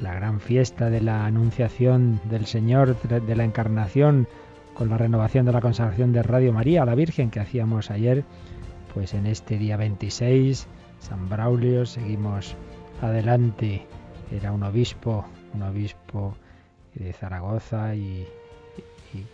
la 0.00 0.14
gran 0.14 0.40
fiesta 0.40 0.90
de 0.90 1.00
la 1.00 1.26
Anunciación 1.26 2.20
del 2.24 2.46
Señor, 2.46 3.00
de 3.00 3.36
la 3.36 3.44
Encarnación, 3.44 4.28
con 4.74 4.90
la 4.90 4.98
renovación 4.98 5.46
de 5.46 5.52
la 5.52 5.60
consagración 5.60 6.12
de 6.12 6.22
Radio 6.22 6.52
María 6.52 6.82
a 6.82 6.86
la 6.86 6.94
Virgen 6.94 7.30
que 7.30 7.40
hacíamos 7.40 7.90
ayer, 7.90 8.24
pues 8.92 9.14
en 9.14 9.26
este 9.26 9.56
día 9.56 9.76
26, 9.76 10.66
San 11.00 11.28
Braulio, 11.28 11.86
seguimos 11.86 12.54
adelante. 13.00 13.86
Era 14.30 14.52
un 14.52 14.62
obispo, 14.62 15.24
un 15.54 15.62
obispo 15.62 16.36
de 16.94 17.12
Zaragoza 17.12 17.94
y, 17.94 18.26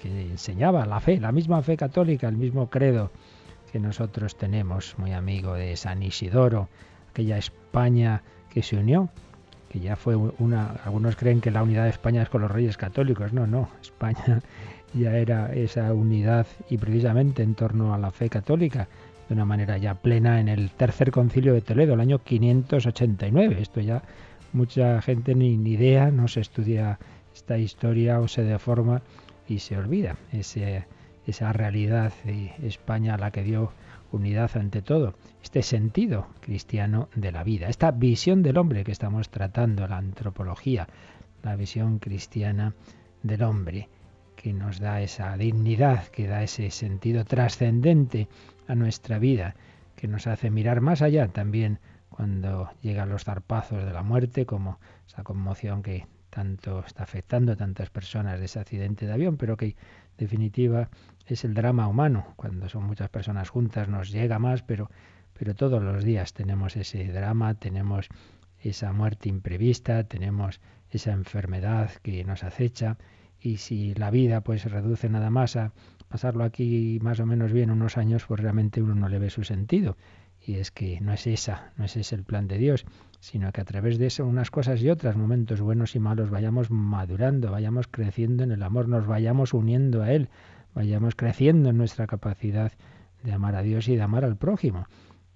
que 0.01 0.31
enseñaba 0.31 0.87
la 0.87 1.01
fe, 1.01 1.19
la 1.19 1.33
misma 1.33 1.63
fe 1.63 1.77
católica, 1.77 2.29
el 2.29 2.37
mismo 2.37 2.71
credo 2.71 3.11
que 3.73 3.81
nosotros 3.81 4.37
tenemos, 4.37 4.97
muy 4.99 5.13
amigo 5.13 5.55
de 5.55 5.77
San 5.77 6.03
Isidoro, 6.03 6.69
aquella 7.11 7.39
España 7.39 8.23
que 8.51 8.63
se 8.63 8.77
unió 8.77 9.09
que 9.73 9.81
ya 9.81 9.97
fue 9.97 10.15
una, 10.17 10.67
algunos 10.85 11.17
creen 11.17 11.41
que 11.41 11.51
la 11.51 11.63
unidad 11.63 11.85
de 11.85 11.91
España 11.91 12.23
es 12.23 12.29
con 12.29 12.43
los 12.43 12.51
reyes 12.51 12.77
católicos, 12.77 13.33
no, 13.33 13.47
no, 13.47 13.71
España 13.81 14.41
ya 14.95 15.17
era 15.17 15.53
esa 15.55 15.95
unidad 15.95 16.47
y 16.69 16.77
precisamente 16.77 17.43
en 17.43 17.55
torno 17.55 17.95
a 17.95 17.99
la 17.99 18.11
fe 18.11 18.29
católica, 18.29 18.87
de 19.29 19.35
una 19.35 19.47
manera 19.47 19.79
ya 19.79 19.95
plena 19.95 20.41
en 20.41 20.49
el 20.49 20.71
tercer 20.73 21.11
concilio 21.11 21.55
de 21.55 21.63
Toledo, 21.63 21.95
el 21.95 22.01
año 22.01 22.19
589. 22.19 23.57
Esto 23.63 23.81
ya 23.81 24.03
mucha 24.53 25.01
gente 25.01 25.35
ni, 25.35 25.55
idea, 25.55 26.11
no 26.11 26.29
se 26.29 26.41
estudia 26.41 26.99
esta 27.35 27.57
historia 27.57 28.21
o 28.21 28.29
se 28.29 28.43
deforma 28.43 29.01
y 29.49 29.61
se 29.61 29.79
olvida 29.79 30.17
ese, 30.33 30.85
esa 31.27 31.51
realidad 31.55 32.13
de 32.25 32.53
España 32.63 33.15
a 33.15 33.19
la 33.19 33.31
que 33.31 33.43
dio 33.43 33.73
unidad 34.13 34.57
ante 34.57 34.83
todo, 34.83 35.15
este 35.43 35.63
sentido 35.63 36.29
cristiano 36.41 37.09
de 37.15 37.33
la 37.33 37.43
vida, 37.43 37.69
esta 37.69 37.91
visión 37.91 38.43
del 38.43 38.59
hombre 38.59 38.85
que 38.85 38.93
estamos 38.93 39.31
tratando, 39.31 39.89
la 39.89 39.97
antropología, 39.97 40.89
la 41.43 41.57
visión 41.57 41.99
cristiana 41.99 42.75
del 43.23 43.43
hombre, 43.43 43.89
que 44.37 44.53
nos 44.53 44.81
da 44.81 45.01
esa 45.01 45.37
dignidad, 45.37 46.07
que 46.09 46.27
da 46.27 46.43
ese 46.43 46.71
sentido 46.71 47.25
trascendente 47.25 48.29
a 48.67 48.75
nuestra 48.75 49.19
vida, 49.19 49.55
que 49.97 50.09
nos 50.09 50.27
hace 50.27 50.51
mirar 50.51 50.81
más 50.81 51.03
allá 51.03 51.29
también 51.29 51.79
cuando 52.09 52.71
llegan 52.83 53.09
los 53.09 53.25
zarpazos 53.25 53.85
de 53.85 53.93
la 53.93 54.03
muerte, 54.03 54.47
como 54.47 54.79
esa 55.07 55.23
conmoción 55.23 55.83
que 55.83 56.07
tanto 56.33 56.83
está 56.87 57.03
afectando 57.03 57.53
a 57.53 57.57
tantas 57.57 57.91
personas 57.91 58.39
de 58.39 58.47
ese 58.47 58.59
accidente 58.59 59.07
de 59.07 59.13
avión, 59.13 59.37
pero 59.37 59.59
que 59.59 59.77
definitiva 60.17 60.89
es 61.27 61.45
el 61.45 61.53
drama 61.53 61.89
humano. 61.89 62.33
Cuando 62.37 62.71
son 62.71 62.85
muchas 62.85 63.11
personas 63.11 63.51
juntas 63.51 63.89
nos 63.89 64.11
llega 64.11 64.39
más, 64.39 64.63
pero, 64.63 64.91
pero 65.35 65.55
todos 65.55 65.83
los 65.83 66.05
días 66.05 66.33
tenemos 66.33 66.75
ese 66.77 67.05
drama, 67.13 67.53
tenemos 67.55 68.09
esa 68.59 68.95
muerte 68.95 69.29
imprevista, 69.29 70.05
tenemos 70.05 70.63
esa 70.89 71.13
enfermedad 71.13 71.91
que 72.03 72.25
nos 72.25 72.45
acecha 72.45 72.97
y 73.39 73.59
si 73.59 73.95
la 73.95 74.11
vida 74.11 74.41
pues 74.41 74.63
se 74.63 74.71
reduce 74.71 75.11
nada 75.11 75.29
más 75.29 75.57
a 75.57 75.73
pasarlo 76.09 76.45
aquí 76.45 76.99
más 77.03 77.21
o 77.21 77.27
menos 77.27 77.53
bien 77.53 77.71
unos 77.71 77.99
años, 77.99 78.25
pues 78.27 78.41
realmente 78.41 78.81
uno 78.81 78.95
no 78.95 79.11
le 79.11 79.19
ve 79.19 79.29
su 79.29 79.45
sentido. 79.45 79.99
Y 80.45 80.55
es 80.55 80.71
que 80.71 81.01
no 81.01 81.13
es 81.13 81.27
esa, 81.27 81.73
no 81.77 81.85
es 81.85 81.97
ese 81.97 82.17
el 82.17 82.25
plan 82.25 82.49
de 82.49 82.59
Dios, 82.59 82.85
sino 83.21 83.53
que 83.53 83.61
a 83.61 83.65
través 83.65 83.99
de 83.99 84.07
eso, 84.07 84.27
unas 84.27 84.51
cosas 84.51 84.83
y 84.83 84.91
otras, 84.91 85.17
momentos 85.17 85.61
buenos 85.61 85.95
y 85.95 86.01
malos, 86.01 86.31
vayamos 86.31 86.71
madurando, 86.71 87.53
vayamos 87.53 87.87
creciendo 87.87 88.43
en 88.43 88.51
el 88.51 88.63
amor, 88.63 88.89
nos 88.89 89.07
vayamos 89.07 89.55
uniendo 89.55 90.03
a 90.03 90.11
Él, 90.11 90.29
vayamos 90.75 91.15
creciendo 91.15 91.71
en 91.71 91.77
nuestra 91.77 92.09
capacidad 92.09 92.73
de 93.23 93.33
amar 93.33 93.55
a 93.55 93.63
Dios 93.63 93.87
y 93.87 93.95
de 93.95 94.03
amar 94.03 94.25
al 94.25 94.37
prójimo. 94.37 94.87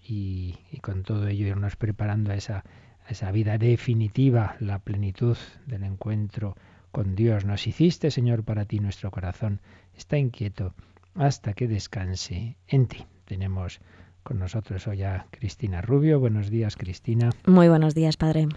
Y, 0.09 0.59
con 0.83 1.03
todo 1.03 1.29
ello 1.29 1.47
irnos 1.47 1.77
preparando 1.77 2.33
a 2.33 2.35
esa, 2.35 2.65
a 3.07 3.11
esa 3.11 3.31
vida 3.31 3.59
definitiva, 3.59 4.57
la 4.61 4.81
plenitud 4.81 5.37
del 5.67 5.85
encuentro 5.85 6.57
con 6.91 7.15
Dios. 7.15 7.45
Nos 7.45 7.67
hiciste, 7.67 8.11
Señor, 8.11 8.43
para 8.45 8.65
ti 8.65 8.81
nuestro 8.81 9.11
corazón 9.11 9.61
está 9.97 10.19
inquieto 10.19 10.75
hasta 11.15 11.55
que 11.55 11.69
descanse 11.69 12.57
en 12.67 12.87
ti. 12.87 13.07
Tenemos 13.25 13.81
con 14.27 14.41
nosotros 14.41 14.89
hoy 14.89 15.05
a 15.05 15.27
Cristina 15.31 15.81
Rubio. 15.83 16.19
Buenos 16.19 16.51
días, 16.51 16.77
Cristina. 16.77 17.31
Muy 17.47 17.69
buenos 17.69 17.95
días, 17.95 18.17
Padre. 18.17 18.49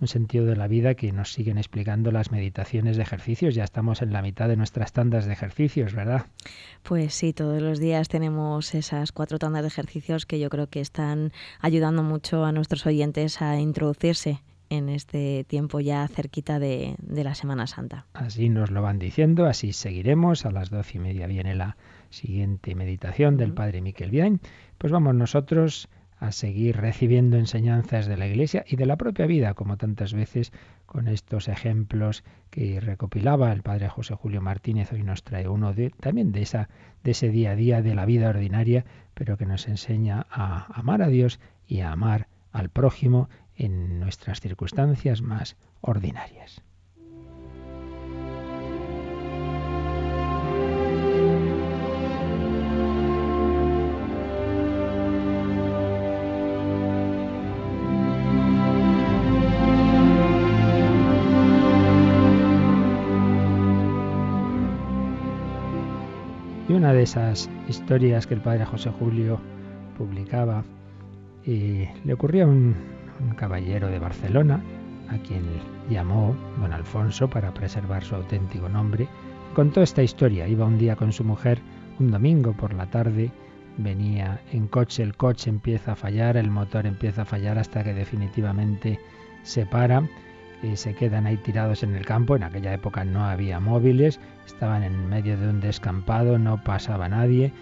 Un 0.00 0.08
sentido 0.08 0.46
de 0.46 0.56
la 0.56 0.68
vida 0.68 0.94
que 0.94 1.12
nos 1.12 1.34
siguen 1.34 1.58
explicando 1.58 2.10
las 2.10 2.32
meditaciones 2.32 2.96
de 2.96 3.02
ejercicios. 3.02 3.54
Ya 3.54 3.64
estamos 3.64 4.00
en 4.00 4.14
la 4.14 4.22
mitad 4.22 4.48
de 4.48 4.56
nuestras 4.56 4.94
tandas 4.94 5.26
de 5.26 5.34
ejercicios, 5.34 5.92
¿verdad? 5.92 6.24
Pues 6.82 7.12
sí, 7.12 7.34
todos 7.34 7.60
los 7.60 7.78
días 7.78 8.08
tenemos 8.08 8.74
esas 8.74 9.12
cuatro 9.12 9.38
tandas 9.38 9.62
de 9.62 9.68
ejercicios 9.68 10.24
que 10.24 10.40
yo 10.40 10.48
creo 10.48 10.68
que 10.68 10.80
están 10.80 11.32
ayudando 11.60 12.02
mucho 12.02 12.46
a 12.46 12.52
nuestros 12.52 12.86
oyentes 12.86 13.42
a 13.42 13.60
introducirse 13.60 14.40
en 14.70 14.88
este 14.88 15.44
tiempo 15.44 15.80
ya 15.80 16.06
cerquita 16.08 16.58
de, 16.58 16.94
de, 16.98 17.24
la 17.24 17.34
Semana 17.34 17.66
Santa. 17.66 18.06
Así 18.12 18.48
nos 18.50 18.70
lo 18.70 18.82
van 18.82 18.98
diciendo, 18.98 19.46
así 19.46 19.72
seguiremos. 19.72 20.46
A 20.46 20.50
las 20.50 20.70
doce 20.70 20.98
y 20.98 21.00
media 21.00 21.26
viene 21.26 21.54
la 21.54 21.76
siguiente 22.10 22.74
meditación 22.74 23.36
del 23.36 23.52
Padre 23.52 23.80
Miquel 23.80 24.10
Bien 24.10 24.40
pues 24.78 24.92
vamos 24.92 25.14
nosotros 25.14 25.88
a 26.20 26.32
seguir 26.32 26.76
recibiendo 26.76 27.36
enseñanzas 27.36 28.06
de 28.06 28.16
la 28.16 28.26
Iglesia 28.26 28.64
y 28.66 28.76
de 28.76 28.86
la 28.86 28.96
propia 28.96 29.26
vida, 29.26 29.54
como 29.54 29.76
tantas 29.76 30.12
veces 30.12 30.52
con 30.86 31.06
estos 31.06 31.48
ejemplos 31.48 32.24
que 32.50 32.80
recopilaba 32.80 33.52
el 33.52 33.62
Padre 33.62 33.88
José 33.88 34.14
Julio 34.14 34.40
Martínez. 34.40 34.92
Hoy 34.92 35.02
nos 35.02 35.22
trae 35.22 35.48
uno 35.48 35.74
de, 35.74 35.90
también 35.90 36.32
de, 36.32 36.42
ese 36.42 37.28
día 37.28 37.52
a 37.52 37.56
día 37.56 37.82
de 37.82 37.94
la 37.94 38.04
vida 38.04 38.28
ordinaria, 38.30 38.84
pero 39.14 39.36
que 39.36 39.46
nos 39.46 39.68
enseña 39.68 40.26
a 40.30 40.66
amar 40.78 41.02
a 41.02 41.08
Dios 41.08 41.38
y 41.66 41.80
a 41.80 41.92
amar 41.92 42.28
al 42.52 42.68
prójimo 42.68 43.28
en 43.54 44.00
nuestras 44.00 44.40
circunstancias 44.40 45.22
más 45.22 45.56
ordinarias. 45.80 46.62
De 66.98 67.04
esas 67.04 67.48
historias 67.68 68.26
que 68.26 68.34
el 68.34 68.40
padre 68.40 68.64
José 68.64 68.90
Julio 68.90 69.38
publicaba, 69.96 70.64
y 71.44 71.84
le 72.04 72.12
ocurrió 72.12 72.44
a 72.44 72.48
un, 72.48 72.74
caballero 73.36 73.86
de 73.86 74.00
Barcelona, 74.00 74.60
a 75.08 75.18
quien 75.18 75.44
llamó 75.88 76.34
don 76.60 76.72
Alfonso 76.72 77.30
para 77.30 77.54
preservar 77.54 78.02
su 78.02 78.16
auténtico 78.16 78.68
nombre. 78.68 79.06
Contó 79.54 79.80
esta 79.80 80.02
historia. 80.02 80.48
Iba 80.48 80.66
un 80.66 80.76
día 80.76 80.96
con 80.96 81.12
su 81.12 81.22
mujer, 81.22 81.60
un 82.00 82.10
domingo 82.10 82.52
por 82.52 82.74
la 82.74 82.86
tarde, 82.86 83.30
venía 83.76 84.40
en 84.50 84.66
coche, 84.66 85.04
el 85.04 85.16
coche 85.16 85.50
empieza 85.50 85.92
a 85.92 85.96
fallar, 85.96 86.36
el 86.36 86.50
motor 86.50 86.84
empieza 86.84 87.22
a 87.22 87.26
fallar 87.26 87.58
hasta 87.58 87.84
que 87.84 87.94
definitivamente 87.94 88.98
se 89.44 89.66
para 89.66 90.02
y 90.62 90.76
se 90.76 90.94
quedan 90.94 91.26
ahí 91.26 91.36
tirados 91.36 91.82
en 91.82 91.94
el 91.94 92.04
campo. 92.04 92.36
En 92.36 92.42
aquella 92.42 92.72
época 92.72 93.04
no 93.04 93.24
había 93.24 93.60
móviles, 93.60 94.20
estaban 94.46 94.82
en 94.82 95.08
medio 95.08 95.36
de 95.36 95.48
un 95.48 95.60
descampado, 95.60 96.38
no 96.38 96.62
pasaba 96.62 97.08
nadie. 97.08 97.52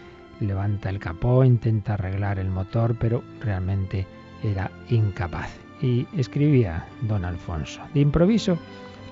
Levanta 0.40 0.90
el 0.90 0.98
capó, 0.98 1.44
intenta 1.44 1.94
arreglar 1.94 2.38
el 2.38 2.50
motor, 2.50 2.96
pero 2.98 3.22
realmente 3.40 4.06
era 4.43 4.70
incapaz. 4.88 5.50
Y 5.81 6.06
escribía 6.16 6.87
don 7.02 7.25
Alfonso. 7.25 7.81
De 7.94 8.00
improviso, 8.00 8.58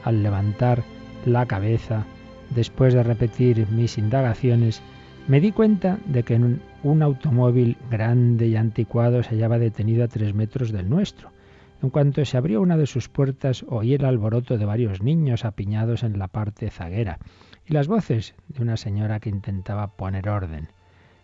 al 0.04 0.22
levantar 0.22 0.82
la 1.24 1.46
cabeza, 1.46 2.04
después 2.54 2.94
de 2.94 3.02
repetir 3.02 3.66
mis 3.70 3.98
indagaciones, 3.98 4.82
me 5.28 5.40
di 5.40 5.52
cuenta 5.52 5.98
de 6.06 6.22
que 6.22 6.34
un, 6.34 6.60
un 6.82 7.02
automóvil 7.02 7.76
grande 7.90 8.46
y 8.46 8.56
anticuado 8.56 9.22
se 9.22 9.30
hallaba 9.30 9.58
detenido 9.58 10.04
a 10.04 10.08
tres 10.08 10.34
metros 10.34 10.70
del 10.72 10.88
nuestro. 10.88 11.33
En 11.84 11.90
cuanto 11.90 12.24
se 12.24 12.38
abrió 12.38 12.62
una 12.62 12.78
de 12.78 12.86
sus 12.86 13.10
puertas, 13.10 13.62
oí 13.68 13.92
el 13.92 14.06
alboroto 14.06 14.56
de 14.56 14.64
varios 14.64 15.02
niños 15.02 15.44
apiñados 15.44 16.02
en 16.02 16.18
la 16.18 16.28
parte 16.28 16.70
zaguera 16.70 17.18
y 17.66 17.74
las 17.74 17.88
voces 17.88 18.34
de 18.48 18.62
una 18.62 18.78
señora 18.78 19.20
que 19.20 19.28
intentaba 19.28 19.88
poner 19.88 20.30
orden. 20.30 20.68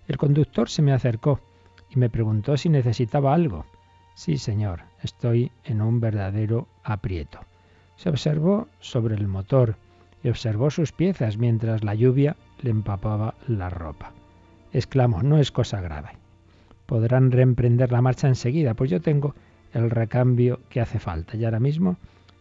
El 0.06 0.18
conductor 0.18 0.68
se 0.68 0.82
me 0.82 0.92
acercó 0.92 1.40
y 1.88 1.98
me 1.98 2.10
preguntó 2.10 2.58
si 2.58 2.68
necesitaba 2.68 3.32
algo. 3.32 3.64
Sí, 4.14 4.36
señor, 4.36 4.82
estoy 5.02 5.50
en 5.64 5.80
un 5.80 5.98
verdadero 5.98 6.68
aprieto. 6.84 7.40
Se 7.96 8.10
observó 8.10 8.68
sobre 8.80 9.14
el 9.14 9.28
motor 9.28 9.76
y 10.22 10.28
observó 10.28 10.68
sus 10.68 10.92
piezas 10.92 11.38
mientras 11.38 11.84
la 11.84 11.94
lluvia 11.94 12.36
le 12.60 12.68
empapaba 12.68 13.34
la 13.48 13.70
ropa. 13.70 14.12
Exclamó, 14.74 15.22
no 15.22 15.38
es 15.38 15.52
cosa 15.52 15.80
grave. 15.80 16.10
Podrán 16.84 17.30
reemprender 17.30 17.90
la 17.90 18.02
marcha 18.02 18.28
enseguida, 18.28 18.74
pues 18.74 18.90
yo 18.90 19.00
tengo 19.00 19.34
el 19.72 19.90
recambio 19.90 20.60
que 20.68 20.80
hace 20.80 20.98
falta 20.98 21.36
y 21.36 21.44
ahora 21.44 21.60
mismo 21.60 21.96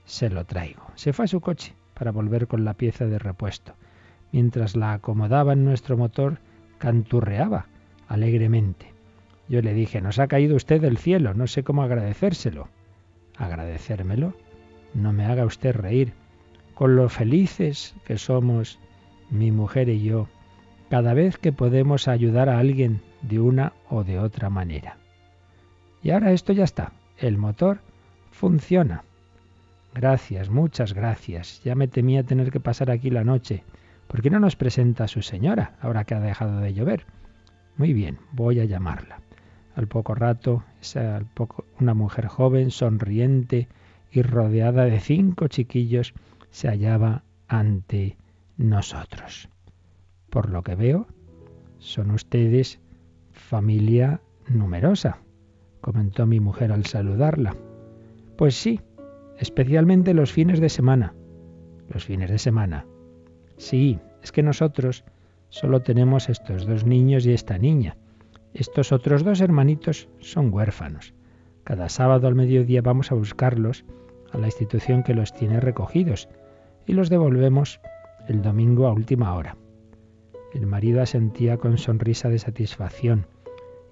se 0.05 0.29
lo 0.29 0.45
traigo. 0.45 0.83
Se 0.95 1.13
fue 1.13 1.25
a 1.25 1.27
su 1.27 1.41
coche 1.41 1.73
para 1.93 2.11
volver 2.11 2.47
con 2.47 2.65
la 2.65 2.73
pieza 2.73 3.05
de 3.05 3.19
repuesto. 3.19 3.73
Mientras 4.31 4.75
la 4.75 4.93
acomodaba 4.93 5.53
en 5.53 5.65
nuestro 5.65 5.97
motor, 5.97 6.39
canturreaba 6.77 7.67
alegremente. 8.07 8.93
Yo 9.47 9.61
le 9.61 9.73
dije, 9.73 10.01
nos 10.01 10.19
ha 10.19 10.27
caído 10.27 10.55
usted 10.55 10.81
del 10.81 10.97
cielo, 10.97 11.33
no 11.33 11.47
sé 11.47 11.63
cómo 11.63 11.83
agradecérselo. 11.83 12.67
¿Agradecérmelo? 13.37 14.33
No 14.93 15.13
me 15.13 15.25
haga 15.25 15.45
usted 15.45 15.75
reír. 15.75 16.13
Con 16.73 16.95
lo 16.95 17.09
felices 17.09 17.95
que 18.05 18.17
somos, 18.17 18.79
mi 19.29 19.51
mujer 19.51 19.89
y 19.89 20.01
yo, 20.01 20.27
cada 20.89 21.13
vez 21.13 21.37
que 21.37 21.51
podemos 21.51 22.07
ayudar 22.07 22.49
a 22.49 22.59
alguien 22.59 23.01
de 23.21 23.39
una 23.39 23.73
o 23.89 24.03
de 24.03 24.19
otra 24.19 24.49
manera. 24.49 24.97
Y 26.01 26.11
ahora 26.11 26.31
esto 26.31 26.53
ya 26.53 26.63
está. 26.63 26.93
El 27.19 27.37
motor 27.37 27.81
funciona. 28.31 29.03
Gracias, 29.93 30.49
muchas 30.49 30.93
gracias. 30.93 31.61
Ya 31.65 31.75
me 31.75 31.89
temía 31.89 32.23
tener 32.23 32.49
que 32.49 32.61
pasar 32.61 32.89
aquí 32.89 33.09
la 33.09 33.25
noche. 33.25 33.65
¿Por 34.07 34.21
qué 34.21 34.29
no 34.29 34.39
nos 34.39 34.55
presenta 34.55 35.03
a 35.03 35.07
su 35.09 35.21
señora, 35.21 35.75
ahora 35.81 36.05
que 36.05 36.15
ha 36.15 36.21
dejado 36.21 36.61
de 36.61 36.73
llover? 36.73 37.05
Muy 37.75 37.91
bien, 37.91 38.19
voy 38.31 38.61
a 38.61 38.65
llamarla. 38.65 39.19
Al 39.75 39.87
poco 39.87 40.15
rato, 40.15 40.63
una 41.79 41.93
mujer 41.93 42.27
joven, 42.27 42.71
sonriente 42.71 43.67
y 44.11 44.21
rodeada 44.21 44.85
de 44.85 45.01
cinco 45.01 45.49
chiquillos, 45.49 46.13
se 46.51 46.69
hallaba 46.69 47.23
ante 47.49 48.17
nosotros. 48.55 49.49
Por 50.29 50.49
lo 50.49 50.63
que 50.63 50.75
veo, 50.75 51.07
son 51.79 52.11
ustedes 52.11 52.79
familia 53.33 54.21
numerosa, 54.47 55.19
comentó 55.81 56.25
mi 56.25 56.39
mujer 56.39 56.71
al 56.71 56.85
saludarla. 56.85 57.55
Pues 58.37 58.55
sí, 58.55 58.79
especialmente 59.37 60.13
los 60.13 60.31
fines 60.31 60.59
de 60.59 60.69
semana. 60.69 61.13
Los 61.89 62.05
fines 62.05 62.29
de 62.29 62.37
semana. 62.37 62.85
Sí, 63.57 63.99
es 64.23 64.31
que 64.31 64.43
nosotros 64.43 65.03
solo 65.49 65.81
tenemos 65.81 66.29
estos 66.29 66.65
dos 66.65 66.85
niños 66.85 67.25
y 67.25 67.33
esta 67.33 67.57
niña. 67.57 67.97
Estos 68.53 68.91
otros 68.91 69.23
dos 69.23 69.41
hermanitos 69.41 70.09
son 70.19 70.53
huérfanos. 70.53 71.13
Cada 71.63 71.89
sábado 71.89 72.27
al 72.27 72.35
mediodía 72.35 72.81
vamos 72.81 73.11
a 73.11 73.15
buscarlos 73.15 73.85
a 74.31 74.37
la 74.37 74.47
institución 74.47 75.03
que 75.03 75.13
los 75.13 75.33
tiene 75.33 75.59
recogidos 75.59 76.29
y 76.85 76.93
los 76.93 77.09
devolvemos 77.09 77.79
el 78.27 78.41
domingo 78.41 78.87
a 78.87 78.93
última 78.93 79.35
hora. 79.35 79.57
El 80.53 80.65
marido 80.65 81.01
asentía 81.01 81.57
con 81.57 81.77
sonrisa 81.77 82.29
de 82.29 82.39
satisfacción 82.39 83.27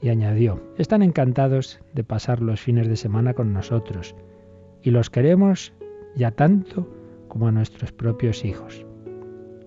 y 0.02 0.10
añadió, 0.10 0.62
están 0.78 1.02
encantados 1.02 1.80
de 1.94 2.04
pasar 2.04 2.42
los 2.42 2.62
fines 2.62 2.88
de 2.88 2.96
semana 2.96 3.34
con 3.34 3.54
nosotros 3.54 4.16
y 4.82 4.92
los 4.92 5.10
queremos 5.10 5.74
ya 6.16 6.32
tanto 6.32 6.88
como 7.28 7.48
a 7.48 7.52
nuestros 7.52 7.92
propios 7.92 8.46
hijos. 8.46 8.86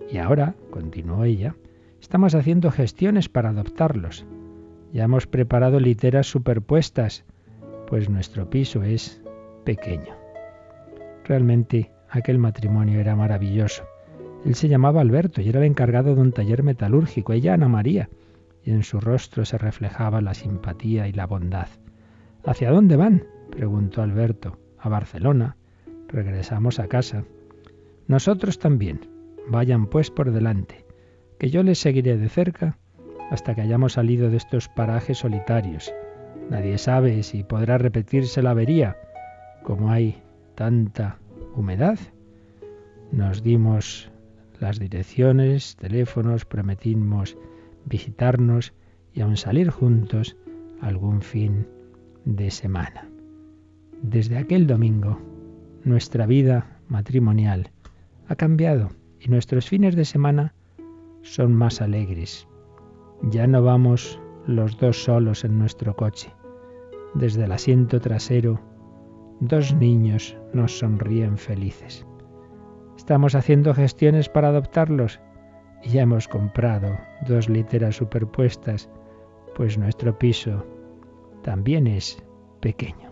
Y 0.09 0.17
ahora, 0.17 0.55
continuó 0.71 1.23
ella, 1.23 1.55
estamos 2.01 2.35
haciendo 2.35 2.71
gestiones 2.71 3.29
para 3.29 3.49
adoptarlos. 3.49 4.25
Ya 4.91 5.05
hemos 5.05 5.27
preparado 5.27 5.79
literas 5.79 6.27
superpuestas, 6.27 7.23
pues 7.87 8.09
nuestro 8.09 8.49
piso 8.49 8.83
es 8.83 9.21
pequeño. 9.63 10.15
Realmente 11.23 11.91
aquel 12.09 12.39
matrimonio 12.39 12.99
era 12.99 13.15
maravilloso. 13.15 13.83
Él 14.43 14.55
se 14.55 14.67
llamaba 14.67 15.01
Alberto 15.01 15.41
y 15.41 15.49
era 15.49 15.59
el 15.59 15.65
encargado 15.65 16.15
de 16.15 16.21
un 16.21 16.31
taller 16.31 16.63
metalúrgico, 16.63 17.31
ella 17.31 17.53
Ana 17.53 17.69
María, 17.69 18.09
y 18.63 18.71
en 18.71 18.83
su 18.83 18.99
rostro 18.99 19.45
se 19.45 19.57
reflejaba 19.57 20.21
la 20.21 20.33
simpatía 20.33 21.07
y 21.07 21.13
la 21.13 21.25
bondad. 21.25 21.67
¿Hacia 22.45 22.71
dónde 22.71 22.95
van? 22.95 23.23
preguntó 23.49 24.01
Alberto. 24.01 24.57
A 24.77 24.89
Barcelona. 24.89 25.57
Regresamos 26.07 26.79
a 26.79 26.87
casa. 26.87 27.23
Nosotros 28.07 28.59
también. 28.59 29.07
Vayan 29.47 29.87
pues 29.87 30.11
por 30.11 30.31
delante, 30.31 30.85
que 31.39 31.49
yo 31.49 31.63
les 31.63 31.79
seguiré 31.79 32.17
de 32.17 32.29
cerca 32.29 32.77
hasta 33.31 33.55
que 33.55 33.61
hayamos 33.61 33.93
salido 33.93 34.29
de 34.29 34.37
estos 34.37 34.67
parajes 34.67 35.19
solitarios. 35.19 35.93
Nadie 36.49 36.77
sabe 36.77 37.23
si 37.23 37.43
podrá 37.43 37.77
repetirse 37.77 38.41
la 38.41 38.51
avería, 38.51 38.97
como 39.63 39.91
hay 39.91 40.21
tanta 40.55 41.17
humedad. 41.55 41.97
Nos 43.11 43.41
dimos 43.41 44.11
las 44.59 44.79
direcciones, 44.79 45.75
teléfonos, 45.77 46.45
prometimos 46.45 47.37
visitarnos 47.85 48.73
y 49.13 49.21
aun 49.21 49.37
salir 49.37 49.69
juntos 49.69 50.37
algún 50.81 51.21
fin 51.21 51.67
de 52.25 52.51
semana. 52.51 53.09
Desde 54.01 54.37
aquel 54.37 54.67
domingo, 54.67 55.19
nuestra 55.83 56.25
vida 56.25 56.79
matrimonial 56.87 57.71
ha 58.27 58.35
cambiado 58.35 58.89
y 59.19 59.29
nuestros 59.29 59.67
fines 59.67 59.95
de 59.95 60.05
semana 60.05 60.53
son 61.21 61.53
más 61.53 61.81
alegres. 61.81 62.47
Ya 63.23 63.45
no 63.45 63.61
vamos 63.63 64.19
los 64.47 64.77
dos 64.77 65.03
solos 65.03 65.43
en 65.43 65.59
nuestro 65.59 65.95
coche. 65.95 66.33
Desde 67.13 67.43
el 67.43 67.51
asiento 67.51 67.99
trasero, 67.99 68.59
dos 69.39 69.75
niños 69.75 70.37
nos 70.53 70.79
sonríen 70.79 71.37
felices. 71.37 72.05
Estamos 72.97 73.35
haciendo 73.35 73.73
gestiones 73.73 74.29
para 74.29 74.49
adoptarlos 74.49 75.19
y 75.83 75.89
ya 75.89 76.03
hemos 76.03 76.27
comprado 76.27 76.97
dos 77.27 77.49
literas 77.49 77.95
superpuestas, 77.95 78.89
pues 79.55 79.77
nuestro 79.77 80.17
piso 80.17 80.65
también 81.41 81.87
es 81.87 82.21
pequeño. 82.59 83.11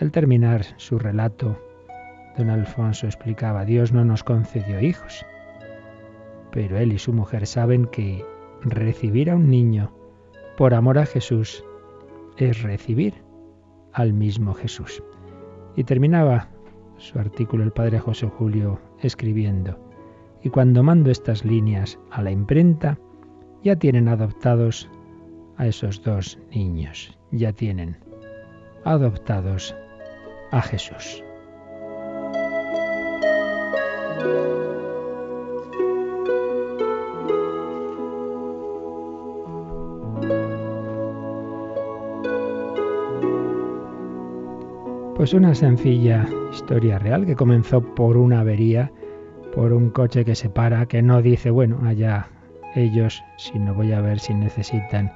Al 0.00 0.10
terminar 0.10 0.64
su 0.76 0.98
relato, 0.98 1.58
don 2.36 2.50
Alfonso 2.50 3.06
explicaba, 3.06 3.64
Dios 3.64 3.92
no 3.92 4.04
nos 4.04 4.22
concedió 4.22 4.80
hijos, 4.80 5.24
pero 6.50 6.78
él 6.78 6.92
y 6.92 6.98
su 6.98 7.12
mujer 7.12 7.46
saben 7.46 7.86
que 7.86 8.24
recibir 8.62 9.30
a 9.30 9.36
un 9.36 9.48
niño 9.48 9.92
por 10.56 10.74
amor 10.74 10.98
a 10.98 11.06
Jesús 11.06 11.64
es 12.36 12.62
recibir 12.62 13.14
al 13.92 14.12
mismo 14.12 14.54
Jesús. 14.54 15.02
Y 15.76 15.84
terminaba 15.84 16.48
su 16.98 17.18
artículo 17.18 17.64
el 17.64 17.72
padre 17.72 17.98
José 17.98 18.26
Julio 18.26 18.78
escribiendo, 19.02 19.78
y 20.42 20.50
cuando 20.50 20.82
mando 20.82 21.10
estas 21.10 21.44
líneas 21.44 21.98
a 22.10 22.22
la 22.22 22.30
imprenta, 22.30 22.98
ya 23.62 23.76
tienen 23.76 24.08
adoptados 24.08 24.88
a 25.56 25.66
esos 25.66 26.02
dos 26.02 26.38
niños, 26.54 27.16
ya 27.32 27.52
tienen 27.52 27.96
adoptados 28.84 29.74
a 30.52 30.62
Jesús. 30.62 31.22
Pues 45.16 45.32
una 45.32 45.54
sencilla 45.54 46.28
historia 46.52 46.98
real 46.98 47.24
que 47.24 47.34
comenzó 47.34 47.80
por 47.80 48.18
una 48.18 48.40
avería 48.40 48.92
por 49.56 49.72
un 49.72 49.88
coche 49.88 50.26
que 50.26 50.34
se 50.34 50.50
para, 50.50 50.84
que 50.84 51.00
no 51.00 51.22
dice, 51.22 51.50
bueno, 51.50 51.80
allá 51.86 52.28
ellos, 52.74 53.24
si 53.38 53.58
no 53.58 53.72
voy 53.72 53.90
a 53.92 54.02
ver 54.02 54.20
si 54.20 54.34
necesitan 54.34 55.10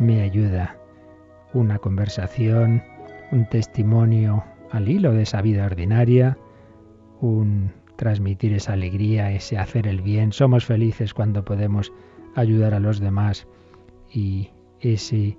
mi 0.00 0.18
ayuda. 0.18 0.76
Una 1.54 1.78
conversación, 1.78 2.82
un 3.30 3.48
testimonio 3.48 4.42
al 4.72 4.88
hilo 4.88 5.12
de 5.12 5.22
esa 5.22 5.42
vida 5.42 5.64
ordinaria, 5.64 6.36
un 7.20 7.70
transmitir 7.94 8.52
esa 8.52 8.72
alegría, 8.72 9.30
ese 9.30 9.58
hacer 9.58 9.86
el 9.86 10.02
bien. 10.02 10.32
Somos 10.32 10.64
felices 10.64 11.14
cuando 11.14 11.44
podemos 11.44 11.92
ayudar 12.34 12.74
a 12.74 12.80
los 12.80 12.98
demás 12.98 13.46
y 14.12 14.50
ese 14.80 15.38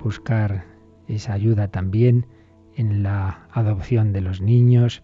buscar 0.00 0.64
esa 1.08 1.32
ayuda 1.32 1.66
también 1.66 2.24
en 2.76 3.02
la 3.02 3.48
adopción 3.50 4.12
de 4.12 4.20
los 4.20 4.40
niños, 4.40 5.02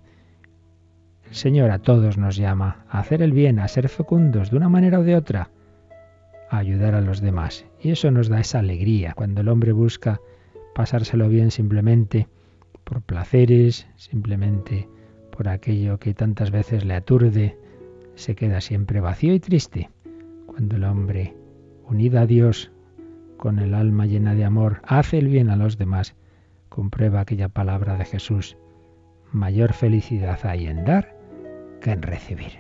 Señor 1.30 1.70
a 1.70 1.80
todos 1.80 2.18
nos 2.18 2.36
llama 2.36 2.84
a 2.88 3.00
hacer 3.00 3.22
el 3.22 3.32
bien, 3.32 3.58
a 3.58 3.68
ser 3.68 3.88
fecundos 3.88 4.50
de 4.50 4.56
una 4.56 4.68
manera 4.68 5.00
o 5.00 5.02
de 5.02 5.16
otra, 5.16 5.50
a 6.50 6.58
ayudar 6.58 6.94
a 6.94 7.00
los 7.00 7.20
demás. 7.20 7.66
Y 7.80 7.90
eso 7.90 8.10
nos 8.10 8.28
da 8.28 8.40
esa 8.40 8.60
alegría 8.60 9.12
cuando 9.14 9.40
el 9.40 9.48
hombre 9.48 9.72
busca 9.72 10.20
pasárselo 10.74 11.28
bien 11.28 11.50
simplemente 11.50 12.28
por 12.84 13.02
placeres, 13.02 13.86
simplemente 13.96 14.88
por 15.30 15.48
aquello 15.48 15.98
que 15.98 16.14
tantas 16.14 16.50
veces 16.50 16.84
le 16.84 16.94
aturde, 16.94 17.58
se 18.14 18.34
queda 18.34 18.60
siempre 18.60 19.00
vacío 19.00 19.34
y 19.34 19.40
triste. 19.40 19.90
Cuando 20.46 20.76
el 20.76 20.84
hombre, 20.84 21.34
unido 21.84 22.20
a 22.20 22.26
Dios, 22.26 22.70
con 23.36 23.58
el 23.58 23.74
alma 23.74 24.06
llena 24.06 24.34
de 24.34 24.44
amor, 24.44 24.80
hace 24.84 25.18
el 25.18 25.28
bien 25.28 25.50
a 25.50 25.56
los 25.56 25.76
demás, 25.76 26.14
comprueba 26.68 27.20
aquella 27.20 27.48
palabra 27.48 27.98
de 27.98 28.04
Jesús 28.04 28.56
mayor 29.32 29.72
felicidad 29.72 30.38
hay 30.44 30.66
en 30.66 30.84
dar 30.84 31.15
que 31.80 31.90
en 31.90 32.02
recibir. 32.02 32.52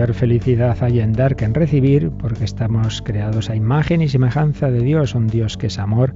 Mayor 0.00 0.14
felicidad 0.14 0.82
hay 0.82 0.98
en 1.00 1.12
dar 1.12 1.36
que 1.36 1.44
en 1.44 1.52
recibir, 1.52 2.10
porque 2.12 2.44
estamos 2.44 3.02
creados 3.02 3.50
a 3.50 3.54
imagen 3.54 4.00
y 4.00 4.08
semejanza 4.08 4.70
de 4.70 4.80
Dios, 4.80 5.14
un 5.14 5.26
Dios 5.26 5.58
que 5.58 5.66
es 5.66 5.78
amor, 5.78 6.14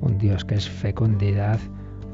un 0.00 0.18
Dios 0.18 0.44
que 0.44 0.54
es 0.54 0.70
fecundidad, 0.70 1.58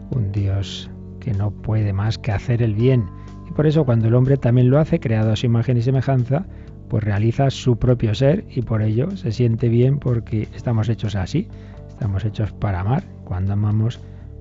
un 0.08 0.32
Dios 0.32 0.90
que 1.20 1.34
no 1.34 1.50
puede 1.50 1.92
más 1.92 2.16
que 2.16 2.32
hacer 2.32 2.62
el 2.62 2.74
bien. 2.74 3.04
Y 3.46 3.52
por 3.52 3.66
eso 3.66 3.84
cuando 3.84 4.08
el 4.08 4.14
hombre 4.14 4.38
también 4.38 4.70
lo 4.70 4.78
hace, 4.78 4.98
creado 4.98 5.30
a 5.30 5.36
su 5.36 5.44
imagen 5.44 5.76
y 5.76 5.82
semejanza, 5.82 6.46
pues 6.88 7.04
realiza 7.04 7.50
su 7.50 7.78
propio 7.78 8.14
ser 8.14 8.46
y 8.48 8.62
por 8.62 8.80
ello 8.80 9.14
se 9.14 9.30
siente 9.30 9.68
bien 9.68 9.98
porque 9.98 10.48
estamos 10.54 10.88
hechos 10.88 11.16
así, 11.16 11.48
estamos 11.86 12.24
hechos 12.24 12.50
para 12.52 12.80
amar. 12.80 13.04
Cuando 13.26 13.52
amamos, 13.52 14.00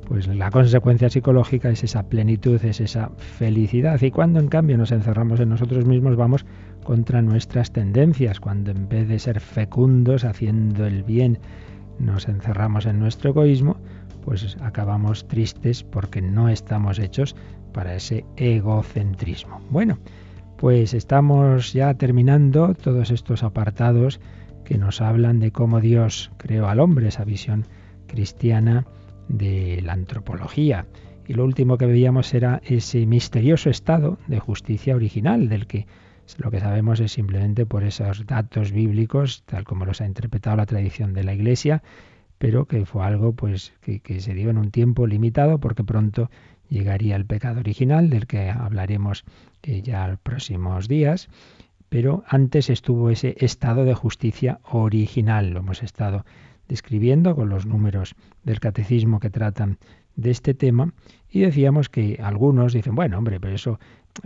pues 0.09 0.27
la 0.27 0.49
consecuencia 0.49 1.07
psicológica 1.07 1.69
es 1.69 1.83
esa 1.83 2.09
plenitud, 2.09 2.59
es 2.65 2.81
esa 2.81 3.11
felicidad. 3.15 4.01
Y 4.01 4.09
cuando 4.09 4.39
en 4.39 4.47
cambio 4.47 4.75
nos 4.75 4.91
encerramos 4.91 5.39
en 5.39 5.49
nosotros 5.49 5.85
mismos, 5.85 6.15
vamos 6.15 6.47
contra 6.83 7.21
nuestras 7.21 7.71
tendencias. 7.71 8.39
Cuando 8.39 8.71
en 8.71 8.89
vez 8.89 9.07
de 9.07 9.19
ser 9.19 9.39
fecundos, 9.39 10.25
haciendo 10.25 10.87
el 10.87 11.03
bien, 11.03 11.37
nos 11.99 12.27
encerramos 12.27 12.87
en 12.87 12.99
nuestro 12.99 13.29
egoísmo, 13.29 13.77
pues 14.25 14.57
acabamos 14.61 15.27
tristes 15.27 15.83
porque 15.83 16.23
no 16.23 16.49
estamos 16.49 16.97
hechos 16.97 17.35
para 17.71 17.93
ese 17.93 18.25
egocentrismo. 18.35 19.61
Bueno, 19.69 19.99
pues 20.57 20.95
estamos 20.95 21.71
ya 21.71 21.93
terminando 21.93 22.73
todos 22.73 23.11
estos 23.11 23.43
apartados 23.43 24.19
que 24.65 24.79
nos 24.79 25.01
hablan 25.01 25.39
de 25.39 25.51
cómo 25.51 25.79
Dios 25.81 26.31
creó 26.37 26.67
al 26.67 26.79
hombre, 26.79 27.09
esa 27.09 27.25
visión 27.25 27.67
cristiana 28.07 28.87
de 29.29 29.81
la 29.81 29.93
antropología. 29.93 30.85
Y 31.27 31.33
lo 31.33 31.45
último 31.45 31.77
que 31.77 31.85
veíamos 31.85 32.33
era 32.33 32.61
ese 32.65 33.05
misterioso 33.05 33.69
estado 33.69 34.17
de 34.27 34.39
justicia 34.39 34.95
original, 34.95 35.47
del 35.47 35.67
que 35.67 35.85
lo 36.37 36.51
que 36.51 36.59
sabemos 36.59 36.99
es 36.99 37.13
simplemente 37.13 37.65
por 37.65 37.83
esos 37.83 38.25
datos 38.25 38.71
bíblicos, 38.71 39.43
tal 39.45 39.63
como 39.63 39.85
los 39.85 40.01
ha 40.01 40.05
interpretado 40.05 40.57
la 40.57 40.65
tradición 40.65 41.13
de 41.13 41.23
la 41.23 41.33
Iglesia, 41.33 41.81
pero 42.37 42.65
que 42.65 42.85
fue 42.85 43.05
algo 43.05 43.33
pues 43.33 43.73
que, 43.81 44.19
se 44.19 44.33
dio 44.33 44.49
en 44.49 44.57
un 44.57 44.71
tiempo 44.71 45.07
limitado, 45.07 45.59
porque 45.59 45.83
pronto 45.83 46.29
llegaría 46.69 47.15
el 47.15 47.25
pecado 47.25 47.59
original, 47.59 48.09
del 48.09 48.27
que 48.27 48.49
hablaremos 48.49 49.25
eh, 49.63 49.81
ya 49.81 50.07
los 50.07 50.19
próximos 50.19 50.87
días. 50.87 51.29
Pero 51.89 52.23
antes 52.27 52.69
estuvo 52.69 53.09
ese 53.09 53.35
estado 53.39 53.83
de 53.83 53.95
justicia 53.95 54.59
original, 54.63 55.49
lo 55.49 55.59
hemos 55.59 55.81
estado 55.81 56.25
describiendo 56.69 57.35
con 57.35 57.49
los 57.49 57.65
números 57.65 58.15
del 58.43 58.61
catecismo 58.61 59.19
que 59.19 59.29
tratan 59.29 59.79
de 60.15 60.31
este 60.31 60.53
tema 60.53 60.93
y 61.29 61.41
decíamos 61.41 61.89
que 61.89 62.19
algunos 62.23 62.73
dicen, 62.73 62.95
bueno, 62.95 63.17
hombre, 63.17 63.39
pero 63.39 63.55
eso 63.55 63.79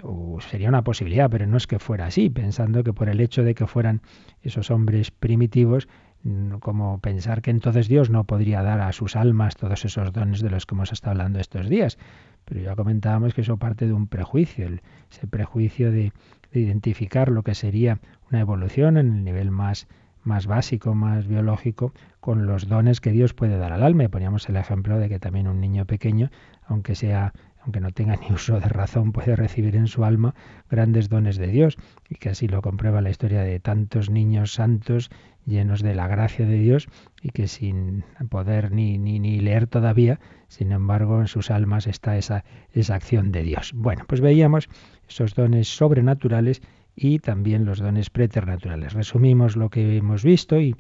uh, 0.04 0.40
sería 0.42 0.70
una 0.70 0.84
posibilidad, 0.84 1.30
pero 1.30 1.48
no 1.48 1.58
es 1.58 1.68
que 1.68 1.80
fuera 1.80 2.08
así, 2.08 2.30
pensando 2.30 2.84
que 2.84 2.94
por 2.94 3.10
el 3.10 3.22
hecho 3.22 3.44
de 3.44 3.56
que 3.56 3.66
fueran 3.66 4.02
esos 4.42 4.72
hombres 4.72 5.12
primitivos, 5.12 5.88
mm, 6.24 6.56
como 6.56 7.00
pensar 7.00 7.42
que 7.42 7.52
entonces 7.52 7.88
Dios 7.88 8.10
no 8.10 8.26
podría 8.26 8.62
dar 8.62 8.82
a 8.82 8.92
sus 8.92 9.16
almas 9.16 9.56
todos 9.56 9.86
esos 9.86 10.12
dones 10.12 10.42
de 10.42 10.50
los 10.50 10.66
que 10.66 10.76
hemos 10.76 10.92
estado 10.92 11.12
hablando 11.12 11.40
estos 11.40 11.70
días. 11.70 11.98
Pero 12.46 12.60
ya 12.60 12.76
comentábamos 12.76 13.34
que 13.34 13.42
eso 13.42 13.58
parte 13.58 13.88
de 13.88 13.94
un 13.94 14.08
prejuicio, 14.08 14.68
ese 15.10 15.28
prejuicio 15.28 15.92
de, 15.92 16.12
de 16.52 16.60
identificar 16.60 17.30
lo 17.30 17.44
que 17.44 17.56
sería 17.56 18.00
una 18.30 18.42
evolución 18.42 18.98
en 18.98 19.14
el 19.14 19.24
nivel 19.24 19.52
más 19.52 19.88
más 20.24 20.48
básico, 20.48 20.96
más 20.96 21.28
biológico, 21.28 21.94
con 22.20 22.46
los 22.46 22.68
dones 22.68 23.02
que 23.02 23.12
Dios 23.12 23.34
puede 23.34 23.58
dar 23.58 23.74
al 23.74 23.84
alma. 23.84 24.06
Y 24.06 24.08
poníamos 24.08 24.48
el 24.50 24.56
ejemplo 24.56 24.98
de 25.00 25.10
que 25.10 25.20
también 25.20 25.48
un 25.48 25.60
niño 25.60 25.86
pequeño, 25.86 26.30
aunque 26.68 26.96
sea 26.96 27.34
aunque 27.64 27.80
no 27.80 27.92
tenga 27.92 28.16
ni 28.22 28.34
uso 28.34 28.60
de 28.60 28.68
razón, 28.68 29.12
puede 29.12 29.36
recibir 29.36 29.76
en 29.76 29.88
su 29.88 30.04
alma 30.04 30.36
grandes 30.70 31.10
dones 31.10 31.38
de 31.38 31.48
Dios, 31.48 31.78
y 32.10 32.16
que 32.16 32.30
así 32.30 32.48
lo 32.48 32.62
comprueba 32.62 33.02
la 33.02 33.10
historia 33.10 33.42
de 33.42 33.60
tantos 33.60 34.10
niños 34.10 34.54
santos 34.54 35.10
llenos 35.46 35.82
de 35.82 35.94
la 35.94 36.08
gracia 36.08 36.46
de 36.46 36.58
Dios 36.58 36.88
y 37.22 37.30
que 37.30 37.48
sin 37.48 38.06
poder 38.30 38.72
ni, 38.72 38.98
ni, 38.98 39.20
ni 39.20 39.40
leer 39.40 39.68
todavía, 39.68 40.20
sin 40.48 40.72
embargo, 40.72 41.20
en 41.20 41.28
sus 41.28 41.52
almas 41.52 41.88
está 41.88 42.18
esa, 42.18 42.46
esa 42.72 42.96
acción 42.96 43.32
de 43.32 43.44
Dios. 43.44 43.72
Bueno, 43.74 44.06
pues 44.08 44.22
veíamos 44.22 44.70
esos 45.08 45.36
dones 45.36 45.68
sobrenaturales 45.68 46.62
y 46.96 47.20
también 47.20 47.66
los 47.66 47.80
dones 47.80 48.10
preternaturales. 48.10 48.94
Resumimos 48.94 49.56
lo 49.56 49.70
que 49.70 49.98
hemos 49.98 50.24
visto 50.24 50.60
y 50.60 50.76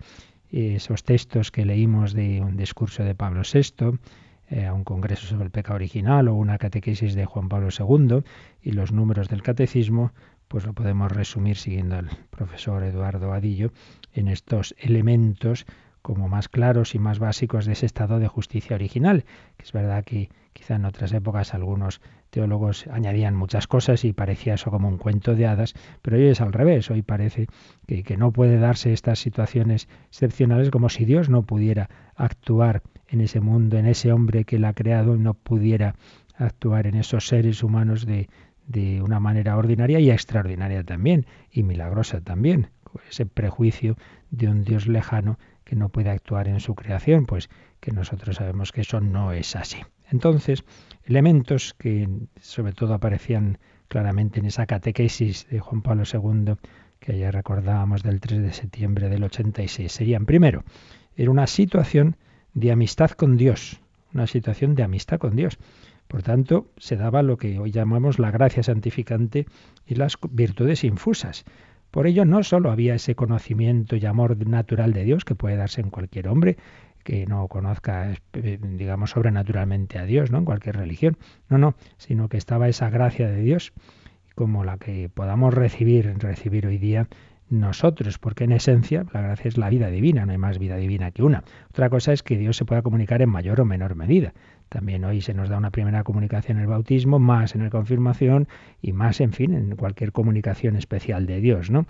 esos 0.52 1.04
textos 1.04 1.52
que 1.52 1.66
leímos 1.66 2.14
de 2.14 2.42
un 2.42 2.56
discurso 2.56 3.04
de 3.04 3.16
Pablo 3.16 3.42
VI, 3.42 3.98
eh, 4.50 4.66
a 4.66 4.74
un 4.74 4.84
congreso 4.84 5.26
sobre 5.26 5.46
el 5.46 5.52
pecado 5.52 5.76
original 5.76 6.28
o 6.28 6.36
una 6.36 6.60
catequesis 6.60 7.16
de 7.16 7.26
Juan 7.26 7.50
Pablo 7.50 7.70
II 7.72 8.24
y 8.62 8.72
los 8.74 8.92
números 8.92 9.30
del 9.30 9.42
catecismo, 9.42 10.12
pues 10.48 10.66
lo 10.66 10.74
podemos 10.74 11.12
resumir 11.12 11.58
siguiendo 11.58 11.96
al 11.96 12.10
profesor 12.30 12.84
Eduardo 12.84 13.34
Adillo 13.34 13.72
en 14.14 14.28
estos 14.28 14.76
elementos 14.78 15.66
como 16.04 16.28
más 16.28 16.50
claros 16.50 16.94
y 16.94 17.00
más 17.00 17.18
básicos 17.18 17.66
de 17.66 17.72
ese 17.72 17.88
estado 17.88 18.20
de 18.20 18.28
justicia 18.28 18.76
original, 18.76 19.24
que 19.58 19.64
es 19.64 19.72
verdad 19.72 20.04
que 20.04 20.30
quizá 20.52 20.76
en 20.76 20.86
otras 20.86 21.12
épocas 21.14 21.56
algunos 21.56 22.02
teólogos 22.30 22.86
añadían 22.88 23.36
muchas 23.36 23.68
cosas 23.68 24.04
y 24.04 24.14
parecía 24.14 24.56
eso 24.56 24.70
como 24.70 24.90
un 24.90 24.98
cuento 24.98 25.34
de 25.34 25.48
hadas, 25.48 25.74
pero 26.02 26.18
hoy 26.18 26.28
es 26.28 26.42
al 26.42 26.54
revés, 26.54 26.92
hoy 26.92 27.02
parece 27.02 27.48
que, 27.88 28.04
que 28.04 28.18
no 28.18 28.32
puede 28.32 28.60
darse 28.60 28.92
estas 28.92 29.20
situaciones 29.20 29.88
excepcionales 30.10 30.70
como 30.70 30.90
si 30.90 31.06
Dios 31.06 31.30
no 31.30 31.44
pudiera 31.44 31.90
actuar 32.16 32.84
en 33.08 33.22
ese 33.22 33.40
mundo, 33.40 33.78
en 33.78 33.86
ese 33.86 34.12
hombre 34.12 34.44
que 34.44 34.58
él 34.58 34.66
ha 34.66 34.74
creado, 34.74 35.16
no 35.16 35.34
pudiera 35.36 35.96
actuar 36.36 36.86
en 36.86 36.96
esos 36.96 37.28
seres 37.28 37.64
humanos 37.64 38.06
de, 38.06 38.28
de 38.68 39.02
una 39.02 39.20
manera 39.20 39.56
ordinaria 39.56 40.00
y 40.00 40.12
extraordinaria 40.12 40.84
también, 40.84 41.26
y 41.50 41.64
milagrosa 41.64 42.20
también. 42.22 42.70
Ese 43.10 43.26
prejuicio 43.26 43.96
de 44.30 44.50
un 44.50 44.64
Dios 44.64 44.88
lejano 44.88 45.40
que 45.64 45.76
no 45.76 45.90
puede 45.90 46.10
actuar 46.10 46.48
en 46.48 46.60
su 46.60 46.76
creación, 46.76 47.26
pues 47.26 47.50
que 47.80 47.92
nosotros 47.92 48.38
sabemos 48.38 48.72
que 48.72 48.82
eso 48.82 49.00
no 49.02 49.32
es 49.32 49.56
así. 49.56 49.78
Entonces, 50.12 50.64
elementos 51.06 51.74
que 51.74 52.08
sobre 52.40 52.74
todo 52.74 52.94
aparecían 52.94 53.58
claramente 53.88 54.40
en 54.40 54.46
esa 54.46 54.66
catequesis 54.66 55.48
de 55.50 55.60
Juan 55.60 55.82
Pablo 55.82 56.04
II, 56.12 56.56
que 57.00 57.18
ya 57.18 57.32
recordábamos 57.32 58.04
del 58.04 58.22
3 58.22 58.42
de 58.42 58.54
septiembre 58.54 59.10
del 59.10 59.24
86, 59.24 59.92
serían, 59.92 60.26
primero, 60.26 60.64
era 61.16 61.32
una 61.32 61.48
situación 61.48 62.18
de 62.54 62.72
amistad 62.72 63.12
con 63.12 63.38
Dios, 63.38 63.82
una 64.14 64.28
situación 64.28 64.76
de 64.76 64.84
amistad 64.84 65.18
con 65.18 65.36
Dios. 65.36 65.58
Por 66.08 66.24
tanto, 66.24 66.68
se 66.78 66.96
daba 66.96 67.24
lo 67.24 67.38
que 67.38 67.60
hoy 67.60 67.72
llamamos 67.72 68.20
la 68.20 68.32
gracia 68.32 68.64
santificante 68.64 69.48
y 69.86 69.96
las 69.96 70.18
virtudes 70.30 70.84
infusas. 70.84 71.46
Por 71.94 72.08
ello, 72.08 72.26
no 72.26 72.42
sólo 72.42 72.72
había 72.72 72.96
ese 72.96 73.14
conocimiento 73.14 73.96
y 73.96 74.04
amor 74.08 74.48
natural 74.48 74.94
de 74.94 75.04
Dios 75.04 75.26
que 75.26 75.36
puede 75.36 75.58
darse 75.58 75.80
en 75.80 75.92
cualquier 75.92 76.28
hombre 76.28 76.58
que 77.04 77.28
no 77.28 77.48
conozca, 77.48 78.16
eh, 78.34 78.58
digamos, 78.60 79.12
sobrenaturalmente 79.12 80.00
a 80.00 80.06
Dios, 80.06 80.32
¿no? 80.32 80.40
En 80.40 80.46
cualquier 80.46 80.76
religión. 80.78 81.18
No, 81.50 81.60
no, 81.60 81.76
sino 81.98 82.30
que 82.30 82.38
estaba 82.38 82.68
esa 82.68 82.90
gracia 82.90 83.28
de 83.28 83.44
Dios 83.44 83.74
como 84.34 84.64
la 84.64 84.80
que 84.80 85.08
podamos 85.14 85.54
recibir, 85.54 86.16
recibir 86.18 86.66
hoy 86.66 86.80
día 86.80 87.10
nosotros, 87.52 88.18
porque 88.18 88.46
en 88.46 88.54
esencia 88.54 89.06
la 89.14 89.22
gracia 89.22 89.50
es 89.50 89.58
la 89.60 89.70
vida 89.70 89.92
divina, 89.92 90.26
no 90.26 90.32
hay 90.32 90.40
más 90.40 90.58
vida 90.58 90.78
divina 90.78 91.12
que 91.12 91.22
una. 91.22 91.44
Otra 91.70 91.92
cosa 91.92 92.12
es 92.12 92.24
que 92.24 92.40
Dios 92.40 92.58
se 92.58 92.66
pueda 92.66 92.82
comunicar 92.82 93.22
en 93.22 93.30
mayor 93.30 93.62
o 93.62 93.66
menor 93.66 93.94
medida. 93.94 94.34
También 94.74 95.06
hoy 95.06 95.22
se 95.22 95.36
nos 95.36 95.50
da 95.50 95.58
una 95.60 95.70
primera 95.70 96.04
comunicación 96.04 96.58
en 96.58 96.64
el 96.64 96.68
bautismo, 96.68 97.20
más 97.20 97.54
en 97.54 97.62
la 97.62 97.70
confirmación 97.70 98.48
y 98.82 98.92
más, 98.92 99.22
en 99.22 99.32
fin, 99.32 99.54
en 99.54 99.76
cualquier 99.76 100.12
comunicación 100.12 100.76
especial 100.76 101.28
de 101.28 101.42
Dios, 101.42 101.70
¿no? 101.70 101.86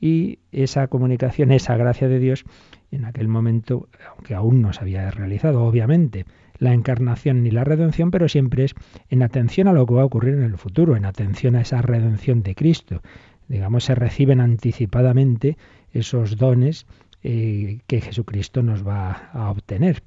Y 0.00 0.38
esa 0.50 0.86
comunicación, 0.86 1.52
esa 1.52 1.76
gracia 1.76 2.08
de 2.08 2.18
Dios, 2.18 2.46
en 2.90 3.04
aquel 3.04 3.28
momento, 3.28 3.86
aunque 4.10 4.34
aún 4.34 4.62
no 4.62 4.72
se 4.72 4.80
había 4.80 5.10
realizado, 5.10 5.62
obviamente, 5.62 6.24
la 6.56 6.72
encarnación 6.72 7.42
ni 7.42 7.50
la 7.50 7.64
redención, 7.64 8.10
pero 8.10 8.30
siempre 8.30 8.64
es 8.64 8.74
en 9.10 9.22
atención 9.22 9.68
a 9.68 9.74
lo 9.74 9.84
que 9.84 9.92
va 9.92 10.00
a 10.00 10.06
ocurrir 10.06 10.32
en 10.32 10.44
el 10.44 10.56
futuro, 10.56 10.96
en 10.96 11.04
atención 11.04 11.54
a 11.54 11.60
esa 11.60 11.82
redención 11.82 12.42
de 12.42 12.54
Cristo. 12.54 13.02
Digamos, 13.46 13.84
se 13.84 13.94
reciben 13.94 14.40
anticipadamente 14.40 15.58
esos 15.92 16.38
dones 16.38 16.86
eh, 17.22 17.80
que 17.86 18.00
Jesucristo 18.00 18.62
nos 18.62 18.88
va 18.88 19.28
a 19.34 19.50
obtener. 19.50 20.02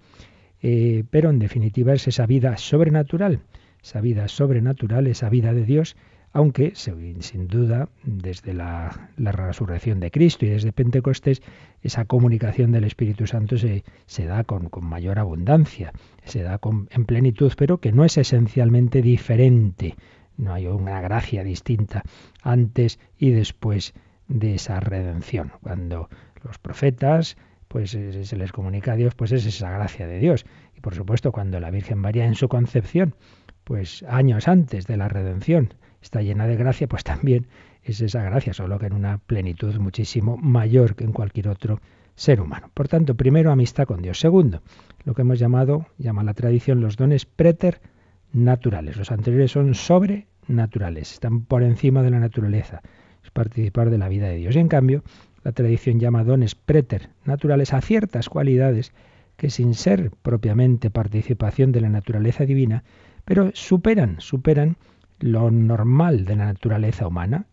Eh, 0.67 1.03
pero 1.11 1.29
en 1.29 1.37
definitiva 1.37 1.93
es 1.93 2.07
esa 2.07 2.25
vida 2.25 2.57
sobrenatural, 2.57 3.41
esa 3.83 4.01
vida 4.01 4.27
sobrenatural, 4.27 5.05
esa 5.05 5.29
vida 5.29 5.53
de 5.53 5.63
Dios, 5.63 5.95
aunque 6.33 6.73
sin 6.73 7.47
duda 7.47 7.87
desde 8.03 8.55
la, 8.55 9.11
resurrección 9.15 9.99
de 9.99 10.09
Cristo 10.09 10.47
y 10.47 10.49
desde 10.49 10.71
Pentecostés 10.71 11.43
esa 11.83 12.05
comunicación 12.05 12.71
del 12.71 12.85
Espíritu 12.85 13.27
Santo 13.27 13.59
se, 13.59 13.83
se 14.07 14.25
da 14.25 14.43
con, 14.43 14.71
mayor 14.81 15.19
abundancia, 15.19 15.93
se 16.23 16.41
da 16.41 16.59
en 16.89 17.05
plenitud, 17.05 17.53
pero 17.55 17.77
que 17.77 17.91
no 17.91 18.03
es 18.03 18.17
esencialmente 18.17 19.03
diferente, 19.03 19.93
no 20.35 20.51
hay 20.51 20.65
una 20.65 20.99
gracia 20.99 21.43
distinta 21.43 22.01
antes 22.41 22.99
y 23.19 23.29
después 23.29 23.93
de 24.27 24.55
esa 24.55 24.79
redención. 24.79 25.51
Cuando 25.61 26.09
los 26.43 26.57
profetas 26.57 27.37
pues 27.67 27.93
eh, 27.95 28.25
se 28.25 28.37
les 28.37 28.51
comunica 28.51 28.93
a 28.93 28.95
Dios, 28.95 29.15
pues 29.15 29.31
es 29.31 29.45
esa 29.45 29.71
gracia 29.71 30.07
de 30.07 30.19
Dios. 30.19 30.45
Y 30.75 30.81
por 30.81 30.95
supuesto, 30.95 31.31
cuando 31.31 31.59
la 31.59 31.71
Virgen 31.71 31.97
María 31.97 32.25
en 32.25 32.35
su 32.35 32.47
concepción, 32.47 33.15
pues 33.63 34.03
años 34.03 34.47
antes 34.47 34.87
de 34.87 34.97
la 34.97 35.07
redención, 35.07 35.73
está 36.01 36.21
llena 36.21 36.47
de 36.47 36.55
gracia, 36.55 36.87
pues 36.87 37.03
también 37.03 37.47
es 37.83 38.01
esa 38.01 38.23
gracia, 38.23 38.53
solo 38.53 38.79
que 38.79 38.87
en 38.87 38.93
una 38.93 39.17
plenitud 39.19 39.75
muchísimo 39.75 40.37
mayor 40.37 40.95
que 40.95 41.03
en 41.03 41.11
cualquier 41.11 41.49
otro 41.49 41.81
ser 42.15 42.41
humano. 42.41 42.69
Por 42.73 42.87
tanto, 42.87 43.15
primero, 43.15 43.51
amistad 43.51 43.85
con 43.85 44.01
Dios. 44.01 44.19
Segundo, 44.19 44.61
lo 45.03 45.13
que 45.13 45.21
hemos 45.21 45.37
llamado, 45.37 45.87
llama 45.97 46.23
la 46.23 46.33
tradición, 46.33 46.81
los 46.81 46.95
dones 46.95 47.25
preternaturales. 47.25 48.97
Los 48.97 49.11
anteriores 49.11 49.51
son 49.51 49.75
sobrenaturales, 49.75 51.13
están 51.13 51.41
por 51.41 51.61
encima 51.63 52.01
de 52.01 52.11
la 52.11 52.19
naturaleza, 52.19 52.81
es 53.23 53.31
participar 53.31 53.89
de 53.89 53.97
la 53.97 54.09
vida 54.09 54.27
de 54.27 54.37
Dios. 54.37 54.55
Y 54.55 54.59
en 54.59 54.67
cambio, 54.67 55.03
la 55.45 55.51
tradición 55.51 55.99
llama 55.99 56.23
dones 56.23 56.55
preternaturales 56.55 57.71
a 57.71 57.79
ciertas 57.79 58.29
cualidades 58.29 58.91
que 59.37 59.51
sin 59.51 59.75
ser 59.75 60.09
propiamente 60.23 60.89
participación 60.89 61.71
de 61.71 61.81
la 61.81 61.89
naturaleza 61.89 62.45
divina, 62.45 62.83
pero 63.25 63.51
superan, 63.53 64.15
superan 64.19 64.77
lo 65.19 65.51
normal 65.51 66.25
de 66.25 66.35
la 66.35 66.45
naturaleza 66.45 67.07
humana 67.07 67.45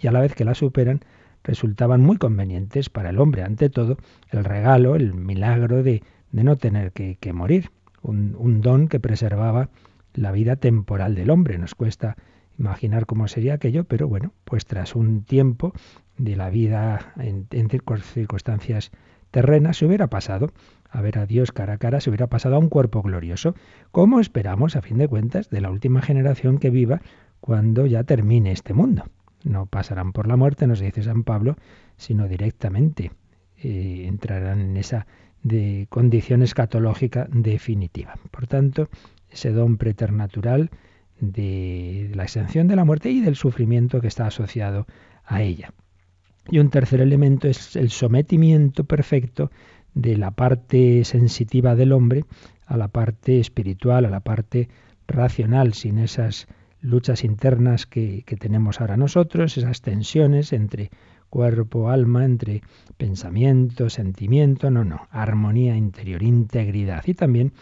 y 0.00 0.06
a 0.06 0.12
la 0.12 0.20
vez 0.20 0.34
que 0.36 0.44
la 0.44 0.54
superan 0.54 1.00
resultaban 1.42 2.00
muy 2.02 2.18
convenientes 2.18 2.88
para 2.88 3.10
el 3.10 3.18
hombre. 3.18 3.42
Ante 3.42 3.68
todo, 3.68 3.96
el 4.30 4.44
regalo, 4.44 4.94
el 4.94 5.12
milagro 5.14 5.82
de, 5.82 6.04
no 6.30 6.56
tener 6.56 6.92
que, 6.92 7.32
morir, 7.32 7.70
un, 8.00 8.60
don 8.60 8.86
que 8.86 9.00
preservaba 9.00 9.70
la 10.14 10.30
vida 10.30 10.54
temporal 10.54 11.16
del 11.16 11.30
hombre. 11.30 11.58
Nos 11.58 11.74
cuesta 11.74 12.16
imaginar 12.60 13.06
cómo 13.06 13.26
sería 13.26 13.54
aquello, 13.54 13.82
pero 13.84 14.06
bueno, 14.06 14.34
pues 14.44 14.66
tras 14.66 14.94
un 14.94 15.24
tiempo 15.24 15.72
de 16.20 16.36
la 16.36 16.50
vida 16.50 17.12
en, 17.16 17.46
circunstancias 18.02 18.90
terrenas 19.30 19.78
se 19.78 19.86
hubiera 19.86 20.08
pasado 20.08 20.52
a 20.90 21.00
ver 21.00 21.18
a 21.18 21.26
Dios 21.26 21.52
cara 21.52 21.74
a 21.74 21.78
cara, 21.78 22.00
se 22.00 22.10
hubiera 22.10 22.26
pasado 22.26 22.56
a 22.56 22.58
un 22.58 22.68
cuerpo 22.68 23.00
glorioso, 23.02 23.54
como 23.92 24.20
esperamos, 24.20 24.76
a 24.76 24.82
fin 24.82 24.98
de 24.98 25.08
cuentas, 25.08 25.48
de 25.48 25.60
la 25.60 25.70
última 25.70 26.02
generación 26.02 26.58
que 26.58 26.70
viva 26.70 27.00
cuando 27.40 27.86
ya 27.86 28.04
termine 28.04 28.52
este 28.52 28.74
mundo. 28.74 29.04
No 29.44 29.66
pasarán 29.66 30.12
por 30.12 30.26
la 30.26 30.36
muerte, 30.36 30.66
nos 30.66 30.80
dice 30.80 31.02
San 31.02 31.22
Pablo, 31.22 31.56
sino 31.96 32.28
directamente 32.28 33.12
eh, 33.62 34.04
entrarán 34.06 34.60
en 34.60 34.76
esa 34.76 35.06
de 35.42 35.86
condición 35.88 36.42
escatológica 36.42 37.26
definitiva. 37.30 38.14
Por 38.30 38.46
tanto, 38.46 38.88
ese 39.30 39.52
don 39.52 39.78
preternatural 39.78 40.70
de 41.20 42.10
la 42.14 42.24
exención 42.24 42.66
de 42.66 42.76
la 42.76 42.84
muerte 42.84 43.10
y 43.10 43.20
del 43.20 43.36
sufrimiento 43.36 44.00
que 44.00 44.08
está 44.08 44.26
asociado 44.26 44.86
a 45.24 45.42
ella. 45.42 45.72
Y 46.48 46.58
un 46.58 46.70
tercer 46.70 47.00
elemento 47.00 47.48
es 47.48 47.76
el 47.76 47.90
sometimiento 47.90 48.84
perfecto 48.84 49.50
de 49.94 50.16
la 50.16 50.30
parte 50.30 51.04
sensitiva 51.04 51.74
del 51.74 51.92
hombre 51.92 52.24
a 52.66 52.76
la 52.76 52.88
parte 52.88 53.40
espiritual, 53.40 54.04
a 54.04 54.10
la 54.10 54.20
parte 54.20 54.68
racional, 55.08 55.74
sin 55.74 55.98
esas 55.98 56.46
luchas 56.80 57.24
internas 57.24 57.86
que, 57.86 58.22
que, 58.24 58.36
tenemos 58.36 58.80
ahora 58.80 58.96
nosotros, 58.96 59.58
esas 59.58 59.82
tensiones 59.82 60.52
entre 60.52 60.90
cuerpo, 61.28 61.90
alma, 61.90 62.24
entre 62.24 62.62
pensamiento, 62.96 63.90
sentimiento, 63.90 64.70
no, 64.70 64.84
no, 64.84 65.08
armonía 65.10 65.76
interior, 65.76 66.22
integridad. 66.22 67.02
Y 67.06 67.14
también 67.14 67.52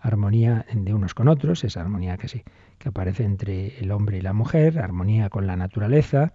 armonía 0.00 0.64
de 0.72 0.94
unos 0.94 1.14
con 1.14 1.28
otros, 1.28 1.64
esa 1.64 1.80
armonía 1.80 2.16
que 2.16 2.28
sí, 2.28 2.42
que 2.78 2.88
aparece 2.88 3.24
entre 3.24 3.78
el 3.78 3.90
hombre 3.90 4.18
y 4.18 4.22
la 4.22 4.32
mujer, 4.32 4.78
armonía 4.78 5.28
con 5.28 5.46
la 5.46 5.56
naturaleza, 5.56 6.32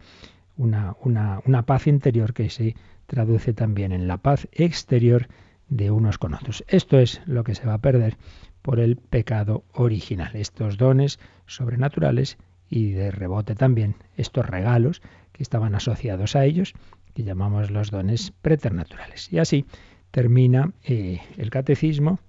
una, 0.58 0.96
una, 1.04 1.66
paz 1.66 1.88
interior 1.88 2.34
que 2.34 2.50
se 2.50 2.76
traduce 3.08 3.54
también 3.54 3.92
en 3.92 4.08
la 4.08 4.18
paz 4.18 4.48
exterior 4.52 5.28
de 5.70 5.92
unos 5.92 6.18
con 6.18 6.34
otros. 6.34 6.64
Esto 6.68 7.00
es 7.00 7.22
lo 7.26 7.44
que 7.44 7.56
se 7.56 7.66
va 7.66 7.76
a 7.76 7.82
perder 7.82 8.18
por 8.62 8.80
el 8.80 8.96
pecado 8.98 9.64
original, 9.74 10.36
estos 10.36 10.78
dones 10.78 11.20
sobrenaturales 11.46 12.38
y 12.70 12.92
de 12.92 13.12
rebote 13.12 13.56
también 13.56 13.96
estos 14.16 14.46
regalos 14.46 15.02
que 15.32 15.44
estaban 15.44 15.76
asociados 15.76 16.36
a 16.36 16.46
ellos, 16.46 16.74
que 17.14 17.24
llamamos 17.24 17.72
los 17.72 17.92
dones 17.92 18.34
preternaturales. 18.42 19.32
Y 19.32 19.40
así 19.40 19.66
termina 20.12 20.72
eh, 20.84 21.22
el 21.38 21.50
catecismo, 21.50 22.20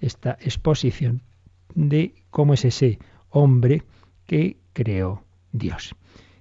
esta 0.00 0.36
exposición 0.40 1.22
de 1.74 2.14
cómo 2.30 2.54
es 2.54 2.64
ese 2.64 2.98
hombre 3.30 3.82
que 4.26 4.56
creó 4.72 5.22
Dios. 5.52 5.94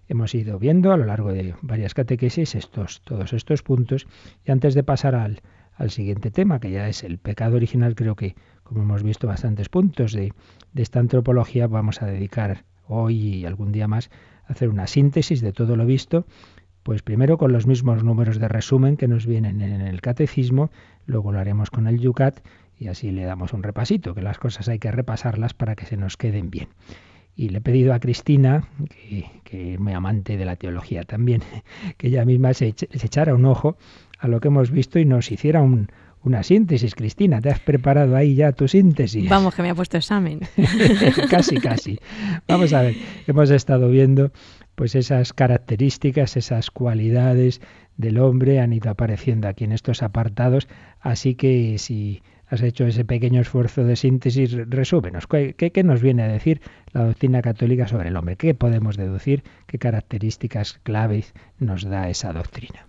Hemos 0.07 0.35
ido 0.35 0.59
viendo 0.59 0.91
a 0.91 0.97
lo 0.97 1.05
largo 1.05 1.31
de 1.31 1.55
varias 1.61 1.93
catequesis 1.93 2.55
estos, 2.55 3.01
todos 3.01 3.33
estos 3.33 3.63
puntos 3.63 4.07
y 4.45 4.51
antes 4.51 4.75
de 4.75 4.83
pasar 4.83 5.15
al, 5.15 5.41
al 5.75 5.89
siguiente 5.89 6.31
tema, 6.31 6.59
que 6.59 6.71
ya 6.71 6.87
es 6.87 7.03
el 7.03 7.17
pecado 7.17 7.55
original, 7.55 7.95
creo 7.95 8.15
que 8.15 8.35
como 8.63 8.83
hemos 8.83 9.03
visto 9.03 9.27
bastantes 9.27 9.69
puntos 9.69 10.13
de, 10.13 10.33
de 10.73 10.81
esta 10.81 10.99
antropología, 10.99 11.67
vamos 11.67 12.01
a 12.01 12.05
dedicar 12.05 12.65
hoy 12.87 13.17
y 13.17 13.45
algún 13.45 13.71
día 13.71 13.87
más 13.87 14.09
a 14.47 14.53
hacer 14.53 14.69
una 14.69 14.87
síntesis 14.87 15.41
de 15.41 15.53
todo 15.53 15.75
lo 15.75 15.85
visto, 15.85 16.25
pues 16.83 17.01
primero 17.01 17.37
con 17.37 17.51
los 17.51 17.65
mismos 17.65 18.03
números 18.03 18.39
de 18.39 18.47
resumen 18.47 18.95
que 18.95 19.07
nos 19.07 19.25
vienen 19.25 19.61
en 19.61 19.81
el 19.81 20.01
catecismo, 20.01 20.69
luego 21.07 21.31
lo 21.31 21.39
haremos 21.39 21.71
con 21.71 21.87
el 21.87 21.99
Yucat 21.99 22.41
y 22.77 22.87
así 22.87 23.11
le 23.11 23.23
damos 23.23 23.53
un 23.53 23.63
repasito, 23.63 24.13
que 24.13 24.21
las 24.21 24.37
cosas 24.37 24.67
hay 24.69 24.79
que 24.79 24.91
repasarlas 24.91 25.53
para 25.53 25.75
que 25.75 25.85
se 25.85 25.97
nos 25.97 26.17
queden 26.17 26.51
bien. 26.51 26.69
Y 27.35 27.49
le 27.49 27.57
he 27.57 27.61
pedido 27.61 27.93
a 27.93 27.99
Cristina, 27.99 28.67
que, 29.43 29.73
es 29.73 29.79
muy 29.79 29.93
amante 29.93 30.37
de 30.37 30.45
la 30.45 30.55
teología 30.55 31.03
también, 31.03 31.41
que 31.97 32.07
ella 32.07 32.25
misma 32.25 32.53
se, 32.53 32.67
echara 32.67 33.33
un 33.33 33.45
ojo 33.45 33.77
a 34.19 34.27
lo 34.27 34.39
que 34.39 34.47
hemos 34.47 34.71
visto 34.71 34.99
y 34.99 35.05
nos 35.05 35.31
hiciera 35.31 35.61
una 35.61 36.43
síntesis. 36.43 36.95
Cristina, 36.95 37.41
¿te 37.41 37.49
has 37.49 37.59
preparado 37.59 38.15
ahí 38.15 38.35
ya 38.35 38.51
tu 38.53 38.67
síntesis? 38.67 39.29
Vamos, 39.29 39.53
que 39.53 39.61
me 39.61 39.69
ha 39.69 39.75
puesto 39.75 39.97
examen. 39.97 40.39
casi, 41.29 41.57
casi. 41.57 41.99
Vamos 42.47 42.73
a 42.73 42.81
ver, 42.81 42.95
hemos 43.27 43.49
estado 43.49 43.89
viendo 43.89 44.31
pues 44.75 44.95
esas 44.95 45.33
características, 45.33 46.37
esas 46.37 46.69
cualidades 46.69 47.61
del 47.97 48.19
hombre 48.19 48.59
han 48.59 48.73
ido 48.73 48.89
apareciendo 48.89 49.47
aquí 49.47 49.63
en 49.63 49.71
estos 49.71 50.03
apartados, 50.03 50.67
así 50.99 51.35
que 51.35 51.77
si 51.77 52.21
has 52.55 52.61
hecho 52.61 52.85
ese 52.85 53.05
pequeño 53.05 53.41
esfuerzo 53.41 53.83
de 53.83 53.95
síntesis, 53.95 54.51
resúmenos. 54.69 55.27
¿Qué, 55.27 55.83
nos 55.83 56.01
viene 56.01 56.23
a 56.23 56.27
decir 56.27 56.61
la 56.93 57.03
doctrina 57.03 57.41
católica 57.41 57.87
sobre 57.87 58.09
el 58.09 58.17
hombre? 58.17 58.37
¿Qué 58.37 58.53
podemos 58.55 58.97
deducir? 58.97 59.43
¿Qué 59.67 59.77
características 59.77 60.79
claves 60.83 61.33
nos 61.59 61.83
da 61.83 62.09
esa 62.09 62.33
doctrina? 62.33 62.87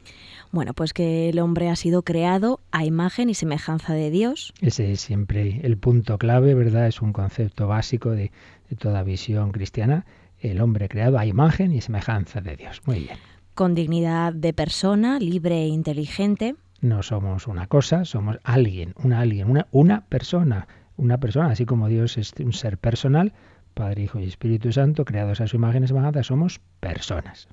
Bueno, 0.52 0.72
pues 0.72 0.92
que 0.92 1.28
el 1.28 1.40
hombre 1.40 1.68
ha 1.68 1.76
sido 1.76 2.02
creado 2.02 2.60
a 2.70 2.84
imagen 2.84 3.28
y 3.28 3.34
semejanza 3.34 3.92
de 3.92 4.10
Dios. 4.10 4.54
Ese 4.60 4.92
es 4.92 5.00
siempre 5.00 5.60
el 5.64 5.76
punto 5.76 6.16
clave, 6.18 6.54
¿verdad? 6.54 6.86
Es 6.86 7.02
un 7.02 7.12
concepto 7.12 7.66
básico 7.66 8.10
de, 8.12 8.30
de 8.70 8.76
toda 8.76 9.02
visión 9.02 9.50
cristiana. 9.50 10.06
El 10.38 10.60
hombre 10.60 10.88
creado 10.88 11.18
a 11.18 11.26
imagen 11.26 11.72
y 11.72 11.80
semejanza 11.80 12.40
de 12.40 12.56
Dios. 12.56 12.82
Muy 12.86 13.00
bien. 13.00 13.16
Con 13.54 13.74
dignidad 13.74 14.32
de 14.32 14.52
persona, 14.52 15.18
libre 15.18 15.62
e 15.62 15.68
inteligente 15.68 16.54
no 16.86 17.02
somos 17.02 17.46
una 17.46 17.66
cosa, 17.66 18.04
somos 18.04 18.38
alguien, 18.44 18.94
una 19.02 19.20
alguien, 19.20 19.50
una, 19.50 19.66
una 19.70 20.06
persona, 20.06 20.68
una 20.96 21.18
persona, 21.18 21.50
así 21.50 21.66
como 21.66 21.88
Dios 21.88 22.16
es 22.16 22.32
un 22.38 22.52
ser 22.52 22.78
personal, 22.78 23.32
Padre, 23.74 24.04
Hijo 24.04 24.18
y 24.18 24.24
Espíritu 24.24 24.72
Santo, 24.72 25.04
creados 25.04 25.40
a 25.42 25.46
su 25.46 25.56
imagen 25.56 25.84
y 25.84 25.88
semejanza, 25.88 26.22
somos 26.22 26.60
personas. 26.80 27.48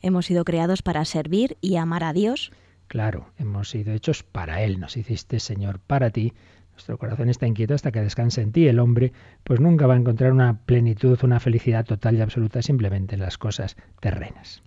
Hemos 0.00 0.26
sido 0.26 0.44
creados 0.44 0.80
para 0.82 1.04
servir 1.04 1.58
y 1.60 1.76
amar 1.76 2.04
a 2.04 2.12
Dios. 2.12 2.52
Claro, 2.86 3.26
hemos 3.36 3.68
sido 3.68 3.92
hechos 3.92 4.22
para 4.22 4.62
Él, 4.62 4.80
nos 4.80 4.96
hiciste 4.96 5.40
Señor 5.40 5.78
para 5.80 6.10
ti. 6.10 6.32
Nuestro 6.72 6.96
corazón 6.96 7.28
está 7.28 7.46
inquieto 7.46 7.74
hasta 7.74 7.90
que 7.90 8.00
descanse 8.00 8.40
en 8.40 8.52
ti. 8.52 8.68
El 8.68 8.78
hombre 8.78 9.12
pues 9.44 9.60
nunca 9.60 9.86
va 9.86 9.94
a 9.94 9.98
encontrar 9.98 10.32
una 10.32 10.60
plenitud, 10.64 11.18
una 11.22 11.40
felicidad 11.40 11.84
total 11.84 12.16
y 12.16 12.20
absoluta 12.20 12.62
simplemente 12.62 13.16
en 13.16 13.20
las 13.20 13.36
cosas 13.36 13.76
terrenas. 14.00 14.62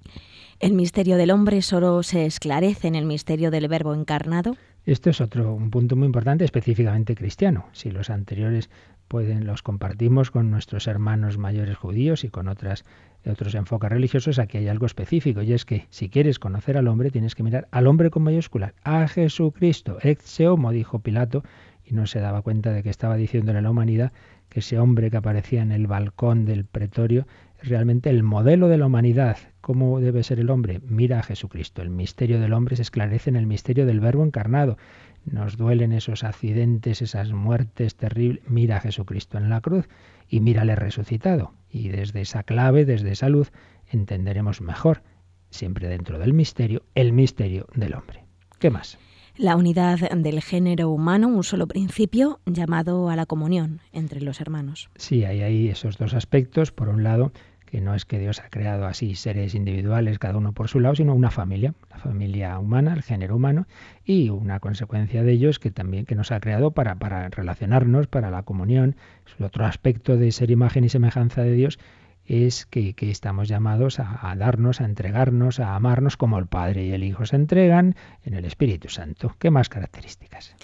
El 0.62 0.74
misterio 0.74 1.18
del 1.18 1.32
hombre 1.32 1.64
solo 1.64 2.04
se 2.04 2.28
esclarece 2.28 2.88
en 2.88 2.94
el 2.94 3.08
misterio 3.08 3.50
del 3.50 3.68
Verbo 3.68 3.96
encarnado. 3.96 4.58
Esto 4.86 5.10
es 5.10 5.20
otro 5.20 5.56
un 5.56 5.72
punto 5.72 5.96
muy 5.96 6.06
importante, 6.06 6.46
específicamente 6.46 7.16
cristiano. 7.16 7.66
Si 7.72 7.90
los 7.90 8.12
anteriores 8.12 8.70
pueden 9.08 9.48
los 9.48 9.64
compartimos 9.64 10.30
con 10.30 10.52
nuestros 10.52 10.86
hermanos 10.86 11.40
mayores 11.40 11.78
judíos 11.78 12.24
y 12.24 12.30
con 12.30 12.48
otras 12.48 12.86
otros 13.26 13.56
enfoques 13.56 13.90
religiosos, 13.90 14.38
aquí 14.38 14.60
hay 14.60 14.68
algo 14.68 14.86
específico 14.86 15.42
y 15.42 15.54
es 15.54 15.66
que 15.66 15.88
si 15.90 16.10
quieres 16.10 16.38
conocer 16.38 16.78
al 16.78 16.88
hombre 16.88 17.10
tienes 17.10 17.34
que 17.34 17.42
mirar 17.42 17.68
al 17.72 17.88
hombre 17.88 18.12
con 18.12 18.22
mayúsculas, 18.22 18.74
a 18.84 19.08
Jesucristo, 19.08 19.98
ex 20.04 20.40
homo, 20.42 20.70
dijo 20.72 21.00
Pilato, 21.00 21.44
y 21.84 21.96
no 21.96 22.06
se 22.06 22.20
daba 22.20 22.44
cuenta 22.44 22.72
de 22.72 22.84
que 22.84 22.92
estaba 22.92 23.16
diciéndole 23.16 23.58
a 23.58 23.64
la 23.64 23.72
humanidad 23.72 24.12
que 24.48 24.60
ese 24.60 24.78
hombre 24.78 25.10
que 25.10 25.18
aparecía 25.18 25.64
en 25.64 25.72
el 25.72 25.88
balcón 25.88 26.46
del 26.46 26.66
pretorio 26.66 27.26
es 27.64 27.70
realmente 27.70 28.12
el 28.12 28.22
modelo 28.22 28.68
de 28.68 28.78
la 28.78 28.86
humanidad. 28.86 29.38
¿Cómo 29.62 30.00
debe 30.00 30.24
ser 30.24 30.40
el 30.40 30.50
hombre? 30.50 30.82
Mira 30.84 31.20
a 31.20 31.24
Jesucristo. 31.24 31.84
El 31.84 31.92
misterio 31.92 32.40
del 32.40 32.54
hombre 32.54 32.76
se 32.76 32.82
esclarece 32.82 33.30
en 33.30 33.36
el 33.36 33.46
misterio 33.46 33.86
del 33.86 34.00
Verbo 34.00 34.26
encarnado. 34.26 34.78
Nos 35.24 35.56
duelen 35.56 35.92
esos 35.92 36.24
accidentes, 36.24 37.04
esas 37.04 37.32
muertes 37.32 37.96
terribles. 37.96 38.44
Mira 38.48 38.78
a 38.78 38.82
Jesucristo 38.82 39.38
en 39.38 39.50
la 39.50 39.62
cruz 39.62 39.88
y 40.28 40.40
mírale 40.40 40.76
resucitado. 40.76 41.54
Y 41.70 41.90
desde 41.90 42.22
esa 42.22 42.42
clave, 42.42 42.86
desde 42.86 43.12
esa 43.12 43.30
luz, 43.30 43.52
entenderemos 43.88 44.62
mejor, 44.62 45.04
siempre 45.52 45.88
dentro 45.88 46.18
del 46.18 46.34
misterio, 46.34 46.84
el 46.96 47.14
misterio 47.14 47.68
del 47.76 47.94
hombre. 47.94 48.26
¿Qué 48.58 48.72
más? 48.72 48.98
La 49.38 49.56
unidad 49.56 49.98
del 50.12 50.42
género 50.42 50.90
humano, 50.90 51.28
un 51.28 51.44
solo 51.44 51.68
principio 51.68 52.42
llamado 52.46 53.10
a 53.10 53.16
la 53.16 53.26
comunión 53.26 53.80
entre 53.94 54.22
los 54.22 54.42
hermanos. 54.42 54.90
Sí, 54.96 55.24
hay 55.24 55.42
ahí 55.42 55.70
esos 55.70 55.98
dos 55.98 56.14
aspectos. 56.14 56.72
Por 56.72 56.90
un 56.90 57.04
lado, 57.04 57.32
que 57.72 57.80
no 57.80 57.96
es 57.96 58.04
que 58.04 58.20
Dios 58.20 58.42
ha 58.42 58.50
creado 58.50 58.86
así 58.86 59.16
seres 59.16 59.56
individuales, 59.56 60.20
cada 60.20 60.38
uno 60.38 60.52
por 60.52 60.68
su 60.68 60.82
lado, 60.82 60.96
sino 60.96 61.16
una 61.16 61.32
familia, 61.32 61.74
la 61.90 62.00
familia 62.00 62.60
humana, 62.60 62.94
el 62.94 63.02
género 63.02 63.38
humano, 63.38 63.66
y 64.04 64.30
una 64.30 64.60
consecuencia 64.60 65.24
de 65.24 65.32
ello 65.32 65.50
es 65.50 65.58
que 65.58 65.72
también 65.72 66.06
que 66.06 66.16
nos 66.16 66.34
ha 66.34 66.42
creado 66.42 66.72
para, 66.72 66.96
para 66.96 67.30
relacionarnos, 67.30 68.08
para 68.08 68.30
la 68.30 68.44
comunión. 68.44 68.98
Otro 69.40 69.66
aspecto 69.66 70.18
de 70.18 70.34
ser 70.34 70.52
imagen 70.52 70.84
y 70.84 70.90
semejanza 70.90 71.44
de 71.44 71.54
Dios 71.54 71.80
es 72.26 72.66
que, 72.66 72.94
estamos 73.00 73.48
llamados 73.48 74.00
a, 74.00 74.36
darnos, 74.38 74.82
a 74.82 74.86
entregarnos, 74.86 75.62
a 75.62 75.74
amarnos 75.74 76.18
como 76.18 76.40
el 76.40 76.48
Padre 76.48 76.86
y 76.86 76.92
el 76.92 77.06
Hijo 77.06 77.26
se 77.26 77.38
entregan 77.38 77.96
en 78.26 78.34
el 78.34 78.44
Espíritu 78.44 78.90
Santo. 78.90 79.34
¿Qué 79.40 79.50
más 79.50 79.70
características? 79.70 80.56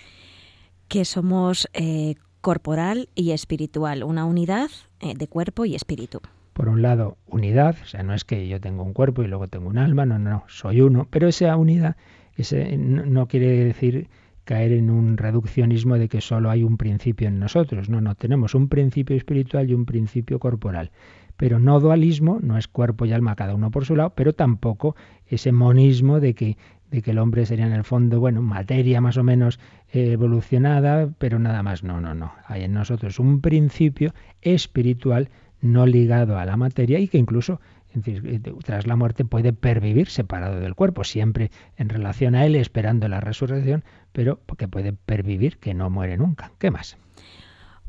Que 0.90 1.06
somos 1.06 1.70
eh, 1.72 2.16
corporal 2.42 3.08
y 3.16 3.32
espiritual, 3.32 4.04
una 4.04 4.26
unidad 4.26 4.70
eh, 5.00 5.14
de 5.16 5.28
cuerpo 5.30 5.64
y 5.64 5.74
espíritu 5.74 6.20
por 6.58 6.70
un 6.70 6.82
lado, 6.82 7.18
unidad, 7.28 7.76
o 7.84 7.86
sea, 7.86 8.02
no 8.02 8.16
es 8.16 8.26
que 8.26 8.48
yo 8.48 8.60
tengo 8.60 8.82
un 8.82 8.92
cuerpo 8.92 9.22
y 9.22 9.28
luego 9.28 9.48
tengo 9.48 9.70
un 9.70 9.78
alma, 9.78 10.08
no, 10.08 10.18
no, 10.18 10.44
soy 10.48 10.82
uno, 10.82 11.08
pero 11.12 11.28
esa 11.28 11.56
unidad 11.56 11.98
ese, 12.36 12.76
no, 12.78 13.28
quiere 13.28 13.64
decir 13.64 14.08
caer 14.44 14.72
en 14.72 14.90
un 14.90 15.18
reduccionismo 15.18 16.00
de 16.00 16.10
que 16.10 16.20
solo 16.20 16.50
hay 16.50 16.64
un 16.64 16.78
principio 16.78 17.28
en 17.28 17.38
nosotros, 17.38 17.90
no, 17.90 18.02
no, 18.02 18.16
tenemos 18.16 18.56
un 18.56 18.70
principio 18.70 19.16
espiritual 19.16 19.70
y 19.70 19.76
un 19.76 19.86
principio 19.86 20.40
corporal, 20.40 20.90
pero 21.36 21.60
no 21.60 21.80
dualismo, 21.80 22.40
no 22.42 22.58
es 22.58 22.68
cuerpo 22.68 23.06
y 23.06 23.14
alma 23.14 23.36
cada 23.36 23.54
uno 23.54 23.70
por 23.70 23.86
su 23.86 23.96
lado, 23.96 24.14
pero 24.16 24.34
tampoco 24.34 24.96
ese 25.28 25.52
monismo 25.52 26.20
de 26.20 26.34
que 26.34 26.58
de 26.90 27.02
que 27.02 27.12
el 27.12 27.20
hombre 27.20 27.46
sería 27.46 27.68
en 27.68 27.74
el 27.74 27.84
fondo, 27.84 28.22
bueno, 28.22 28.42
materia 28.42 29.02
más 29.02 29.18
o 29.18 29.24
menos 29.24 29.60
eh, 29.92 30.14
evolucionada, 30.14 31.10
pero 31.18 31.38
nada 31.38 31.62
más. 31.62 31.84
No, 31.84 32.00
no, 32.00 32.14
no. 32.14 32.32
Hay 32.46 32.64
en 32.64 32.72
nosotros 32.72 33.20
un 33.20 33.42
principio 33.42 34.14
espiritual 34.42 35.30
no 35.62 35.86
ligado 35.86 36.38
a 36.38 36.46
la 36.46 36.58
materia 36.58 37.00
y 37.00 37.08
que 37.08 37.18
incluso 37.18 37.60
eh, 38.06 38.42
tras 38.64 38.86
la 38.86 38.96
muerte 38.96 39.26
puede 39.26 39.54
pervivir 39.54 40.10
separado 40.10 40.60
del 40.60 40.76
cuerpo, 40.76 41.04
siempre 41.04 41.52
en 41.78 41.90
relación 41.90 42.36
a 42.36 42.46
él, 42.46 42.56
esperando 42.56 43.08
la 43.08 43.22
resurrección, 43.22 43.84
pero 44.12 44.40
que 44.58 44.68
puede 44.68 44.94
pervivir, 44.94 45.58
que 45.58 45.74
no 45.74 45.90
muere 45.90 46.18
nunca. 46.18 46.52
¿Qué 46.60 46.72
más? 46.72 46.98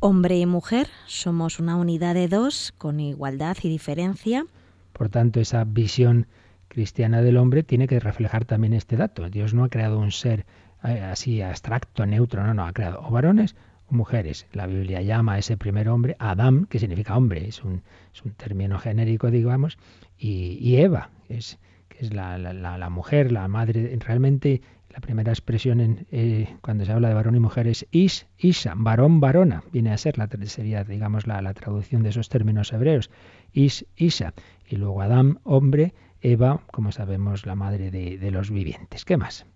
Hombre 0.00 0.38
y 0.38 0.46
mujer 0.46 0.88
somos 1.06 1.58
una 1.58 1.76
unidad 1.76 2.14
de 2.14 2.28
dos 2.28 2.72
con 2.78 3.00
igualdad 3.00 3.56
y 3.62 3.68
diferencia. 3.68 4.46
Por 4.92 5.08
tanto, 5.08 5.40
esa 5.40 5.64
visión 5.64 6.26
cristiana 6.68 7.22
del 7.22 7.36
hombre 7.36 7.62
tiene 7.62 7.88
que 7.88 7.98
reflejar 7.98 8.44
también 8.44 8.74
este 8.74 8.96
dato. 8.96 9.28
Dios 9.28 9.54
no 9.54 9.64
ha 9.64 9.68
creado 9.68 9.98
un 9.98 10.12
ser 10.12 10.46
eh, 10.84 11.00
así 11.00 11.42
abstracto, 11.42 12.06
neutro, 12.06 12.44
no, 12.44 12.54
no, 12.54 12.66
ha 12.66 12.72
creado 12.72 13.00
o 13.02 13.10
varones 13.10 13.56
mujeres. 13.90 14.46
La 14.52 14.66
Biblia 14.66 15.02
llama 15.02 15.34
a 15.34 15.38
ese 15.38 15.56
primer 15.56 15.88
hombre 15.88 16.16
Adam, 16.18 16.66
que 16.66 16.78
significa 16.78 17.16
hombre, 17.16 17.48
es 17.48 17.62
un, 17.64 17.82
es 18.14 18.22
un 18.22 18.32
término 18.32 18.78
genérico, 18.78 19.30
digamos, 19.30 19.78
y, 20.18 20.76
Eva, 20.76 21.10
es, 21.28 21.58
que 21.88 22.04
es 22.04 22.12
la, 22.12 22.38
la, 22.38 22.90
mujer, 22.90 23.32
la 23.32 23.46
madre. 23.48 23.96
Realmente 24.00 24.62
la 24.90 25.00
primera 25.00 25.32
expresión 25.32 25.80
en, 25.80 26.06
eh, 26.10 26.56
cuando 26.60 26.84
se 26.84 26.92
habla 26.92 27.08
de 27.08 27.14
varón 27.14 27.36
y 27.36 27.40
mujer 27.40 27.68
es 27.68 27.86
is, 27.90 28.26
isa, 28.38 28.74
varón, 28.76 29.20
varona, 29.20 29.62
viene 29.72 29.92
a 29.92 29.98
ser, 29.98 30.18
la, 30.18 30.28
sería, 30.44 30.84
digamos, 30.84 31.26
la, 31.26 31.40
la 31.42 31.54
traducción 31.54 32.02
de 32.02 32.10
esos 32.10 32.28
términos 32.28 32.72
hebreos, 32.72 33.10
is, 33.52 33.86
isa, 33.96 34.34
y 34.68 34.76
luego 34.76 35.02
Adam, 35.02 35.38
hombre, 35.44 35.94
Eva, 36.20 36.62
como 36.72 36.90
sabemos, 36.90 37.46
la 37.46 37.54
madre 37.54 37.90
de, 37.90 38.18
de 38.18 38.30
los 38.30 38.50
vivientes. 38.50 39.04
¿Qué 39.04 39.16
más? 39.16 39.46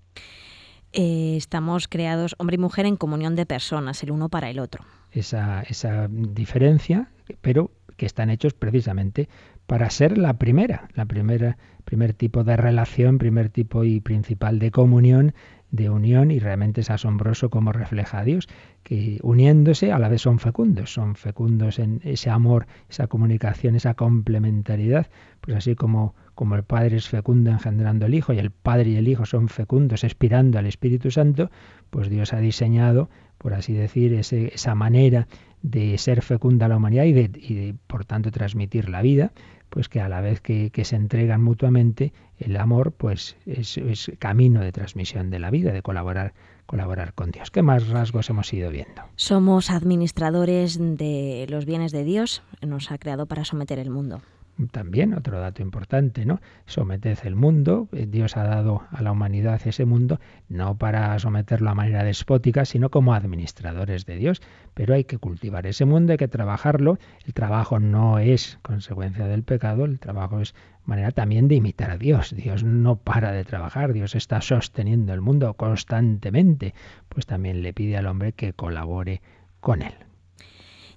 Eh, 0.92 1.36
estamos 1.36 1.88
creados 1.88 2.34
hombre 2.38 2.56
y 2.56 2.58
mujer 2.58 2.86
en 2.86 2.96
comunión 2.96 3.34
de 3.34 3.46
personas, 3.46 4.02
el 4.02 4.10
uno 4.10 4.28
para 4.28 4.50
el 4.50 4.58
otro. 4.58 4.84
Esa, 5.10 5.62
esa 5.62 6.08
diferencia, 6.08 7.10
pero 7.40 7.70
que 7.96 8.06
están 8.06 8.30
hechos 8.30 8.54
precisamente 8.54 9.28
para 9.66 9.88
ser 9.90 10.18
la 10.18 10.34
primera, 10.34 10.88
la 10.94 11.06
primera, 11.06 11.56
primer 11.84 12.12
tipo 12.12 12.44
de 12.44 12.56
relación, 12.56 13.18
primer 13.18 13.48
tipo 13.48 13.84
y 13.84 14.00
principal 14.00 14.58
de 14.58 14.70
comunión, 14.70 15.34
de 15.72 15.90
unión, 15.90 16.30
y 16.30 16.38
realmente 16.38 16.82
es 16.82 16.90
asombroso 16.90 17.50
cómo 17.50 17.72
refleja 17.72 18.20
a 18.20 18.24
Dios, 18.24 18.48
que 18.84 19.18
uniéndose 19.22 19.90
a 19.90 19.98
la 19.98 20.08
vez 20.08 20.22
son 20.22 20.38
fecundos, 20.38 20.92
son 20.92 21.16
fecundos 21.16 21.78
en 21.78 22.00
ese 22.04 22.30
amor, 22.30 22.66
esa 22.88 23.08
comunicación, 23.08 23.74
esa 23.74 23.94
complementariedad, 23.94 25.08
pues 25.40 25.56
así 25.56 25.74
como 25.74 26.14
como 26.34 26.54
el 26.54 26.62
Padre 26.62 26.96
es 26.96 27.08
fecundo 27.08 27.50
engendrando 27.50 28.06
al 28.06 28.14
Hijo 28.14 28.32
y 28.32 28.38
el 28.38 28.50
Padre 28.50 28.90
y 28.90 28.96
el 28.96 29.08
Hijo 29.08 29.26
son 29.26 29.48
fecundos 29.48 30.02
expirando 30.04 30.58
al 30.58 30.66
Espíritu 30.66 31.10
Santo, 31.10 31.50
pues 31.90 32.08
Dios 32.08 32.32
ha 32.32 32.38
diseñado, 32.38 33.10
por 33.38 33.54
así 33.54 33.72
decir, 33.74 34.14
esa 34.14 34.74
manera 34.74 35.28
de 35.62 35.96
ser 35.98 36.22
fecunda 36.22 36.66
a 36.66 36.68
la 36.68 36.76
humanidad 36.76 37.04
y 37.04 37.12
de, 37.12 37.74
por 37.86 38.04
tanto 38.04 38.30
transmitir 38.30 38.88
la 38.88 39.02
vida, 39.02 39.32
pues 39.72 39.88
que 39.88 40.02
a 40.02 40.08
la 40.10 40.20
vez 40.20 40.42
que, 40.42 40.70
se 40.84 40.96
entregan 40.96 41.42
mutuamente, 41.42 42.12
el 42.38 42.58
amor 42.58 42.92
pues 42.92 43.36
es, 43.46 43.78
es, 43.78 44.12
camino 44.18 44.60
de 44.60 44.70
transmisión 44.70 45.30
de 45.30 45.38
la 45.38 45.50
vida, 45.50 45.72
de 45.72 45.80
colaborar, 45.80 46.34
colaborar 46.66 47.14
con 47.14 47.30
Dios. 47.30 47.50
¿Qué 47.50 47.62
más 47.62 47.88
rasgos 47.88 48.28
hemos 48.28 48.52
ido 48.52 48.70
viendo? 48.70 49.02
Somos 49.16 49.70
administradores 49.70 50.78
de 50.78 51.46
los 51.48 51.64
bienes 51.64 51.90
de 51.90 52.04
Dios, 52.04 52.42
nos 52.60 52.90
ha 52.90 52.98
creado 52.98 53.24
para 53.24 53.46
someter 53.46 53.78
el 53.78 53.88
mundo 53.88 54.20
también 54.68 55.14
otro 55.14 55.40
dato 55.40 55.62
importante, 55.62 56.26
¿no? 56.26 56.40
Someted 56.66 57.18
el 57.24 57.36
mundo, 57.36 57.88
eh, 57.92 58.06
Dios 58.08 58.36
ha 58.36 58.44
dado 58.44 58.82
a 58.90 59.02
la 59.02 59.12
humanidad 59.12 59.60
ese 59.64 59.84
mundo 59.84 60.20
no 60.48 60.76
para 60.76 61.18
someterlo 61.18 61.70
a 61.70 61.74
manera 61.74 62.04
despótica, 62.04 62.64
sino 62.64 62.90
como 62.90 63.14
administradores 63.14 64.06
de 64.06 64.16
Dios, 64.16 64.42
pero 64.74 64.94
hay 64.94 65.04
que 65.04 65.18
cultivar 65.18 65.66
ese 65.66 65.84
mundo, 65.84 66.12
hay 66.12 66.18
que 66.18 66.28
trabajarlo. 66.28 66.98
El 67.26 67.34
trabajo 67.34 67.80
no 67.80 68.18
es 68.18 68.58
consecuencia 68.62 69.26
del 69.26 69.42
pecado, 69.42 69.84
el 69.84 69.98
trabajo 69.98 70.40
es 70.40 70.54
manera 70.84 71.10
también 71.10 71.48
de 71.48 71.56
imitar 71.56 71.90
a 71.90 71.98
Dios. 71.98 72.34
Dios 72.34 72.64
no 72.64 72.96
para 72.96 73.32
de 73.32 73.44
trabajar, 73.44 73.92
Dios 73.92 74.14
está 74.14 74.40
sosteniendo 74.40 75.12
el 75.12 75.20
mundo 75.20 75.54
constantemente, 75.54 76.74
pues 77.08 77.26
también 77.26 77.62
le 77.62 77.72
pide 77.72 77.96
al 77.96 78.06
hombre 78.06 78.32
que 78.32 78.52
colabore 78.52 79.22
con 79.60 79.82
él 79.82 79.94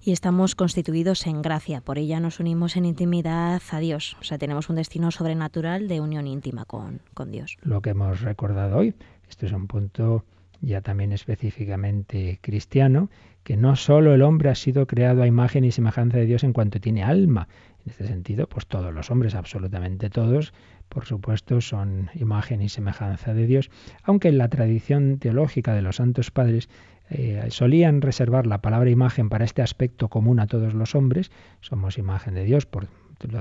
y 0.05 0.11
estamos 0.11 0.53
constituidos 0.53 1.25
en 1.25 1.41
gracia. 1.41 1.81
Por 1.81 1.97
ella 1.97 2.19
nos 2.19 2.39
unimos 2.39 2.77
en 2.77 2.85
intimidad 2.85 3.61
a 3.71 3.79
Dios. 3.79 4.15
O 4.21 4.23
sea, 4.23 4.37
tenemos 4.37 4.69
un 4.69 4.75
destino 4.75 5.09
sobrenatural 5.09 5.87
de 5.87 5.99
unión 5.99 6.27
íntima 6.27 6.65
con, 6.65 7.01
con 7.15 7.31
Dios. 7.31 7.57
Lo 7.63 7.81
que 7.81 7.89
hemos 7.89 8.21
recordado 8.21 8.77
hoy, 8.77 8.93
esto 9.27 9.47
es 9.47 9.51
un 9.51 9.65
punto 9.65 10.23
ya 10.61 10.81
también 10.81 11.11
específicamente 11.11 12.39
cristiano, 12.41 13.09
que 13.43 13.57
no 13.57 13.75
solo 13.75 14.13
el 14.13 14.21
hombre 14.21 14.49
ha 14.49 14.55
sido 14.55 14.85
creado 14.85 15.23
a 15.23 15.27
imagen 15.27 15.63
y 15.63 15.71
semejanza 15.71 16.17
de 16.17 16.25
Dios 16.25 16.43
en 16.43 16.53
cuanto 16.53 16.79
tiene 16.79 17.03
alma. 17.03 17.47
En 17.83 17.91
este 17.91 18.07
sentido, 18.07 18.47
pues 18.47 18.67
todos 18.67 18.93
los 18.93 19.11
hombres, 19.11 19.35
absolutamente 19.35 20.09
todos, 20.09 20.53
por 20.89 21.05
supuesto, 21.05 21.61
son 21.61 22.09
imagen 22.13 22.61
y 22.61 22.69
semejanza 22.69 23.33
de 23.33 23.45
Dios, 23.47 23.69
aunque 24.03 24.29
en 24.29 24.37
la 24.37 24.49
tradición 24.49 25.17
teológica 25.19 25.73
de 25.73 25.81
los 25.81 25.97
santos 25.97 26.31
padres 26.31 26.69
eh, 27.09 27.45
solían 27.49 28.01
reservar 28.01 28.47
la 28.47 28.61
palabra 28.61 28.89
imagen 28.89 29.29
para 29.29 29.45
este 29.45 29.61
aspecto 29.61 30.09
común 30.09 30.39
a 30.39 30.47
todos 30.47 30.73
los 30.73 30.95
hombres, 30.95 31.31
somos 31.61 31.97
imagen 31.97 32.33
de 32.33 32.43
Dios 32.43 32.65
por 32.65 32.87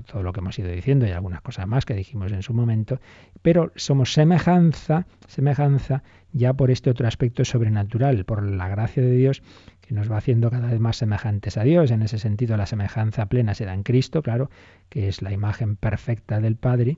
todo 0.06 0.22
lo 0.22 0.32
que 0.32 0.40
hemos 0.40 0.58
ido 0.58 0.70
diciendo 0.70 1.06
y 1.06 1.10
algunas 1.10 1.40
cosas 1.40 1.66
más 1.66 1.84
que 1.84 1.94
dijimos 1.94 2.32
en 2.32 2.42
su 2.42 2.54
momento, 2.54 3.00
pero 3.42 3.72
somos 3.74 4.12
semejanza, 4.12 5.06
semejanza 5.26 6.02
ya 6.32 6.52
por 6.52 6.70
este 6.70 6.90
otro 6.90 7.06
aspecto 7.06 7.44
sobrenatural, 7.44 8.24
por 8.24 8.42
la 8.42 8.68
gracia 8.68 9.02
de 9.02 9.16
Dios 9.16 9.42
que 9.80 9.94
nos 9.94 10.10
va 10.10 10.16
haciendo 10.16 10.50
cada 10.50 10.68
vez 10.68 10.80
más 10.80 10.96
semejantes 10.96 11.56
a 11.56 11.62
Dios. 11.62 11.90
En 11.90 12.02
ese 12.02 12.18
sentido, 12.18 12.56
la 12.56 12.66
semejanza 12.66 13.26
plena 13.26 13.54
se 13.54 13.66
da 13.66 13.74
en 13.74 13.82
Cristo, 13.82 14.22
claro, 14.22 14.50
que 14.88 15.08
es 15.08 15.20
la 15.20 15.32
imagen 15.32 15.76
perfecta 15.76 16.40
del 16.40 16.56
Padre, 16.56 16.96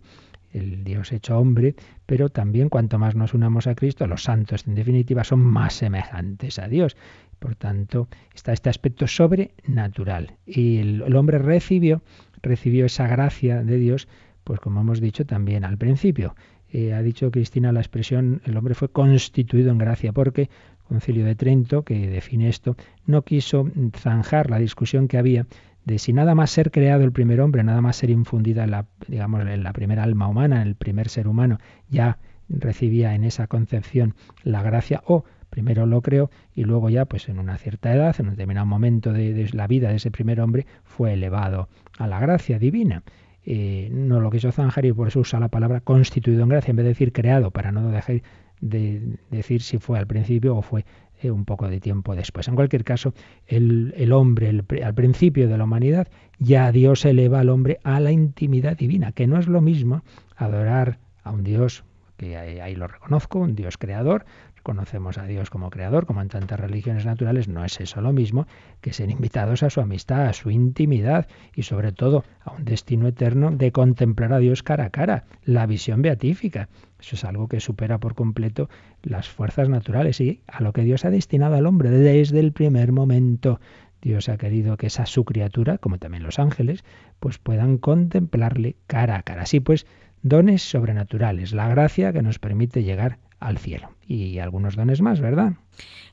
el 0.56 0.84
Dios 0.84 1.12
hecho 1.12 1.38
hombre, 1.38 1.74
pero 2.06 2.28
también 2.28 2.68
cuanto 2.68 2.98
más 2.98 3.14
nos 3.14 3.34
unamos 3.34 3.66
a 3.66 3.74
Cristo, 3.74 4.06
los 4.06 4.22
santos 4.22 4.66
en 4.66 4.74
definitiva 4.74 5.24
son 5.24 5.40
más 5.40 5.74
semejantes 5.74 6.58
a 6.58 6.68
Dios. 6.68 6.96
Por 7.38 7.54
tanto, 7.54 8.08
está 8.34 8.52
este 8.52 8.70
aspecto 8.70 9.06
sobrenatural. 9.06 10.36
Y 10.46 10.78
el, 10.78 11.14
hombre 11.14 11.38
recibió, 11.38 12.02
recibió 12.42 12.86
esa 12.86 13.06
gracia 13.06 13.62
de 13.62 13.76
Dios, 13.78 14.08
pues 14.44 14.60
como 14.60 14.80
hemos 14.80 15.00
dicho 15.00 15.26
también 15.26 15.64
al 15.64 15.76
principio. 15.76 16.34
Eh, 16.72 16.94
ha 16.94 17.02
dicho 17.02 17.30
Cristina 17.30 17.72
la 17.72 17.80
expresión, 17.80 18.40
el 18.44 18.56
hombre 18.56 18.74
fue 18.74 18.88
constituido 18.88 19.70
en 19.70 19.78
gracia, 19.78 20.12
porque 20.12 20.48
Concilio 20.88 21.24
de 21.24 21.34
Trento, 21.34 21.82
que 21.82 22.08
define 22.08 22.48
esto, 22.48 22.76
no 23.06 23.22
quiso 23.22 23.70
zanjar 23.96 24.50
la 24.50 24.58
discusión 24.58 25.08
que 25.08 25.18
había 25.18 25.46
de 25.86 25.98
si 25.98 26.12
nada 26.12 26.34
más 26.34 26.50
ser 26.50 26.72
creado 26.72 27.04
el 27.04 27.12
primer 27.12 27.40
hombre, 27.40 27.62
nada 27.62 27.80
más 27.80 27.96
ser 27.96 28.10
infundida 28.10 28.64
en 28.64 28.72
la, 28.72 28.86
digamos, 29.06 29.44
la 29.44 29.72
primera 29.72 30.02
alma 30.02 30.28
humana, 30.28 30.60
en 30.60 30.68
el 30.68 30.74
primer 30.74 31.08
ser 31.08 31.28
humano, 31.28 31.58
ya 31.88 32.18
recibía 32.48 33.14
en 33.14 33.22
esa 33.22 33.46
concepción 33.46 34.14
la 34.42 34.62
gracia, 34.62 35.02
o 35.06 35.24
primero 35.48 35.86
lo 35.86 36.02
creó 36.02 36.28
y 36.54 36.64
luego 36.64 36.90
ya, 36.90 37.04
pues 37.04 37.28
en 37.28 37.38
una 37.38 37.56
cierta 37.56 37.94
edad, 37.94 38.16
en 38.18 38.26
un 38.26 38.30
determinado 38.32 38.66
momento 38.66 39.12
de, 39.12 39.48
la 39.52 39.68
vida 39.68 39.90
de 39.90 39.96
ese 39.96 40.10
primer 40.10 40.40
hombre, 40.40 40.66
fue 40.82 41.12
elevado 41.12 41.68
a 41.98 42.08
la 42.08 42.18
gracia 42.18 42.58
divina. 42.58 43.04
Eh, 43.44 43.88
no 43.92 44.20
lo 44.20 44.28
quiso 44.30 44.50
zanjar 44.50 44.84
y 44.86 44.92
por 44.92 45.06
eso 45.06 45.20
usa 45.20 45.38
la 45.38 45.48
palabra 45.48 45.80
constituido 45.80 46.42
en 46.42 46.48
gracia 46.48 46.72
en 46.72 46.76
vez 46.78 46.84
de 46.84 46.90
decir 46.90 47.12
creado, 47.12 47.52
para 47.52 47.70
no 47.70 47.88
dejar 47.90 48.22
de 48.60 49.18
decir 49.30 49.62
si 49.62 49.78
fue 49.78 50.00
al 50.00 50.08
principio 50.08 50.56
o 50.56 50.62
fue 50.62 50.84
eh, 51.22 51.30
un 51.30 51.44
poco 51.44 51.68
de 51.68 51.80
tiempo 51.80 52.14
después. 52.14 52.48
En 52.48 52.54
cualquier 52.54 52.84
caso, 52.84 53.14
el, 53.46 54.12
hombre 54.12 54.48
al 54.82 54.94
principio 54.94 55.48
de 55.48 55.58
la 55.58 55.64
humanidad, 55.64 56.08
ya 56.38 56.70
Dios 56.72 57.04
eleva 57.04 57.40
al 57.40 57.48
hombre 57.48 57.78
a 57.84 58.00
la 58.00 58.12
intimidad 58.12 58.76
divina, 58.76 59.12
que 59.12 59.26
no 59.26 59.38
es 59.38 59.46
lo 59.46 59.60
mismo 59.60 60.02
adorar 60.36 60.98
a 61.22 61.30
un 61.30 61.44
Dios 61.44 61.84
que 62.16 62.36
ahí 62.38 62.74
lo 62.74 62.86
reconozco, 62.86 63.38
un 63.40 63.54
Dios 63.54 63.76
creador, 63.76 64.24
conocemos 64.66 65.16
a 65.16 65.26
Dios 65.26 65.48
como 65.48 65.70
creador, 65.70 66.06
como 66.06 66.22
en 66.22 66.28
tantas 66.28 66.58
religiones 66.58 67.06
naturales, 67.06 67.46
no 67.46 67.64
es 67.64 67.78
eso 67.80 68.00
lo 68.00 68.12
mismo 68.12 68.48
que 68.80 68.92
ser 68.92 69.10
invitados 69.10 69.62
a 69.62 69.70
su 69.70 69.80
amistad, 69.80 70.26
a 70.26 70.32
su 70.32 70.50
intimidad 70.50 71.28
y 71.54 71.62
sobre 71.62 71.92
todo 71.92 72.24
a 72.42 72.50
un 72.50 72.64
destino 72.64 73.06
eterno 73.06 73.52
de 73.52 73.70
contemplar 73.70 74.32
a 74.32 74.40
Dios 74.40 74.64
cara 74.64 74.86
a 74.86 74.90
cara, 74.90 75.22
la 75.44 75.66
visión 75.66 76.02
beatífica. 76.02 76.68
Eso 77.00 77.16
es 77.16 77.24
algo 77.24 77.48
que 77.48 77.60
supera 77.60 77.98
por 77.98 78.14
completo 78.14 78.68
las 79.02 79.28
fuerzas 79.28 79.68
naturales 79.68 80.20
y 80.20 80.42
a 80.46 80.62
lo 80.62 80.72
que 80.72 80.82
Dios 80.82 81.04
ha 81.04 81.10
destinado 81.10 81.56
al 81.56 81.66
hombre 81.66 81.90
desde 81.90 82.40
el 82.40 82.52
primer 82.52 82.92
momento. 82.92 83.60
Dios 84.02 84.28
ha 84.28 84.36
querido 84.36 84.76
que 84.76 84.86
esa 84.86 85.06
su 85.06 85.24
criatura, 85.24 85.78
como 85.78 85.98
también 85.98 86.22
los 86.22 86.38
ángeles, 86.38 86.84
pues 87.18 87.38
puedan 87.38 87.78
contemplarle 87.78 88.76
cara 88.86 89.16
a 89.16 89.22
cara. 89.22 89.42
Así 89.42 89.60
pues, 89.60 89.86
dones 90.22 90.62
sobrenaturales, 90.62 91.52
la 91.52 91.68
gracia 91.68 92.12
que 92.12 92.22
nos 92.22 92.38
permite 92.38 92.82
llegar 92.82 93.18
al 93.40 93.58
cielo. 93.58 93.90
Y 94.06 94.38
algunos 94.38 94.76
dones 94.76 95.00
más, 95.00 95.20
¿verdad? 95.20 95.54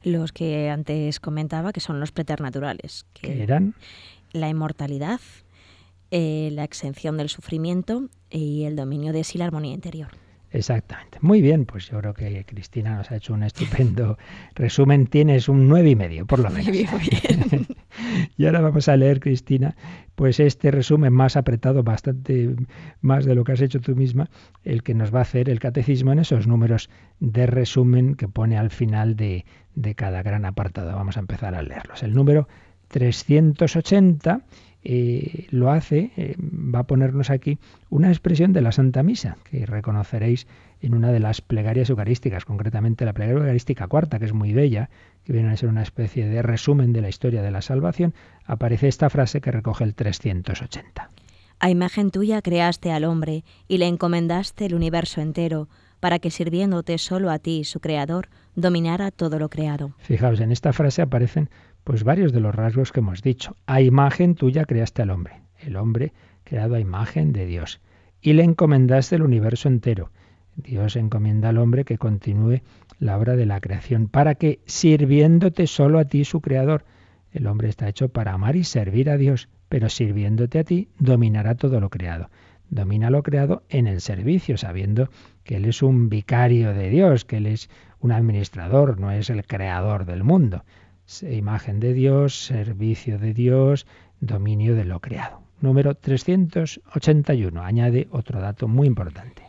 Los 0.04 0.32
que 0.32 0.70
antes 0.70 1.20
comentaba, 1.20 1.72
que 1.72 1.80
son 1.80 2.00
los 2.00 2.12
preternaturales. 2.12 3.06
Que 3.14 3.44
eran? 3.44 3.76
La 4.32 4.50
inmortalidad, 4.50 5.22
eh, 6.12 6.50
la 6.52 6.64
exención 6.64 7.18
del 7.18 7.30
sufrimiento 7.30 8.10
y 8.30 8.64
el 8.64 8.76
dominio 8.76 9.14
de 9.14 9.24
sí 9.24 9.38
la 9.38 9.46
armonía 9.46 9.74
interior. 9.74 10.23
Exactamente. 10.54 11.18
Muy 11.22 11.42
bien, 11.42 11.66
pues 11.66 11.90
yo 11.90 11.98
creo 12.00 12.14
que 12.14 12.46
Cristina 12.46 12.96
nos 12.96 13.10
ha 13.10 13.16
hecho 13.16 13.34
un 13.34 13.42
estupendo 13.42 14.20
resumen. 14.56 15.08
Tienes 15.08 15.50
un 15.50 15.68
nueve 15.68 15.90
y 15.90 15.96
medio, 15.96 16.28
por 16.28 16.38
lo 16.38 16.52
menos. 16.52 16.68
Muy 16.68 16.78
bien, 16.78 16.90
muy 16.92 17.10
bien. 17.10 17.66
y 18.38 18.46
ahora 18.46 18.62
vamos 18.62 18.88
a 18.88 18.96
leer, 18.96 19.20
Cristina, 19.20 19.76
pues 20.14 20.40
este 20.40 20.70
resumen 20.70 21.12
más 21.12 21.38
apretado, 21.38 21.82
bastante 21.82 22.56
más 23.02 23.26
de 23.26 23.34
lo 23.34 23.44
que 23.44 23.54
has 23.54 23.62
hecho 23.62 23.82
tú 23.82 23.96
misma, 23.96 24.30
el 24.64 24.84
que 24.84 24.94
nos 24.94 25.14
va 25.14 25.20
a 25.20 25.24
hacer 25.24 25.50
el 25.50 25.60
catecismo 25.60 26.12
en 26.12 26.20
esos 26.20 26.46
números 26.46 26.92
de 27.20 27.48
resumen 27.48 28.14
que 28.14 28.28
pone 28.28 28.56
al 28.56 28.70
final 28.70 29.16
de, 29.16 29.46
de 29.74 29.96
cada 29.96 30.22
gran 30.22 30.46
apartado. 30.46 30.96
Vamos 30.96 31.18
a 31.18 31.22
empezar 31.22 31.56
a 31.56 31.64
leerlos. 31.64 32.04
El 32.04 32.14
número 32.14 32.48
380 32.90 34.42
eh, 34.84 35.48
lo 35.50 35.72
hace, 35.72 36.12
eh, 36.18 36.36
va 36.40 36.80
a 36.80 36.88
ponernos 36.88 37.30
aquí 37.30 37.58
una 37.90 38.10
expresión 38.10 38.54
de 38.54 38.62
la 38.62 38.72
Santa 38.72 39.04
Misa, 39.04 39.38
que 39.50 39.66
reconoceréis 39.66 40.48
en 40.82 40.94
una 40.94 41.12
de 41.12 41.20
las 41.20 41.42
plegarias 41.42 41.90
eucarísticas, 41.90 42.46
concretamente 42.46 43.06
la 43.06 43.14
plegaria 43.14 43.40
eucarística 43.40 43.88
cuarta, 43.88 44.20
que 44.20 44.26
es 44.26 44.34
muy 44.34 44.54
bella, 44.54 44.90
que 45.24 45.34
viene 45.34 45.50
a 45.50 45.58
ser 45.58 45.70
una 45.70 45.84
especie 45.84 46.28
de 46.28 46.42
resumen 46.42 46.92
de 46.92 47.02
la 47.02 47.10
historia 47.10 47.42
de 47.42 47.52
la 47.52 47.62
salvación, 47.62 48.14
aparece 48.46 48.90
esta 48.90 49.10
frase 49.10 49.40
que 49.40 49.52
recoge 49.52 49.86
el 49.86 49.96
380. 49.96 51.10
A 51.60 51.70
imagen 51.70 52.12
tuya 52.12 52.42
creaste 52.42 52.92
al 52.92 53.06
hombre 53.06 53.46
y 53.70 53.78
le 53.78 53.88
encomendaste 53.88 54.66
el 54.66 54.76
universo 54.76 55.22
entero, 55.22 55.70
para 56.02 56.20
que 56.20 56.32
sirviéndote 56.32 56.98
solo 56.98 57.32
a 57.32 57.40
ti, 57.40 57.64
su 57.64 57.80
creador, 57.80 58.28
dominara 58.56 59.10
todo 59.12 59.40
lo 59.40 59.48
creado. 59.48 59.94
Fijaos, 60.00 60.42
en 60.42 60.52
esta 60.52 60.74
frase 60.74 61.02
aparecen 61.02 61.50
pues 61.84 62.04
varios 62.04 62.32
de 62.32 62.40
los 62.40 62.56
rasgos 62.56 62.92
que 62.92 63.00
hemos 63.00 63.22
dicho. 63.22 63.56
A 63.66 63.82
imagen 63.82 64.36
tuya 64.36 64.66
creaste 64.66 65.02
al 65.02 65.10
hombre, 65.10 65.42
el 65.60 65.76
hombre 65.76 66.14
creado 66.44 66.76
a 66.76 66.80
imagen 66.80 67.34
de 67.34 67.46
Dios. 67.46 67.82
Y 68.22 68.34
le 68.34 68.44
encomendaste 68.44 69.16
el 69.16 69.24
universo 69.24 69.68
entero. 69.68 70.12
Dios 70.56 70.96
encomienda 70.96 71.50
al 71.50 71.58
hombre 71.58 71.84
que 71.84 71.98
continúe 71.98 72.62
la 73.00 73.18
obra 73.18 73.36
de 73.36 73.46
la 73.46 73.60
creación, 73.60 74.08
para 74.08 74.36
que, 74.36 74.60
sirviéndote 74.66 75.68
solo 75.68 76.00
a 76.00 76.06
ti, 76.06 76.24
su 76.26 76.42
creador, 76.42 76.86
el 77.32 77.48
hombre 77.48 77.68
está 77.68 77.90
hecho 77.90 78.10
para 78.10 78.34
amar 78.34 78.56
y 78.56 78.64
servir 78.64 79.10
a 79.10 79.18
Dios, 79.18 79.50
pero 79.68 79.90
sirviéndote 79.90 80.60
a 80.60 80.64
ti, 80.64 80.90
dominará 81.00 81.56
todo 81.56 81.80
lo 81.80 81.90
creado. 81.90 82.30
Domina 82.70 83.10
lo 83.10 83.24
creado 83.24 83.64
en 83.70 83.88
el 83.88 84.00
servicio, 84.00 84.58
sabiendo 84.58 85.10
que 85.44 85.58
Él 85.58 85.66
es 85.66 85.82
un 85.82 86.10
vicario 86.10 86.74
de 86.74 86.90
Dios, 86.90 87.26
que 87.26 87.38
Él 87.38 87.48
es 87.48 87.70
un 88.00 88.12
administrador, 88.12 89.00
no 89.00 89.12
es 89.12 89.30
el 89.30 89.46
creador 89.46 90.06
del 90.06 90.24
mundo 90.24 90.64
imagen 91.22 91.80
de 91.80 91.94
Dios, 91.94 92.46
servicio 92.46 93.18
de 93.18 93.34
Dios, 93.34 93.86
dominio 94.20 94.76
de 94.76 94.86
lo 94.86 95.00
creado. 95.00 95.42
Número 95.62 95.96
381 95.96 97.62
añade 97.62 98.08
otro 98.12 98.42
dato 98.42 98.68
muy 98.68 98.88
importante. 98.88 99.44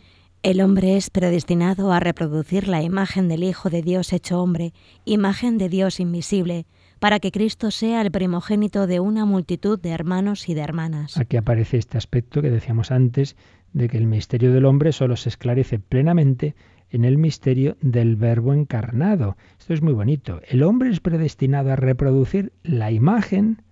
El 0.45 0.61
hombre 0.61 0.97
es 0.97 1.09
predestinado 1.09 1.91
a 1.91 2.01
reproducir 2.01 2.69
la 2.69 2.83
imagen 2.83 3.29
del 3.29 3.43
Hijo 3.43 3.71
de 3.71 3.81
Dios 3.81 4.13
hecho 4.13 4.43
hombre, 4.43 4.75
imagen 5.07 5.57
de 5.57 5.71
Dios 5.71 6.01
invisible, 6.01 6.67
para 6.99 7.19
que 7.19 7.33
Cristo 7.33 7.71
sea 7.71 8.03
el 8.03 8.11
primogénito 8.11 8.87
de 8.87 9.01
una 9.01 9.25
multitud 9.25 9.79
de 9.81 9.91
hermanos 9.91 10.49
y 10.49 10.55
de 10.55 10.61
hermanas. 10.61 11.17
Aquí 11.17 11.39
aparece 11.39 11.79
este 11.79 11.97
aspecto 11.97 12.43
que 12.43 12.51
decíamos 12.51 12.91
antes, 12.91 13.37
de 13.73 13.89
que 13.89 13.97
el 13.97 14.07
misterio 14.07 14.53
del 14.53 14.67
hombre 14.67 14.93
solo 14.93 15.17
se 15.17 15.31
esclarece 15.31 15.79
plenamente 15.79 16.55
en 16.95 17.05
el 17.05 17.19
misterio 17.19 17.77
del 17.81 18.15
Verbo 18.15 18.55
encarnado. 18.55 19.37
Esto 19.59 19.75
es 19.75 19.83
muy 19.83 19.93
bonito. 19.93 20.41
El 20.49 20.63
hombre 20.63 20.91
es 20.91 21.01
predestinado 21.01 21.73
a 21.73 21.77
reproducir 21.77 22.53
la 22.63 22.93
imagen 22.93 23.63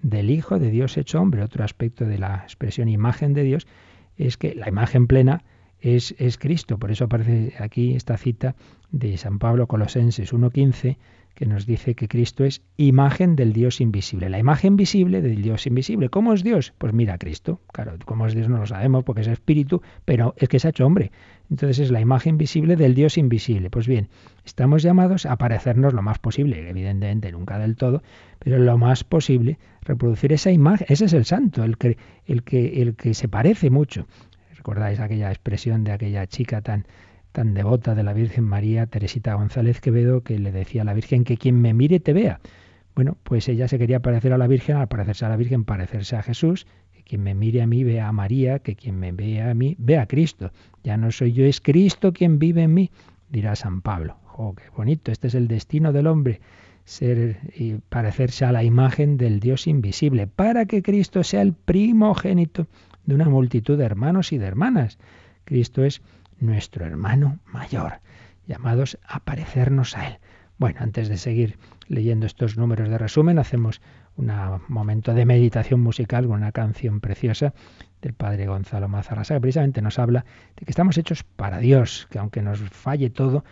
del 0.00 0.30
Hijo 0.30 0.60
de 0.60 0.70
Dios 0.70 0.96
hecho 0.96 1.20
hombre. 1.20 1.42
Otro 1.42 1.64
aspecto 1.64 2.06
de 2.06 2.18
la 2.18 2.36
expresión 2.44 2.88
imagen 2.88 3.34
de 3.34 3.42
Dios 3.42 3.66
es 4.16 4.36
que 4.36 4.54
la 4.54 4.68
imagen 4.68 5.08
plena 5.08 5.42
es, 5.80 6.14
es 6.18 6.38
Cristo. 6.38 6.78
Por 6.78 6.92
eso 6.92 7.06
aparece 7.06 7.52
aquí 7.58 7.96
esta 7.96 8.16
cita 8.16 8.54
de 8.92 9.16
San 9.16 9.40
Pablo 9.40 9.66
Colosenses 9.66 10.32
1.15 10.32 10.98
que 11.38 11.46
nos 11.46 11.66
dice 11.66 11.94
que 11.94 12.08
Cristo 12.08 12.42
es 12.42 12.62
imagen 12.76 13.36
del 13.36 13.52
Dios 13.52 13.80
invisible. 13.80 14.28
La 14.28 14.40
imagen 14.40 14.74
visible 14.74 15.22
del 15.22 15.40
Dios 15.40 15.68
invisible. 15.68 16.08
¿Cómo 16.08 16.34
es 16.34 16.42
Dios? 16.42 16.74
Pues 16.78 16.92
mira 16.92 17.16
Cristo. 17.16 17.60
Claro, 17.72 17.94
cómo 18.04 18.26
es 18.26 18.34
Dios 18.34 18.48
no 18.48 18.58
lo 18.58 18.66
sabemos 18.66 19.04
porque 19.04 19.20
es 19.20 19.28
espíritu, 19.28 19.80
pero 20.04 20.34
es 20.36 20.48
que 20.48 20.58
se 20.58 20.66
ha 20.66 20.70
hecho 20.70 20.84
hombre. 20.84 21.12
Entonces 21.48 21.78
es 21.78 21.90
la 21.92 22.00
imagen 22.00 22.38
visible 22.38 22.74
del 22.74 22.96
Dios 22.96 23.16
invisible. 23.18 23.70
Pues 23.70 23.86
bien, 23.86 24.08
estamos 24.44 24.82
llamados 24.82 25.26
a 25.26 25.36
parecernos 25.36 25.94
lo 25.94 26.02
más 26.02 26.18
posible, 26.18 26.68
evidentemente 26.68 27.30
nunca 27.30 27.56
del 27.60 27.76
todo, 27.76 28.02
pero 28.40 28.58
lo 28.58 28.76
más 28.76 29.04
posible 29.04 29.60
reproducir 29.82 30.32
esa 30.32 30.50
imagen. 30.50 30.88
Ese 30.90 31.04
es 31.04 31.12
el 31.12 31.24
santo, 31.24 31.62
el 31.62 31.78
que, 31.78 31.98
el 32.26 32.42
que, 32.42 32.82
el 32.82 32.96
que 32.96 33.14
se 33.14 33.28
parece 33.28 33.70
mucho. 33.70 34.08
¿Recordáis 34.56 34.98
aquella 34.98 35.30
expresión 35.30 35.84
de 35.84 35.92
aquella 35.92 36.26
chica 36.26 36.62
tan 36.62 36.84
tan 37.32 37.54
devota 37.54 37.94
de 37.94 38.02
la 38.02 38.12
Virgen 38.12 38.44
María, 38.44 38.86
Teresita 38.86 39.34
González 39.34 39.80
Quevedo, 39.80 40.22
que 40.22 40.38
le 40.38 40.52
decía 40.52 40.82
a 40.82 40.84
la 40.84 40.94
Virgen 40.94 41.24
que 41.24 41.36
quien 41.36 41.60
me 41.60 41.74
mire 41.74 42.00
te 42.00 42.12
vea. 42.12 42.40
Bueno, 42.94 43.16
pues 43.22 43.48
ella 43.48 43.68
se 43.68 43.78
quería 43.78 44.00
parecer 44.00 44.32
a 44.32 44.38
la 44.38 44.46
Virgen, 44.46 44.76
al 44.76 44.88
parecerse 44.88 45.24
a 45.24 45.28
la 45.28 45.36
Virgen, 45.36 45.64
parecerse 45.64 46.16
a 46.16 46.22
Jesús, 46.22 46.66
que 46.92 47.02
quien 47.04 47.22
me 47.22 47.34
mire 47.34 47.62
a 47.62 47.66
mí 47.66 47.84
vea 47.84 48.08
a 48.08 48.12
María, 48.12 48.58
que 48.58 48.74
quien 48.74 48.98
me 48.98 49.12
vea 49.12 49.50
a 49.50 49.54
mí 49.54 49.76
vea 49.78 50.02
a 50.02 50.06
Cristo. 50.06 50.50
Ya 50.82 50.96
no 50.96 51.12
soy 51.12 51.32
yo, 51.32 51.44
es 51.44 51.60
Cristo 51.60 52.12
quien 52.12 52.38
vive 52.38 52.64
en 52.64 52.74
mí, 52.74 52.90
dirá 53.28 53.54
San 53.54 53.82
Pablo. 53.82 54.16
¡Oh, 54.36 54.54
qué 54.54 54.64
bonito! 54.76 55.12
Este 55.12 55.28
es 55.28 55.34
el 55.34 55.46
destino 55.48 55.92
del 55.92 56.06
hombre, 56.08 56.40
ser 56.84 57.38
y 57.54 57.74
parecerse 57.88 58.44
a 58.44 58.52
la 58.52 58.64
imagen 58.64 59.16
del 59.16 59.40
Dios 59.40 59.66
invisible, 59.66 60.26
para 60.26 60.64
que 60.66 60.82
Cristo 60.82 61.22
sea 61.22 61.42
el 61.42 61.52
primogénito 61.52 62.66
de 63.04 63.14
una 63.14 63.28
multitud 63.28 63.78
de 63.78 63.84
hermanos 63.84 64.32
y 64.32 64.38
de 64.38 64.46
hermanas. 64.46 64.98
Cristo 65.44 65.84
es 65.84 66.02
nuestro 66.40 66.84
hermano 66.84 67.38
mayor, 67.46 68.00
llamados 68.46 68.98
a 69.06 69.20
parecernos 69.20 69.96
a 69.96 70.08
Él. 70.08 70.18
Bueno, 70.58 70.80
antes 70.80 71.08
de 71.08 71.16
seguir 71.16 71.58
leyendo 71.86 72.26
estos 72.26 72.56
números 72.56 72.88
de 72.88 72.98
resumen, 72.98 73.38
hacemos 73.38 73.80
un 74.16 74.32
momento 74.66 75.14
de 75.14 75.24
meditación 75.24 75.80
musical 75.80 76.26
con 76.26 76.38
una 76.38 76.50
canción 76.50 77.00
preciosa 77.00 77.54
del 78.02 78.12
padre 78.14 78.46
Gonzalo 78.46 78.88
Mazarrasa, 78.88 79.34
que 79.34 79.40
precisamente 79.40 79.80
nos 79.82 79.98
habla 80.00 80.24
de 80.56 80.64
que 80.64 80.72
estamos 80.72 80.98
hechos 80.98 81.22
para 81.22 81.58
Dios, 81.58 82.08
que 82.10 82.18
aunque 82.18 82.42
nos 82.42 82.58
falle 82.70 83.10
todo, 83.10 83.44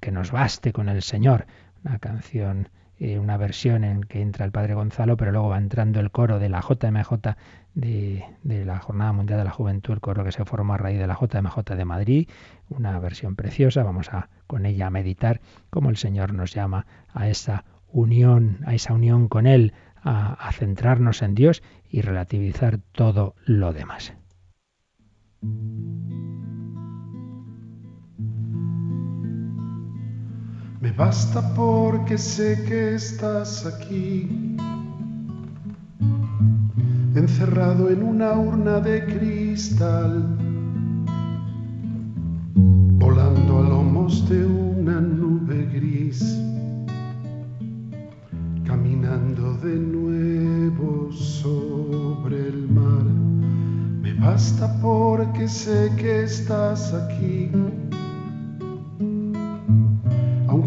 que 0.00 0.12
nos 0.12 0.30
baste 0.30 0.72
con 0.72 0.90
el 0.90 1.00
Señor. 1.00 1.46
Una 1.82 1.98
canción, 1.98 2.68
eh, 3.00 3.18
una 3.18 3.36
versión 3.36 3.82
en 3.82 4.02
que 4.02 4.20
entra 4.20 4.44
el 4.44 4.52
padre 4.52 4.74
Gonzalo, 4.74 5.16
pero 5.16 5.32
luego 5.32 5.48
va 5.48 5.58
entrando 5.58 6.00
el 6.00 6.10
coro 6.10 6.38
de 6.38 6.48
la 6.48 6.60
JMJ 6.60 7.34
de, 7.74 8.24
de, 8.42 8.64
la 8.64 8.78
Jornada 8.78 9.12
Mundial 9.12 9.38
de 9.38 9.44
la 9.44 9.50
Juventud, 9.50 9.94
el 9.94 10.00
coro 10.00 10.22
que 10.22 10.32
se 10.32 10.44
formó 10.44 10.74
a 10.74 10.76
raíz 10.76 10.98
de 10.98 11.06
la 11.06 11.18
JMJ 11.18 11.74
de 11.76 11.84
Madrid, 11.84 12.28
una 12.68 12.98
versión 12.98 13.36
preciosa, 13.36 13.82
vamos 13.82 14.10
a 14.10 14.28
con 14.46 14.66
ella 14.66 14.88
a 14.88 14.90
meditar 14.90 15.40
cómo 15.70 15.90
el 15.90 15.96
Señor 15.96 16.34
nos 16.34 16.52
llama 16.52 16.86
a 17.14 17.28
esa 17.28 17.64
unión, 17.92 18.58
a 18.66 18.74
esa 18.74 18.92
unión 18.92 19.28
con 19.28 19.46
Él, 19.46 19.72
a, 20.02 20.50
centrarnos 20.52 21.22
en 21.22 21.34
Dios 21.34 21.62
y 21.88 22.02
relativizar 22.02 22.78
todo 22.92 23.34
lo 23.44 23.72
demás. 23.72 24.14
Me 30.80 30.92
basta 30.92 31.42
porque 31.54 32.16
sé 32.16 32.64
que 32.66 32.94
estás 32.94 33.66
aquí, 33.66 34.56
encerrado 37.14 37.90
en 37.90 38.02
una 38.02 38.32
urna 38.32 38.80
de 38.80 39.04
cristal, 39.04 40.38
volando 42.98 43.58
a 43.58 43.68
lomos 43.68 44.26
de 44.30 44.46
una 44.46 45.02
nube 45.02 45.66
gris 45.66 46.24
caminando 48.64 49.52
de 49.58 49.76
nuevo 49.76 51.12
sobre 51.12 52.48
el 52.48 52.68
mar. 52.70 53.04
Me 54.00 54.14
basta 54.14 54.80
porque 54.80 55.46
sé 55.46 55.92
que 55.98 56.22
estás 56.22 56.94
aquí. 56.94 57.50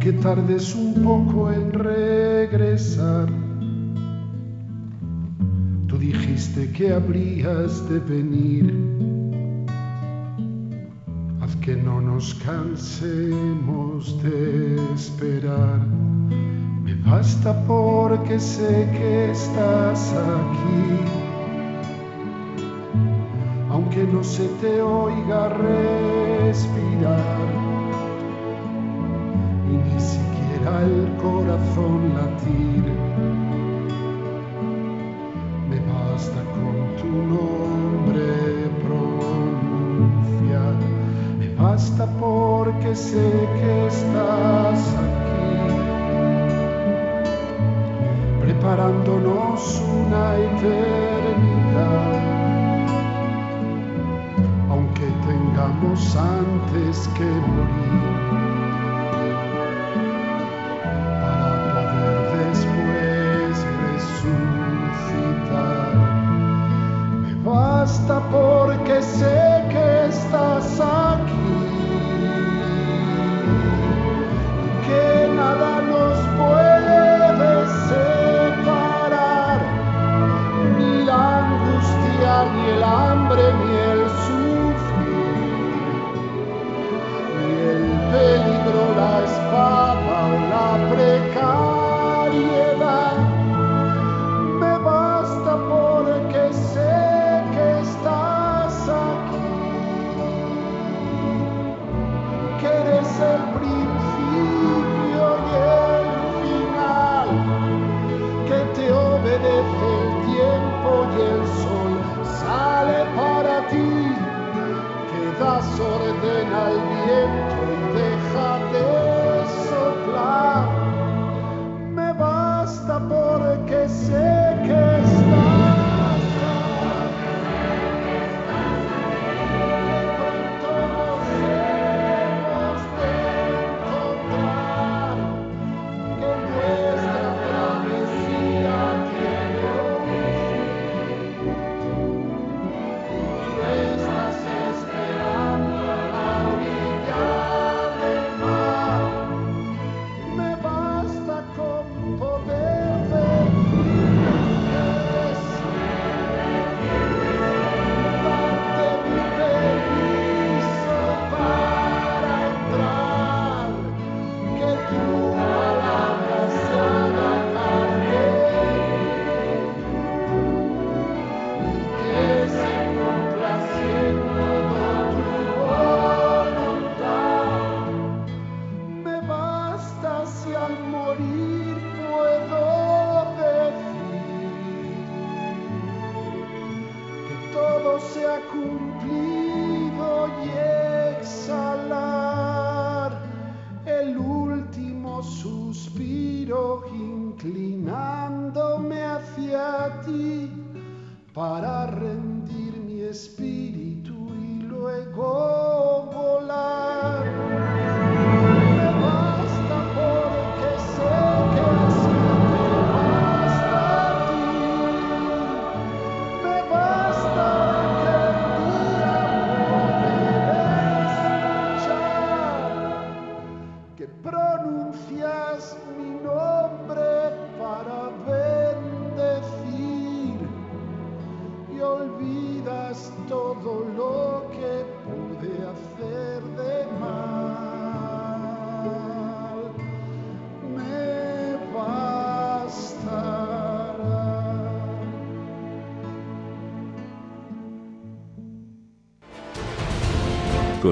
Aunque 0.03 0.21
tardes 0.21 0.75
un 0.75 1.01
poco 1.01 1.49
en 1.49 1.71
regresar, 1.71 3.29
tú 5.87 5.97
dijiste 5.97 6.69
que 6.73 6.91
habrías 6.91 7.87
de 7.87 7.99
venir. 7.99 8.75
Haz 11.39 11.55
que 11.55 11.77
no 11.77 12.01
nos 12.01 12.33
cansemos 12.33 14.21
de 14.21 14.75
esperar 14.93 15.79
basta 17.05 17.53
porque 17.65 18.37
sé 18.41 18.89
que 18.91 19.31
estás 19.31 20.11
aquí. 20.11 20.99
Aunque 23.69 24.03
no 24.03 24.21
se 24.21 24.49
te 24.59 24.81
oiga 24.81 25.47
respirar 26.43 27.62
el 30.81 31.09
corazón 31.21 32.13
latir, 32.15 32.85
me 35.69 35.79
basta 35.91 36.41
con 36.55 36.75
tu 36.99 37.11
nombre 37.33 38.27
pronunciar, 38.83 40.75
me 41.37 41.47
basta 41.55 42.05
porque 42.19 42.95
sé 42.95 43.47
que 43.59 43.87
estás 43.87 44.95
aquí. 44.95 45.13
preparándonos 48.63 49.81
una 49.81 50.35
eternidad. 50.35 52.13
Aunque 54.69 55.07
tengamos 55.27 56.15
antes 56.15 57.07
que 57.15 57.25
morir, 57.25 58.52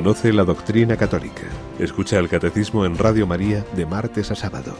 Conoce 0.01 0.33
la 0.33 0.43
doctrina 0.43 0.97
católica. 0.97 1.43
Escucha 1.77 2.17
el 2.17 2.27
catecismo 2.27 2.87
en 2.87 2.97
Radio 2.97 3.27
María 3.27 3.63
de 3.75 3.85
martes 3.85 4.31
a 4.31 4.35
sábado. 4.35 4.75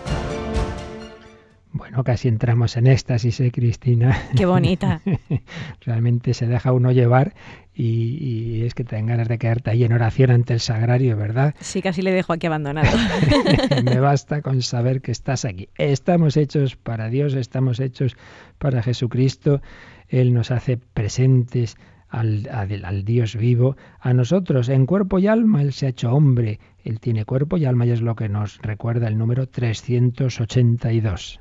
Bueno, 1.74 2.04
casi 2.04 2.28
entramos 2.28 2.76
en 2.76 2.88
éxtasis, 2.88 3.40
¿eh, 3.40 3.52
Cristina? 3.52 4.18
Qué 4.36 4.48
bonita. 4.48 5.00
Realmente 5.82 6.34
se 6.34 6.48
deja 6.48 6.74
uno 6.74 6.92
llevar 6.92 7.36
y, 7.72 8.18
y 8.20 8.66
es 8.66 8.74
que 8.74 8.84
te 8.84 8.96
dan 8.96 9.06
ganas 9.06 9.28
de 9.28 9.38
quedarte 9.38 9.70
ahí 9.70 9.84
en 9.84 9.94
oración 9.94 10.32
ante 10.32 10.56
el 10.56 10.60
sagrario, 10.60 11.16
¿verdad? 11.16 11.54
Sí, 11.60 11.84
casi 11.84 12.02
le 12.02 12.12
dejo 12.12 12.34
aquí 12.34 12.48
abandonado. 12.48 12.90
Me 13.84 14.00
basta 14.00 14.42
con 14.42 14.64
saber 14.64 15.02
que 15.02 15.12
estás 15.12 15.46
aquí. 15.46 15.70
Estamos 15.78 16.36
hechos 16.36 16.78
para 16.78 17.10
Dios, 17.10 17.36
estamos 17.36 17.80
hechos 17.80 18.18
para 18.58 18.82
Jesucristo. 18.82 19.62
Él 20.10 20.34
nos 20.34 20.50
hace 20.50 20.78
presentes 20.78 21.78
al, 22.12 22.48
al, 22.52 22.86
al, 22.86 23.04
Dios 23.04 23.36
vivo, 23.36 23.76
a 24.00 24.14
nosotros 24.14 24.70
en 24.70 24.86
cuerpo 24.86 25.18
y 25.18 25.28
alma. 25.28 25.62
Él 25.62 25.74
se 25.74 25.88
ha 25.88 25.90
hecho 25.90 26.14
hombre, 26.14 26.60
Él 26.84 27.00
tiene 27.00 27.26
cuerpo 27.26 27.58
y 27.58 27.66
alma 27.66 27.86
y 27.86 27.92
es 27.92 28.02
lo 28.02 28.16
que 28.16 28.30
nos 28.30 28.60
recuerda 28.62 29.08
el 29.08 29.18
número 29.18 29.48
382. 29.48 31.40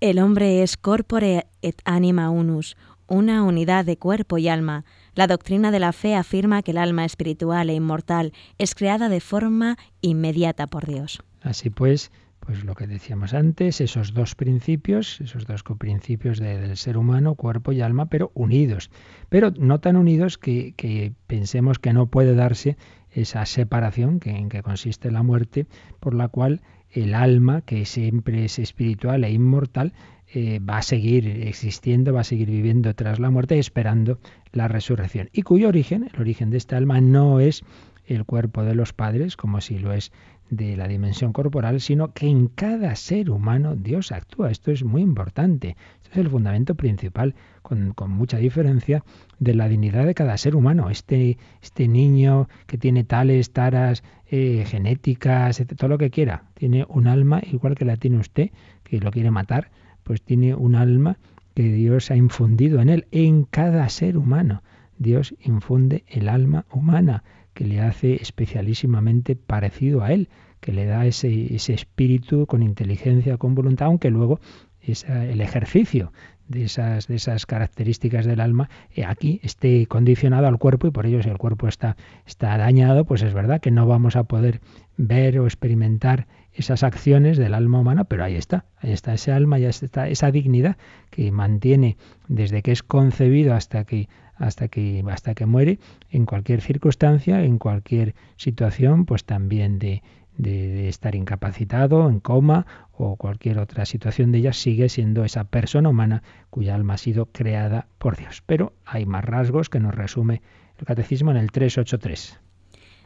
El 0.00 0.18
hombre 0.18 0.62
es 0.62 0.76
corpore 0.76 1.46
et 1.62 1.80
anima 1.84 2.30
unus, 2.30 2.76
una 3.06 3.42
unidad 3.42 3.84
de 3.84 3.98
cuerpo 3.98 4.38
y 4.38 4.48
alma. 4.48 4.84
La 5.14 5.26
doctrina 5.26 5.70
de 5.70 5.80
la 5.80 5.92
fe 5.92 6.14
afirma 6.14 6.62
que 6.62 6.70
el 6.70 6.78
alma 6.78 7.04
espiritual 7.04 7.68
e 7.68 7.74
inmortal 7.74 8.32
es 8.56 8.74
creada 8.74 9.08
de 9.08 9.20
forma 9.20 9.76
inmediata 10.00 10.68
por 10.68 10.86
Dios. 10.86 11.22
Así 11.42 11.68
pues, 11.68 12.12
pues 12.40 12.64
lo 12.64 12.74
que 12.74 12.86
decíamos 12.86 13.34
antes, 13.34 13.80
esos 13.80 14.14
dos 14.14 14.34
principios, 14.34 15.20
esos 15.20 15.46
dos 15.46 15.62
coprincipios 15.62 16.38
de, 16.38 16.58
del 16.58 16.76
ser 16.76 16.96
humano, 16.96 17.34
cuerpo 17.34 17.72
y 17.72 17.80
alma, 17.80 18.06
pero 18.06 18.32
unidos. 18.34 18.90
Pero 19.28 19.52
no 19.58 19.80
tan 19.80 19.96
unidos 19.96 20.38
que, 20.38 20.74
que 20.76 21.12
pensemos 21.26 21.78
que 21.78 21.92
no 21.92 22.06
puede 22.06 22.34
darse 22.34 22.76
esa 23.10 23.44
separación 23.46 24.20
que, 24.20 24.30
en 24.30 24.48
que 24.48 24.62
consiste 24.62 25.10
la 25.10 25.22
muerte, 25.22 25.66
por 26.00 26.14
la 26.14 26.28
cual 26.28 26.62
el 26.90 27.14
alma, 27.14 27.60
que 27.62 27.84
siempre 27.84 28.44
es 28.44 28.58
espiritual 28.58 29.24
e 29.24 29.32
inmortal, 29.32 29.92
eh, 30.32 30.60
va 30.60 30.78
a 30.78 30.82
seguir 30.82 31.26
existiendo, 31.26 32.12
va 32.12 32.20
a 32.20 32.24
seguir 32.24 32.50
viviendo 32.50 32.94
tras 32.94 33.18
la 33.18 33.30
muerte, 33.30 33.58
esperando 33.58 34.18
la 34.52 34.68
resurrección. 34.68 35.28
Y 35.32 35.42
cuyo 35.42 35.68
origen, 35.68 36.08
el 36.12 36.20
origen 36.20 36.50
de 36.50 36.56
esta 36.56 36.76
alma, 36.76 37.00
no 37.00 37.40
es 37.40 37.64
el 38.06 38.24
cuerpo 38.24 38.62
de 38.62 38.74
los 38.74 38.92
padres, 38.92 39.36
como 39.36 39.60
si 39.60 39.78
lo 39.78 39.92
es 39.92 40.12
de 40.50 40.76
la 40.76 40.88
dimensión 40.88 41.32
corporal, 41.32 41.80
sino 41.80 42.12
que 42.12 42.26
en 42.26 42.48
cada 42.48 42.94
ser 42.96 43.30
humano 43.30 43.76
Dios 43.76 44.12
actúa. 44.12 44.50
Esto 44.50 44.72
es 44.72 44.84
muy 44.84 45.00
importante. 45.00 45.76
Este 46.02 46.10
es 46.10 46.16
el 46.18 46.28
fundamento 46.28 46.74
principal, 46.74 47.34
con, 47.62 47.94
mucha 48.08 48.36
diferencia, 48.38 49.04
de 49.38 49.54
la 49.54 49.68
dignidad 49.68 50.04
de 50.04 50.14
cada 50.14 50.36
ser 50.36 50.56
humano. 50.56 50.90
Este, 50.90 51.38
este 51.62 51.86
niño 51.86 52.48
que 52.66 52.78
tiene 52.78 53.04
tales 53.04 53.52
taras 53.52 54.02
eh, 54.26 54.64
genéticas, 54.66 55.62
todo 55.76 55.88
lo 55.88 55.98
que 55.98 56.10
quiera, 56.10 56.44
tiene 56.54 56.84
un 56.88 57.06
alma 57.06 57.40
igual 57.50 57.76
que 57.76 57.84
la 57.84 57.96
tiene 57.96 58.18
usted, 58.18 58.50
que 58.82 58.98
lo 58.98 59.12
quiere 59.12 59.30
matar, 59.30 59.70
pues 60.02 60.20
tiene 60.22 60.54
un 60.54 60.74
alma 60.74 61.16
que 61.54 61.62
Dios 61.62 62.10
ha 62.10 62.16
infundido 62.16 62.80
en 62.80 62.88
él, 62.88 63.06
en 63.12 63.44
cada 63.44 63.88
ser 63.88 64.16
humano. 64.16 64.62
Dios 64.98 65.34
infunde 65.40 66.04
el 66.08 66.28
alma 66.28 66.66
humana 66.70 67.22
que 67.54 67.64
le 67.64 67.80
hace 67.80 68.14
especialísimamente 68.14 69.36
parecido 69.36 70.02
a 70.02 70.12
él, 70.12 70.28
que 70.60 70.72
le 70.72 70.86
da 70.86 71.06
ese, 71.06 71.54
ese 71.54 71.74
espíritu 71.74 72.46
con 72.46 72.62
inteligencia, 72.62 73.36
con 73.38 73.54
voluntad, 73.54 73.86
aunque 73.86 74.10
luego 74.10 74.40
esa, 74.80 75.26
el 75.26 75.40
ejercicio 75.40 76.12
de 76.50 76.64
esas, 76.64 77.06
de 77.06 77.14
esas 77.14 77.46
características 77.46 78.26
del 78.26 78.40
alma 78.40 78.68
eh, 78.94 79.04
aquí 79.04 79.40
esté 79.44 79.86
condicionado 79.86 80.48
al 80.48 80.58
cuerpo 80.58 80.88
y 80.88 80.90
por 80.90 81.06
ello 81.06 81.22
si 81.22 81.28
el 81.28 81.38
cuerpo 81.38 81.68
está, 81.68 81.96
está 82.26 82.58
dañado, 82.58 83.04
pues 83.04 83.22
es 83.22 83.32
verdad 83.32 83.60
que 83.60 83.70
no 83.70 83.86
vamos 83.86 84.16
a 84.16 84.24
poder 84.24 84.60
ver 84.96 85.38
o 85.38 85.44
experimentar 85.44 86.26
esas 86.54 86.82
acciones 86.82 87.38
del 87.38 87.54
alma 87.54 87.80
humana, 87.80 88.04
pero 88.04 88.24
ahí 88.24 88.34
está, 88.34 88.64
ahí 88.78 88.92
está 88.92 89.14
ese 89.14 89.32
alma, 89.32 89.58
ya 89.58 89.68
está 89.68 90.08
esa 90.08 90.30
dignidad 90.30 90.76
que 91.10 91.30
mantiene 91.32 91.96
desde 92.28 92.62
que 92.62 92.72
es 92.72 92.82
concebido 92.82 93.54
hasta 93.54 93.84
que 93.84 94.08
hasta 94.36 94.68
que 94.68 95.04
hasta 95.10 95.34
que 95.34 95.46
muere 95.46 95.78
en 96.10 96.24
cualquier 96.24 96.62
circunstancia, 96.62 97.44
en 97.44 97.58
cualquier 97.58 98.14
situación, 98.36 99.04
pues 99.04 99.24
también 99.24 99.78
de, 99.78 100.02
de, 100.38 100.68
de, 100.68 100.88
estar 100.88 101.14
incapacitado, 101.14 102.08
en 102.08 102.20
coma 102.20 102.66
o 102.92 103.16
cualquier 103.16 103.58
otra 103.58 103.84
situación 103.84 104.32
de 104.32 104.38
ella, 104.38 104.52
sigue 104.54 104.88
siendo 104.88 105.24
esa 105.24 105.44
persona 105.44 105.90
humana 105.90 106.22
cuya 106.48 106.74
alma 106.74 106.94
ha 106.94 106.98
sido 106.98 107.26
creada 107.26 107.86
por 107.98 108.16
Dios. 108.16 108.42
Pero 108.46 108.72
hay 108.86 109.04
más 109.04 109.24
rasgos 109.24 109.68
que 109.68 109.80
nos 109.80 109.94
resume 109.94 110.40
el 110.78 110.86
Catecismo 110.86 111.30
en 111.30 111.36
el 111.36 111.52
383. 111.52 112.40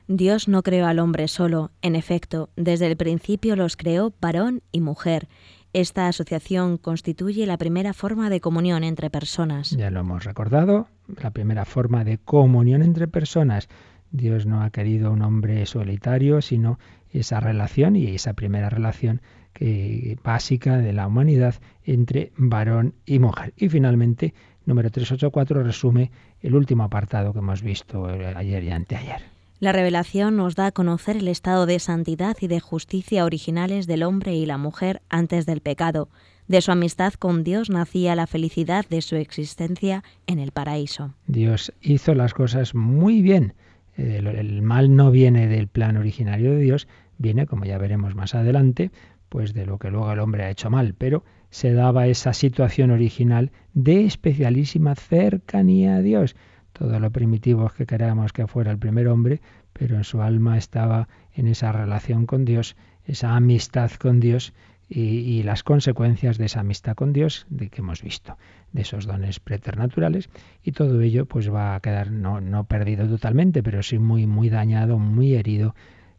Dios 0.07 0.49
no 0.49 0.63
creó 0.63 0.87
al 0.87 0.99
hombre 0.99 1.29
solo, 1.29 1.71
en 1.81 1.97
efecto, 1.97 2.51
desde 2.57 2.87
el 2.87 2.97
principio 2.97 3.57
los 3.57 3.77
creó 3.77 4.13
varón 4.21 4.63
y 4.71 4.81
mujer. 4.81 5.29
Esta 5.73 6.09
asociación 6.09 6.77
constituye 6.77 7.47
la 7.47 7.57
primera 7.57 7.95
forma 7.95 8.29
de 8.29 8.41
comunión 8.41 8.85
entre 8.85 9.09
personas. 9.09 9.71
Ya 9.71 9.91
lo 9.91 10.01
hemos 10.01 10.25
recordado, 10.25 10.89
la 11.21 11.31
primera 11.31 11.65
forma 11.65 12.05
de 12.05 12.19
comunión 12.19 12.83
entre 12.83 13.09
personas. 13.09 13.69
Dios 14.13 14.45
no 14.45 14.63
ha 14.63 14.71
querido 14.71 15.11
un 15.11 15.23
hombre 15.23 15.65
solitario, 15.65 16.43
sino 16.43 16.79
esa 17.11 17.41
relación 17.41 17.97
y 17.97 18.15
esa 18.15 18.35
primera 18.35 18.69
relación 18.69 19.23
que, 19.55 20.19
básica 20.23 20.77
de 20.77 20.93
la 20.93 21.07
humanidad 21.07 21.55
entre 21.83 22.31
varón 22.37 22.95
y 23.07 23.21
mujer. 23.21 23.55
Y 23.57 23.71
finalmente, 23.71 24.35
número 24.67 24.91
384 24.91 25.63
resume 25.63 26.11
el 26.43 26.55
último 26.55 26.85
apartado 26.85 27.33
que 27.33 27.39
hemos 27.39 27.63
visto 27.63 28.07
ayer 28.07 28.63
y 28.63 28.71
anteayer. 28.71 29.34
La 29.61 29.73
revelación 29.73 30.37
nos 30.37 30.57
da 30.57 30.67
a 30.67 30.73
conocer 30.73 31.17
el 31.17 31.29
estado 31.29 31.67
de 31.67 31.79
santidad 31.79 32.37
y 32.41 32.49
de 32.49 32.61
justicia 32.61 33.25
originales 33.25 33.87
del 33.87 34.03
hombre 34.03 34.35
y 34.35 34.47
la 34.47 34.59
mujer 34.59 35.01
antes 35.09 35.47
del 35.47 35.61
pecado. 35.61 36.09
De 36.49 36.61
su 36.61 36.73
amistad 36.73 37.15
con 37.15 37.45
Dios 37.45 37.71
nacía 37.71 38.17
la 38.17 38.27
felicidad 38.27 38.85
de 38.91 39.01
su 39.01 39.17
existencia 39.17 40.03
en 40.27 40.39
el 40.39 40.51
paraíso. 40.51 41.15
Dios 41.27 41.73
hizo 41.81 42.15
las 42.15 42.35
cosas 42.35 42.75
muy 42.75 43.23
bien. 43.23 43.55
El, 43.97 44.61
mal 44.61 44.95
no 44.95 45.11
viene 45.11 45.47
del 45.47 45.69
plan 45.69 45.97
originario 45.97 46.51
de 46.51 46.59
Dios, 46.59 46.89
viene, 47.17 47.47
como 47.47 47.65
ya 47.65 47.79
veremos 47.79 48.15
más 48.15 48.35
adelante, 48.35 48.91
pues 49.29 49.55
de 49.55 49.67
lo 49.67 49.79
que 49.79 49.91
luego 49.91 50.13
el 50.13 50.19
hombre 50.19 50.45
ha 50.45 50.51
hecho 50.51 50.69
mal, 50.69 50.95
pero 50.99 51.25
se 51.51 51.73
daba 51.73 52.09
esa 52.09 52.33
situación 52.33 52.91
original 52.91 53.53
de 53.73 54.05
especialísima 54.05 54.97
cercanía 54.97 55.97
a 55.97 56.03
Dios. 56.03 56.35
Todo 56.75 56.99
lo 56.99 57.11
primitivo 57.11 57.71
que 57.71 57.87
queríamos 57.87 58.33
que 58.33 58.49
fuera 58.49 58.73
el 58.73 58.79
primer 58.79 59.07
hombre, 59.09 59.41
pero 59.73 59.97
en 59.97 60.05
su 60.05 60.21
alma 60.21 60.59
estaba 60.59 61.09
en 61.33 61.47
esa 61.47 61.71
relación 61.71 62.27
con 62.27 62.45
Dios, 62.45 62.77
esa 63.07 63.37
amistad 63.37 63.93
con 63.93 64.19
Dios 64.19 64.53
y, 64.89 65.01
y, 65.01 65.43
las 65.45 65.63
consecuencias 65.63 66.37
de 66.37 66.47
esa 66.47 66.61
amistad 66.61 66.95
con 66.95 67.13
Dios 67.13 67.47
de 67.49 67.71
que 67.71 67.81
hemos 67.81 68.03
visto, 68.03 68.37
de 68.73 68.83
esos 68.83 69.07
dones 69.07 69.41
preternaturales, 69.41 70.29
y 70.63 70.73
todo 70.73 71.01
ello 71.01 71.27
pues 71.27 71.51
va 71.51 71.77
a 71.77 71.81
quedar 71.81 72.11
no, 72.11 72.41
no 72.41 72.65
perdido 72.65 73.09
totalmente, 73.09 73.63
pero 73.63 73.83
sí 73.83 73.99
muy, 73.99 74.27
muy 74.27 74.51
dañado, 74.51 74.99
muy 74.99 75.35
herido 75.35 75.75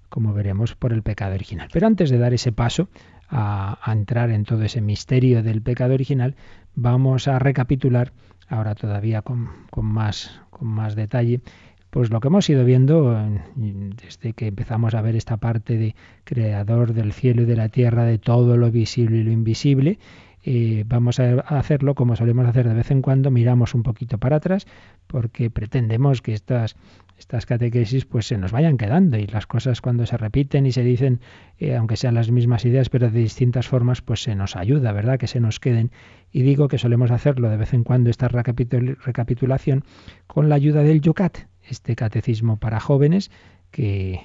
como 0.09 0.33
veremos, 0.33 0.75
por 0.75 0.93
el 0.93 1.03
pecado 1.03 1.35
original. 1.35 1.67
Pero 1.73 1.87
antes 1.87 2.09
de 2.09 2.17
dar 2.17 2.33
ese 2.33 2.53
paso 2.53 2.87
a, 3.27 3.77
a, 3.83 3.91
entrar 3.91 4.29
en 4.29 4.45
todo 4.45 4.63
ese 4.63 4.79
misterio 4.79 5.43
del 5.43 5.61
pecado 5.61 5.93
original, 5.93 6.35
vamos 6.73 7.27
a 7.27 7.37
recapitular, 7.39 8.13
ahora 8.47 8.75
todavía 8.75 9.21
con, 9.21 9.49
con, 9.69 9.85
más, 9.85 10.41
con 10.49 10.67
más 10.67 10.95
detalle, 10.95 11.41
pues 11.89 12.09
lo 12.09 12.19
que 12.19 12.27
hemos 12.27 12.49
ido 12.49 12.65
viendo 12.65 13.17
desde 13.55 14.33
que 14.33 14.47
empezamos 14.47 14.93
a 14.95 15.01
ver 15.01 15.15
esta 15.15 15.37
parte 15.37 15.77
de 15.77 15.95
creador 16.25 16.93
del 16.93 17.13
cielo 17.13 17.43
y 17.43 17.45
de 17.45 17.55
la 17.55 17.69
tierra, 17.69 18.03
de 18.03 18.17
todo 18.17 18.57
lo 18.57 18.69
visible 18.69 19.19
y 19.19 19.23
lo 19.23 19.31
invisible, 19.31 19.97
eh, 20.47 20.83
vamos 20.85 21.19
a 21.19 21.39
hacerlo 21.39 21.95
como 21.95 22.15
solemos 22.15 22.45
hacer 22.45 22.67
de 22.67 22.75
vez 22.75 22.91
en 22.91 23.01
cuando, 23.01 23.31
miramos 23.31 23.73
un 23.73 23.81
poquito 23.81 24.19
para 24.19 24.35
atrás, 24.35 24.67
porque 25.07 25.49
pretendemos 25.49 26.21
que 26.21 26.33
estas, 26.33 26.75
estas 27.17 27.47
catequesis 27.47 28.05
pues 28.05 28.27
se 28.27 28.37
nos 28.37 28.51
vayan 28.51 28.77
quedando 28.77 29.17
y 29.17 29.25
las 29.25 29.47
cosas 29.47 29.81
cuando 29.81 30.05
se 30.05 30.17
repiten 30.17 30.67
y 30.67 30.71
se 30.71 30.83
dicen, 30.83 31.19
eh, 31.57 31.75
aunque 31.75 31.97
sean 31.97 32.13
las 32.13 32.29
mismas 32.29 32.63
ideas, 32.63 32.89
pero 32.89 33.09
de 33.09 33.19
distintas 33.19 33.67
formas, 33.67 34.03
pues 34.03 34.21
se 34.21 34.35
nos 34.35 34.55
ayuda, 34.55 34.91
¿verdad? 34.91 35.17
Que 35.17 35.25
se 35.25 35.39
nos 35.39 35.59
queden. 35.59 35.89
Y 36.31 36.43
digo 36.43 36.67
que 36.67 36.77
solemos 36.77 37.09
hacerlo 37.09 37.49
de 37.49 37.57
vez 37.57 37.73
en 37.73 37.83
cuando 37.83 38.11
esta 38.11 38.27
recapitul 38.27 38.99
recapitulación 39.03 39.83
con 40.27 40.47
la 40.47 40.55
ayuda 40.55 40.83
del 40.83 41.01
Yucat, 41.01 41.39
este 41.67 41.95
catecismo 41.95 42.57
para 42.57 42.79
jóvenes 42.79 43.31
que, 43.71 44.21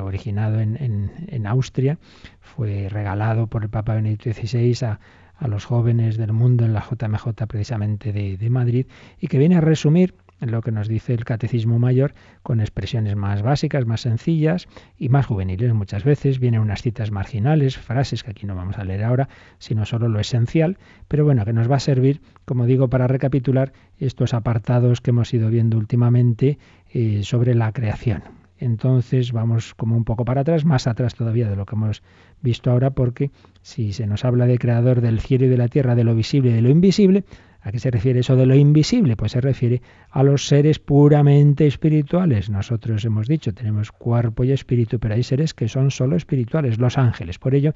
originado 0.00 0.60
en, 0.60 1.10
en, 1.28 1.46
Austria, 1.48 1.98
fue 2.40 2.88
regalado 2.88 3.48
por 3.48 3.64
el 3.64 3.70
Papa 3.70 3.94
Benedicto 3.94 4.32
XVI 4.32 4.86
a, 4.86 5.00
a 5.36 5.48
los 5.48 5.64
jóvenes 5.64 6.16
del 6.16 6.32
mundo 6.32 6.64
en 6.64 6.72
la 6.72 6.80
JMJ 6.80 7.46
precisamente 7.46 8.12
de, 8.12 8.36
de 8.36 8.50
Madrid 8.50 8.86
y 9.20 9.28
que 9.28 9.38
viene 9.38 9.56
a 9.56 9.60
resumir 9.60 10.14
lo 10.40 10.62
que 10.62 10.72
nos 10.72 10.88
dice 10.88 11.14
el 11.14 11.24
Catecismo 11.24 11.78
Mayor, 11.78 12.14
con 12.42 12.60
expresiones 12.60 13.16
más 13.16 13.42
básicas, 13.42 13.86
más 13.86 14.02
sencillas 14.02 14.68
y 14.98 15.08
más 15.08 15.26
juveniles 15.26 15.72
muchas 15.74 16.04
veces. 16.04 16.38
Vienen 16.38 16.60
unas 16.60 16.82
citas 16.82 17.10
marginales, 17.10 17.78
frases 17.78 18.22
que 18.22 18.30
aquí 18.30 18.46
no 18.46 18.54
vamos 18.54 18.78
a 18.78 18.84
leer 18.84 19.04
ahora, 19.04 19.28
sino 19.58 19.84
solo 19.86 20.08
lo 20.08 20.20
esencial, 20.20 20.78
pero 21.08 21.24
bueno, 21.24 21.44
que 21.44 21.52
nos 21.52 21.70
va 21.70 21.76
a 21.76 21.80
servir, 21.80 22.20
como 22.44 22.66
digo, 22.66 22.88
para 22.88 23.06
recapitular 23.06 23.72
estos 23.98 24.34
apartados 24.34 25.00
que 25.00 25.10
hemos 25.10 25.32
ido 25.32 25.48
viendo 25.48 25.78
últimamente 25.78 26.58
eh, 26.92 27.22
sobre 27.22 27.54
la 27.54 27.72
creación. 27.72 28.43
Entonces 28.58 29.32
vamos 29.32 29.74
como 29.74 29.96
un 29.96 30.04
poco 30.04 30.24
para 30.24 30.42
atrás, 30.42 30.64
más 30.64 30.86
atrás 30.86 31.14
todavía 31.14 31.48
de 31.48 31.56
lo 31.56 31.66
que 31.66 31.74
hemos 31.74 32.02
visto 32.40 32.70
ahora, 32.70 32.90
porque 32.90 33.30
si 33.62 33.92
se 33.92 34.06
nos 34.06 34.24
habla 34.24 34.46
de 34.46 34.58
creador 34.58 35.00
del 35.00 35.20
cielo 35.20 35.46
y 35.46 35.48
de 35.48 35.56
la 35.56 35.68
tierra, 35.68 35.94
de 35.94 36.04
lo 36.04 36.14
visible 36.14 36.50
y 36.50 36.54
de 36.54 36.62
lo 36.62 36.70
invisible, 36.70 37.24
¿A 37.64 37.72
qué 37.72 37.78
se 37.78 37.90
refiere 37.90 38.20
eso 38.20 38.36
de 38.36 38.44
lo 38.44 38.54
invisible? 38.54 39.16
Pues 39.16 39.32
se 39.32 39.40
refiere 39.40 39.80
a 40.10 40.22
los 40.22 40.46
seres 40.46 40.78
puramente 40.78 41.66
espirituales. 41.66 42.50
Nosotros 42.50 43.02
hemos 43.06 43.26
dicho, 43.26 43.54
tenemos 43.54 43.90
cuerpo 43.90 44.44
y 44.44 44.52
espíritu, 44.52 44.98
pero 44.98 45.14
hay 45.14 45.22
seres 45.22 45.54
que 45.54 45.66
son 45.66 45.90
solo 45.90 46.14
espirituales, 46.14 46.78
los 46.78 46.98
ángeles. 46.98 47.38
Por 47.38 47.54
ello, 47.54 47.72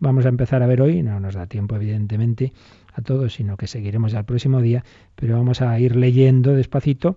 vamos 0.00 0.26
a 0.26 0.28
empezar 0.28 0.64
a 0.64 0.66
ver 0.66 0.82
hoy, 0.82 1.04
no 1.04 1.20
nos 1.20 1.36
da 1.36 1.46
tiempo 1.46 1.76
evidentemente 1.76 2.52
a 2.94 3.00
todos, 3.00 3.34
sino 3.34 3.56
que 3.56 3.68
seguiremos 3.68 4.10
ya 4.10 4.18
el 4.18 4.24
próximo 4.24 4.60
día, 4.60 4.84
pero 5.14 5.36
vamos 5.36 5.62
a 5.62 5.78
ir 5.78 5.94
leyendo 5.94 6.56
despacito 6.56 7.16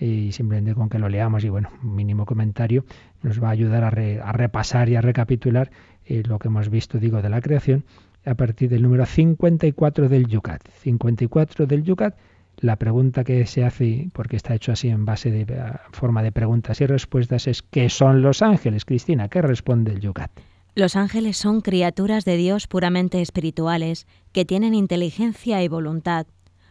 y 0.00 0.32
simplemente 0.32 0.74
con 0.74 0.88
que 0.88 0.98
lo 0.98 1.08
leamos 1.08 1.44
y 1.44 1.48
bueno, 1.48 1.70
mínimo 1.82 2.26
comentario 2.26 2.84
nos 3.22 3.42
va 3.42 3.48
a 3.48 3.52
ayudar 3.52 3.84
a, 3.84 3.90
repasar 4.32 4.88
y 4.88 4.96
a 4.96 5.00
recapitular 5.00 5.70
eh, 6.04 6.22
lo 6.26 6.38
que 6.38 6.48
hemos 6.48 6.68
visto, 6.68 6.98
digo, 6.98 7.22
de 7.22 7.30
la 7.30 7.40
creación 7.40 7.84
a 8.24 8.34
partir 8.34 8.68
del 8.68 8.82
número 8.82 9.06
54 9.06 10.08
del 10.08 10.26
Yucat. 10.26 10.68
54 10.68 11.66
del 11.66 11.84
Yucat, 11.84 12.16
la 12.58 12.76
pregunta 12.76 13.22
que 13.24 13.46
se 13.46 13.64
hace, 13.64 14.10
porque 14.12 14.36
está 14.36 14.54
hecho 14.54 14.72
así 14.72 14.88
en 14.88 15.04
base 15.04 15.30
de 15.30 15.46
forma 15.92 16.22
de 16.22 16.32
preguntas 16.32 16.80
y 16.80 16.86
respuestas, 16.86 17.46
es 17.46 17.62
¿qué 17.62 17.88
son 17.88 18.22
los 18.22 18.42
ángeles? 18.42 18.84
Cristina, 18.84 19.28
¿qué 19.28 19.42
responde 19.42 19.92
el 19.92 20.00
Yucat? 20.00 20.30
Los 20.74 20.96
ángeles 20.96 21.38
son 21.38 21.62
criaturas 21.62 22.24
de 22.24 22.36
Dios 22.36 22.66
puramente 22.66 23.22
espirituales, 23.22 24.06
que 24.32 24.44
tienen 24.44 24.74
inteligencia 24.74 25.62
y 25.62 25.68
voluntad. 25.68 26.26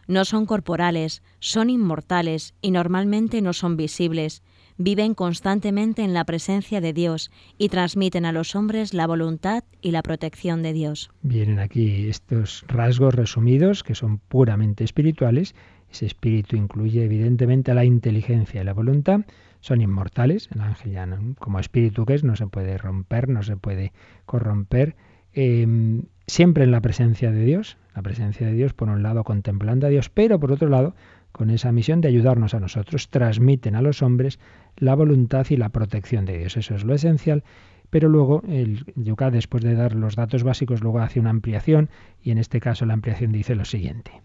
No 0.06 0.24
son 0.24 0.46
corporales, 0.46 1.22
son 1.40 1.70
inmortales 1.70 2.54
y 2.60 2.70
normalmente 2.70 3.42
no 3.42 3.52
son 3.52 3.76
visibles 3.76 4.42
viven 4.78 5.14
constantemente 5.14 6.02
en 6.02 6.14
la 6.14 6.24
presencia 6.24 6.80
de 6.80 6.92
Dios 6.92 7.30
y 7.58 7.68
transmiten 7.68 8.24
a 8.24 8.32
los 8.32 8.54
hombres 8.54 8.94
la 8.94 9.06
voluntad 9.06 9.64
y 9.80 9.90
la 9.90 10.02
protección 10.02 10.62
de 10.62 10.72
Dios. 10.72 11.10
Vienen 11.22 11.58
aquí 11.58 12.08
estos 12.08 12.64
rasgos 12.68 13.14
resumidos 13.14 13.82
que 13.82 13.94
son 13.94 14.18
puramente 14.18 14.84
espirituales. 14.84 15.54
Ese 15.90 16.06
espíritu 16.06 16.56
incluye 16.56 17.04
evidentemente 17.04 17.72
la 17.74 17.84
inteligencia 17.84 18.60
y 18.60 18.64
la 18.64 18.74
voluntad. 18.74 19.20
Son 19.60 19.80
inmortales. 19.80 20.48
El 20.54 20.60
ángel 20.60 20.92
ya 20.92 21.08
como 21.38 21.58
espíritu 21.58 22.04
que 22.04 22.14
es 22.14 22.24
no 22.24 22.36
se 22.36 22.46
puede 22.46 22.76
romper, 22.76 23.28
no 23.28 23.42
se 23.42 23.56
puede 23.56 23.92
corromper. 24.26 24.96
Em, 25.32 26.04
siempre 26.26 26.64
en 26.64 26.70
la 26.70 26.80
presencia 26.80 27.30
de 27.30 27.44
Dios, 27.44 27.76
la 27.94 28.02
presencia 28.02 28.46
de 28.46 28.52
Dios 28.52 28.74
por 28.74 28.88
un 28.88 29.02
lado 29.02 29.24
contemplando 29.24 29.86
a 29.86 29.90
Dios, 29.90 30.10
pero 30.10 30.40
por 30.40 30.52
otro 30.52 30.68
lado 30.68 30.94
con 31.32 31.50
esa 31.50 31.70
misión 31.70 32.00
de 32.00 32.08
ayudarnos 32.08 32.54
a 32.54 32.60
nosotros, 32.60 33.10
transmiten 33.10 33.74
a 33.74 33.82
los 33.82 34.02
hombres 34.02 34.38
la 34.76 34.94
voluntad 34.94 35.46
y 35.50 35.58
la 35.58 35.68
protección 35.68 36.24
de 36.24 36.38
Dios. 36.38 36.56
Eso 36.56 36.74
es 36.74 36.84
lo 36.84 36.94
esencial. 36.94 37.44
Pero 37.90 38.08
luego 38.08 38.42
el 38.48 38.84
Yucat, 38.96 39.32
después 39.32 39.62
de 39.62 39.74
dar 39.74 39.94
los 39.94 40.16
datos 40.16 40.42
básicos, 40.42 40.80
luego 40.80 40.98
hace 41.00 41.20
una 41.20 41.30
ampliación 41.30 41.90
y 42.22 42.30
en 42.30 42.38
este 42.38 42.58
caso 42.58 42.86
la 42.86 42.94
ampliación 42.94 43.32
dice 43.32 43.54
lo 43.54 43.64
siguiente. 43.64 44.22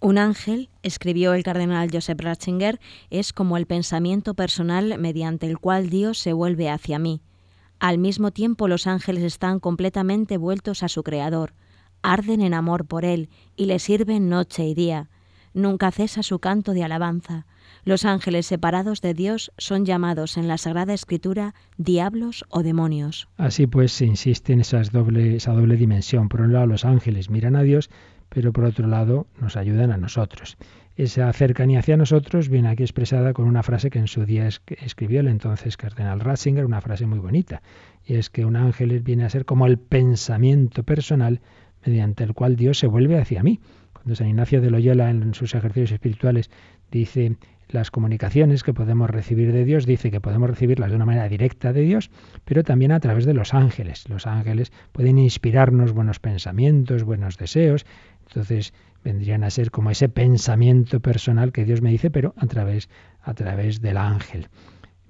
Un 0.00 0.18
ángel, 0.18 0.68
escribió 0.82 1.32
el 1.32 1.42
cardenal 1.42 1.88
Joseph 1.90 2.20
Ratzinger, 2.20 2.80
es 3.08 3.32
como 3.32 3.56
el 3.56 3.66
pensamiento 3.66 4.34
personal 4.34 4.98
mediante 4.98 5.46
el 5.46 5.58
cual 5.58 5.88
Dios 5.88 6.18
se 6.18 6.32
vuelve 6.34 6.68
hacia 6.68 6.98
mí. 6.98 7.22
Al 7.78 7.98
mismo 7.98 8.30
tiempo 8.30 8.68
los 8.68 8.86
ángeles 8.86 9.22
están 9.22 9.60
completamente 9.60 10.38
vueltos 10.38 10.82
a 10.82 10.88
su 10.88 11.02
Creador, 11.02 11.52
arden 12.02 12.40
en 12.40 12.54
amor 12.54 12.86
por 12.86 13.04
Él 13.04 13.28
y 13.56 13.66
le 13.66 13.78
sirven 13.78 14.28
noche 14.28 14.64
y 14.64 14.74
día. 14.74 15.08
Nunca 15.52 15.90
cesa 15.90 16.22
su 16.22 16.38
canto 16.38 16.72
de 16.72 16.84
alabanza. 16.84 17.46
Los 17.84 18.04
ángeles 18.04 18.46
separados 18.46 19.00
de 19.00 19.14
Dios 19.14 19.52
son 19.58 19.86
llamados 19.86 20.36
en 20.36 20.48
la 20.48 20.58
Sagrada 20.58 20.92
Escritura 20.92 21.54
diablos 21.78 22.44
o 22.48 22.62
demonios. 22.62 23.28
Así 23.36 23.66
pues 23.66 23.92
se 23.92 24.04
insiste 24.04 24.52
en 24.52 24.60
esa 24.60 24.82
doble, 24.82 25.76
dimensión. 25.76 26.28
Por 26.28 26.42
un 26.42 26.52
lado 26.52 26.66
los 26.66 26.84
ángeles 26.84 27.30
miran 27.30 27.56
a 27.56 27.62
Dios, 27.62 27.90
pero 28.28 28.52
por 28.52 28.64
otro 28.64 28.86
lado 28.86 29.26
nos 29.40 29.56
ayudan 29.56 29.92
a 29.92 29.96
nosotros. 29.96 30.56
Esa 30.96 31.30
cercanía 31.34 31.80
hacia 31.80 31.98
nosotros 31.98 32.48
viene 32.48 32.70
aquí 32.70 32.82
expresada 32.82 33.34
con 33.34 33.46
una 33.46 33.62
frase 33.62 33.90
que 33.90 33.98
en 33.98 34.06
su 34.06 34.24
día 34.24 34.48
escribió 34.48 35.20
el 35.20 35.28
entonces 35.28 35.76
cardenal 35.76 36.20
Ratzinger, 36.20 36.64
una 36.64 36.80
frase 36.80 37.04
muy 37.04 37.18
bonita, 37.18 37.60
y 38.06 38.14
es 38.14 38.30
que 38.30 38.46
un 38.46 38.56
ángel 38.56 38.98
viene 39.00 39.24
a 39.24 39.28
ser 39.28 39.44
como 39.44 39.66
el 39.66 39.76
pensamiento 39.76 40.84
personal 40.84 41.42
mediante 41.84 42.24
el 42.24 42.32
cual 42.32 42.56
Dios 42.56 42.78
se 42.78 42.86
vuelve 42.86 43.18
hacia 43.18 43.42
mí. 43.42 43.60
Cuando 43.92 44.14
San 44.14 44.28
Ignacio 44.28 44.62
de 44.62 44.70
Loyola 44.70 45.10
en 45.10 45.34
sus 45.34 45.54
ejercicios 45.54 45.92
espirituales 45.92 46.50
dice 46.90 47.36
las 47.68 47.90
comunicaciones 47.90 48.62
que 48.62 48.72
podemos 48.72 49.10
recibir 49.10 49.52
de 49.52 49.66
Dios, 49.66 49.84
dice 49.84 50.10
que 50.10 50.22
podemos 50.22 50.48
recibirlas 50.48 50.88
de 50.90 50.96
una 50.96 51.04
manera 51.04 51.28
directa 51.28 51.74
de 51.74 51.82
Dios, 51.82 52.10
pero 52.46 52.62
también 52.62 52.92
a 52.92 53.00
través 53.00 53.26
de 53.26 53.34
los 53.34 53.52
ángeles. 53.52 54.08
Los 54.08 54.26
ángeles 54.26 54.72
pueden 54.92 55.18
inspirarnos 55.18 55.92
buenos 55.92 56.20
pensamientos, 56.20 57.02
buenos 57.02 57.36
deseos, 57.36 57.84
entonces 58.28 58.72
vendrían 59.06 59.44
a 59.44 59.50
ser 59.50 59.70
como 59.70 59.92
ese 59.92 60.08
pensamiento 60.08 60.98
personal 60.98 61.52
que 61.52 61.64
Dios 61.64 61.80
me 61.80 61.90
dice, 61.90 62.10
pero 62.10 62.34
a 62.36 62.46
través, 62.48 62.88
a 63.22 63.34
través 63.34 63.80
del 63.80 63.98
ángel. 63.98 64.48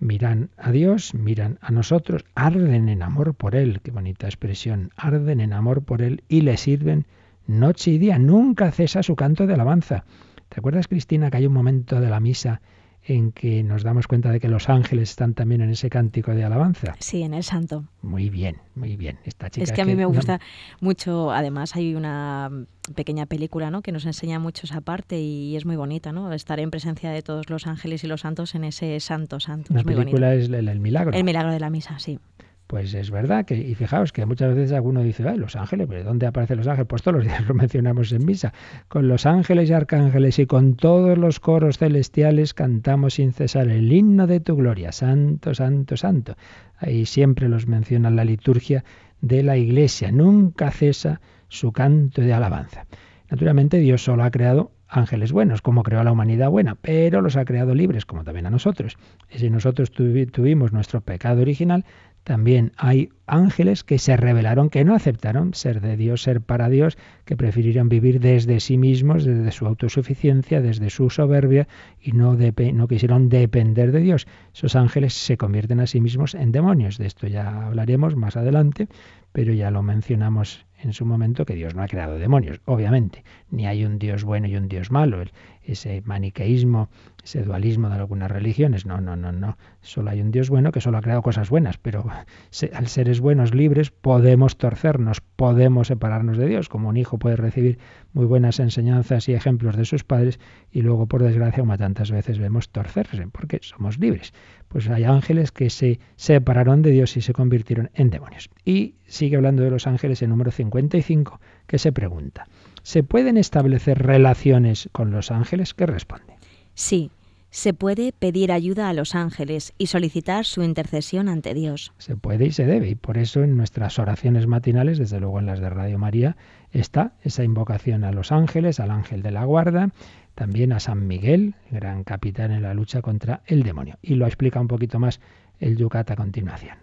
Miran 0.01 0.51
a 0.59 0.70
Dios, 0.70 1.14
miran 1.14 1.59
a 1.62 1.70
nosotros, 1.72 2.26
arden 2.34 2.90
en 2.90 3.03
amor 3.03 3.34
por 3.34 3.55
Él, 3.55 3.80
qué 3.82 3.90
bonita 3.90 4.26
expresión, 4.26 4.90
arden 4.97 5.40
en 5.40 5.55
amor 5.55 5.82
por 5.82 6.03
Él 6.03 6.24
y 6.28 6.42
le 6.42 6.59
sirven 6.59 7.07
noche 7.47 7.92
y 7.92 7.97
día, 7.97 8.18
nunca 8.18 8.70
cesa 8.70 9.03
su 9.03 9.16
canto 9.16 9.47
de 9.47 9.55
alabanza. 9.55 10.05
¿Te 10.51 10.61
acuerdas, 10.61 10.88
Cristina, 10.88 11.30
que 11.30 11.38
hay 11.38 11.47
un 11.47 11.55
momento 11.55 11.99
de 11.99 12.11
la 12.11 12.20
misa 12.20 12.61
en 13.09 13.33
que 13.33 13.63
nos 13.63 13.83
damos 13.83 14.07
cuenta 14.07 14.31
de 14.33 14.41
que 14.41 14.49
los 14.49 14.69
ángeles 14.69 15.11
están 15.11 15.35
también 15.35 15.61
en 15.61 15.71
ese 15.71 15.89
cántico 15.89 16.35
de 16.35 16.45
alabanza. 16.45 16.97
Sí, 16.99 17.23
en 17.23 17.35
el 17.35 17.45
santo. 17.45 17.85
Muy 18.03 18.31
bien, 18.31 18.57
muy 18.75 18.97
bien. 18.97 19.19
Esta 19.25 19.49
chica 19.49 19.65
es 19.65 19.73
que 19.73 19.83
a 19.83 19.85
mí 19.85 19.95
me 19.95 20.07
gusta 20.07 20.41
mucho, 20.81 21.31
además 21.31 21.77
hay 21.77 21.95
una 21.95 22.51
pequeña 22.95 23.27
película 23.27 23.71
¿no? 23.71 23.83
que 23.83 23.93
nos 23.93 24.07
enseña 24.07 24.39
mucho 24.39 24.67
esa 24.67 24.81
parte 24.81 25.21
y 25.21 25.57
es 25.57 25.65
muy 25.65 25.77
bonita, 25.77 26.13
¿no? 26.13 26.33
Estar 26.33 26.61
en 26.61 26.71
presencia 26.71 27.11
de 27.11 27.23
todos 27.23 27.49
los 27.49 27.67
ángeles 27.67 28.03
y 28.05 28.07
los 28.07 28.23
santos 28.23 28.55
en 28.55 28.65
ese 28.65 28.99
santo 29.01 29.41
santo. 29.41 29.73
La 29.73 29.83
película 29.83 30.35
es 30.35 30.49
el 30.49 30.81
milagro. 30.81 31.13
El 31.13 31.25
milagro 31.25 31.53
de 31.53 31.61
la 31.61 31.71
misa, 31.71 31.99
sí. 31.99 32.19
Pues 32.67 32.95
es 32.95 33.12
verdad 33.12 33.45
que, 33.45 33.57
y 33.57 33.75
fijaos 33.77 34.12
que 34.12 34.27
muchas 34.27 34.55
veces 34.55 34.73
alguno 34.73 35.03
dice, 35.03 35.23
los 35.37 35.55
ángeles, 35.55 35.87
¿pero 35.89 36.03
dónde 36.03 36.27
aparecen 36.27 36.59
los 36.59 36.67
ángeles? 36.67 36.89
Pues 36.89 37.03
todos 37.03 37.19
los 37.19 37.25
días 37.25 37.45
lo 37.49 37.55
mencionamos 37.55 38.11
en 38.12 38.27
misa. 38.27 38.53
Con 38.89 39.07
los 39.07 39.25
ángeles 39.25 39.71
y 39.71 39.73
arcángeles 39.73 40.39
y 40.41 40.47
con 40.47 40.75
todos 40.75 41.17
los 41.17 41.39
coros 41.39 41.79
celestiales 41.79 42.55
cantamos 42.55 43.14
sin 43.14 43.33
cesar 43.33 43.69
el 43.69 43.93
himno 43.93 44.27
de 44.27 44.41
tu 44.41 44.57
gloria, 44.57 44.91
santo, 44.91 45.55
santo, 45.55 45.97
santo. 45.97 46.37
Ahí 46.79 47.07
siempre 47.07 47.49
los 47.49 47.69
menciona 47.69 48.11
la 48.11 48.25
liturgia 48.25 48.85
de 49.21 49.43
la 49.43 49.57
iglesia, 49.57 50.11
nunca 50.11 50.71
cesa 50.71 51.21
su 51.49 51.73
canto 51.73 52.21
de 52.21 52.33
alabanza. 52.33 52.87
Naturalmente 53.31 53.79
Dios 53.79 54.03
solo 54.03 54.25
ha 54.25 54.31
creado 54.31 54.73
ángeles 54.89 55.33
buenos, 55.33 55.62
como 55.62 55.83
creó 55.83 56.01
a 56.01 56.05
la 56.05 56.12
humanidad 56.12 56.51
buena, 56.51 56.77
pero 56.77 57.21
los 57.21 57.37
ha 57.37 57.45
creado 57.45 57.75
libres, 57.75 58.07
como 58.07 58.25
también 58.25 58.47
a 58.47 58.51
nosotros. 58.51 58.97
Y 59.31 59.39
si 59.39 59.51
nosotros 59.51 59.91
tuvimos 59.91 60.73
nuestro 60.73 61.01
pecado 61.01 61.43
original, 61.43 61.85
también 62.27 62.72
hay 62.77 63.11
ángeles 63.29 63.85
que 63.85 64.01
se 64.01 64.16
rebelaron, 64.16 64.68
que 64.68 64.85
no 64.85 64.97
aceptaron 64.97 65.55
ser 65.55 65.81
de 65.81 65.97
Dios, 65.97 66.22
ser 66.22 66.41
para 66.41 66.68
Dios, 66.68 66.99
que 67.24 67.37
prefirieron 67.37 67.89
vivir 67.89 68.18
desde 68.18 68.59
sí 68.59 68.79
mismos, 68.79 69.24
desde 69.24 69.53
su 69.53 69.64
autosuficiencia, 69.64 70.61
desde 70.61 70.91
su 70.91 71.09
soberbia 71.09 71.68
y 72.03 72.11
no, 72.11 72.37
no 72.37 72.89
quisieron 72.89 73.29
depender 73.29 73.93
de 73.93 74.01
Dios. 74.01 74.27
Esos 74.53 74.74
ángeles 74.74 75.14
se 75.14 75.37
convierten 75.37 75.79
a 75.79 75.87
sí 75.87 76.01
mismos 76.01 76.35
en 76.35 76.51
demonios. 76.51 76.99
De 76.99 77.07
esto 77.07 77.29
ya 77.29 77.64
hablaremos 77.64 78.16
más 78.16 78.37
adelante, 78.37 78.89
pero 79.31 79.53
ya 79.53 79.70
lo 79.70 79.85
mencionamos 79.85 80.66
en 80.83 80.93
su 80.93 81.07
momento 81.07 81.45
que 81.45 81.55
Dios 81.55 81.77
no 81.77 81.83
ha 81.83 81.89
creado 81.89 82.18
demonios, 82.18 82.61
obviamente. 82.64 83.22
Ni 83.51 83.68
hay 83.68 83.85
un 83.85 84.01
Dios 84.01 84.24
bueno 84.24 84.49
y 84.49 84.57
un 84.57 84.66
Dios 84.66 84.91
malo. 84.91 85.22
Ese 85.67 86.03
maniqueísmo, 86.05 86.89
ese 87.23 87.43
dualismo 87.43 87.89
de 87.89 87.97
algunas 87.97 88.31
religiones. 88.31 88.87
No, 88.87 89.01
no, 89.01 89.17
no, 89.17 89.33
no. 89.33 89.59
Solo 89.81 90.11
hay 90.11 90.21
un 90.21 90.31
Dios 90.31 90.49
bueno 90.49 90.73
que 90.73 90.81
solo 90.81 90.99
ha 90.99 91.03
creado 91.03 91.23
cosas 91.23 91.51
buenas, 91.51 91.79
pero 91.79 92.07
al 92.73 92.87
seres 92.87 93.21
buenos, 93.21 93.55
libres, 93.55 93.91
podemos 93.91 94.57
torcernos, 94.57 95.21
podemos 95.21 95.89
separarnos 95.89 96.39
de 96.39 96.47
Dios, 96.47 96.69
como 96.69 96.89
un 96.89 96.97
hijo 96.97 97.19
puede 97.19 97.37
recibir 97.37 97.79
muy 98.12 98.27
buenas 98.27 98.61
enseñanzas 98.61 99.29
y 99.29 99.35
ejemplos 99.35 99.77
de 99.77 99.85
sus 99.85 100.05
padres 100.05 100.39
y 100.71 100.83
luego, 100.83 101.07
por 101.07 101.23
desgracia, 101.23 101.62
como 101.62 101.77
tantas 101.77 102.11
veces 102.11 102.39
vemos 102.39 102.71
torcerse, 102.71 103.27
porque 103.29 103.59
somos 103.62 103.99
libres. 103.99 104.33
Pues 104.69 104.89
hay 104.89 105.05
ángeles 105.05 105.53
que 105.53 105.71
se 105.71 106.01
separaron 106.17 106.83
de 106.83 106.91
Dios 106.91 107.17
y 107.17 107.21
se 107.21 107.33
convirtieron 107.33 107.91
en 107.95 108.11
demonios. 108.11 108.51
Y 108.64 108.95
sigue 109.07 109.37
hablando 109.37 109.62
de 109.62 109.71
los 109.71 109.87
ángeles 109.87 110.23
en 110.23 110.31
número 110.31 110.51
55, 110.51 111.41
que 111.67 111.79
se 111.79 111.93
pregunta, 111.93 112.47
¿se 112.87 113.03
pueden 113.03 113.37
establecer 113.37 113.99
relaciones 113.99 114.89
con 114.93 115.11
los 115.11 115.32
ángeles? 115.32 115.74
¿Qué 115.74 115.87
responde? 115.87 116.37
Sí, 116.74 117.11
se 117.51 117.74
puede 117.74 118.12
pedir 118.12 118.53
ayuda 118.53 118.89
a 118.89 118.93
los 118.93 119.16
ángeles 119.16 119.72
y 119.76 119.89
solicitar 119.89 120.45
su 120.45 120.62
intercesión 120.62 121.28
ante 121.28 121.53
Dios. 121.53 121.93
Se 121.99 122.14
puede 122.14 122.47
y 122.47 122.53
se 122.53 122.64
debe, 122.64 122.89
y 122.89 122.95
por 122.95 123.18
eso 123.18 123.43
en 123.43 123.57
nuestras 123.57 123.99
oraciones 123.99 124.47
matinales, 124.47 124.99
desde 124.99 125.18
luego 125.18 125.41
en 125.41 125.47
las 125.47 125.59
de 125.59 125.68
Radio 125.68 125.99
María, 125.99 126.37
está 126.70 127.14
esa 127.24 127.43
invocación 127.43 128.05
a 128.05 128.12
los 128.12 128.30
ángeles, 128.30 128.78
al 128.78 128.93
ángel 128.93 129.20
de 129.20 129.32
la 129.32 129.45
guarda, 129.45 129.91
también 130.37 130.72
a 130.72 130.78
San 130.78 131.09
Miguel, 131.09 131.57
gran 131.72 132.05
capitán 132.05 132.53
en 132.53 132.62
la 132.62 132.72
lucha 132.72 133.03
contra 133.03 133.43
el 133.47 133.64
demonio. 133.64 133.99
Y 134.01 134.14
lo 134.14 134.26
explica 134.26 134.61
un 134.61 134.68
poquito 134.68 135.01
más 135.01 135.18
el 135.59 135.76
Yucat 135.76 136.09
a 136.12 136.14
continuación. 136.14 136.76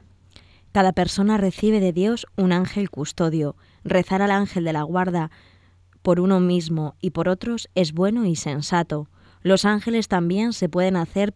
Cada 0.74 0.92
persona 0.92 1.38
recibe 1.38 1.80
de 1.80 1.94
Dios 1.94 2.28
un 2.36 2.52
ángel 2.52 2.90
custodio. 2.90 3.56
Rezar 3.86 4.22
al 4.22 4.32
ángel 4.32 4.66
de 4.66 4.74
la 4.74 4.82
guarda 4.82 5.32
por 6.04 6.20
uno 6.20 6.40
mismo 6.40 6.96
y 7.02 7.10
por 7.10 7.28
otros 7.28 7.70
es 7.74 7.94
bueno 7.94 8.26
y 8.26 8.36
sensato. 8.36 9.10
Los 9.42 9.66
ángeles 9.66 10.08
también 10.08 10.54
se 10.54 10.70
pueden 10.70 10.96
hacer 10.96 11.34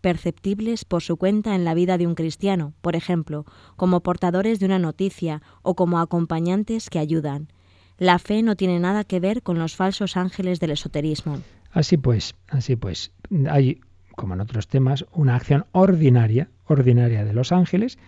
perceptibles 0.00 0.84
por 0.84 1.02
su 1.02 1.16
cuenta 1.16 1.54
en 1.54 1.64
la 1.64 1.74
vida 1.74 1.98
de 1.98 2.06
un 2.06 2.14
cristiano, 2.14 2.72
por 2.80 2.96
ejemplo, 2.96 3.44
como 3.76 4.00
portadores 4.00 4.60
de 4.60 4.66
una 4.66 4.78
noticia 4.78 5.42
o 5.62 5.74
como 5.74 5.98
acompañantes 5.98 6.88
que 6.88 6.98
ayudan. 6.98 7.48
La 7.98 8.18
fe 8.18 8.42
no 8.42 8.56
tiene 8.56 8.80
nada 8.80 9.04
que 9.04 9.20
ver 9.20 9.42
con 9.42 9.58
los 9.58 9.76
falsos 9.76 10.16
ángeles 10.16 10.60
del 10.60 10.70
esoterismo. 10.70 11.40
Así 11.70 11.96
pues, 11.96 12.34
así 12.48 12.76
pues, 12.76 13.12
hay, 13.48 13.80
como 14.16 14.34
en 14.34 14.40
otros 14.40 14.68
temas, 14.68 15.04
una 15.12 15.36
acción 15.36 15.66
ordinaria, 15.72 16.48
ordinaria 16.66 17.24
de 17.24 17.34
los 17.34 17.52
ángeles, 17.52 17.98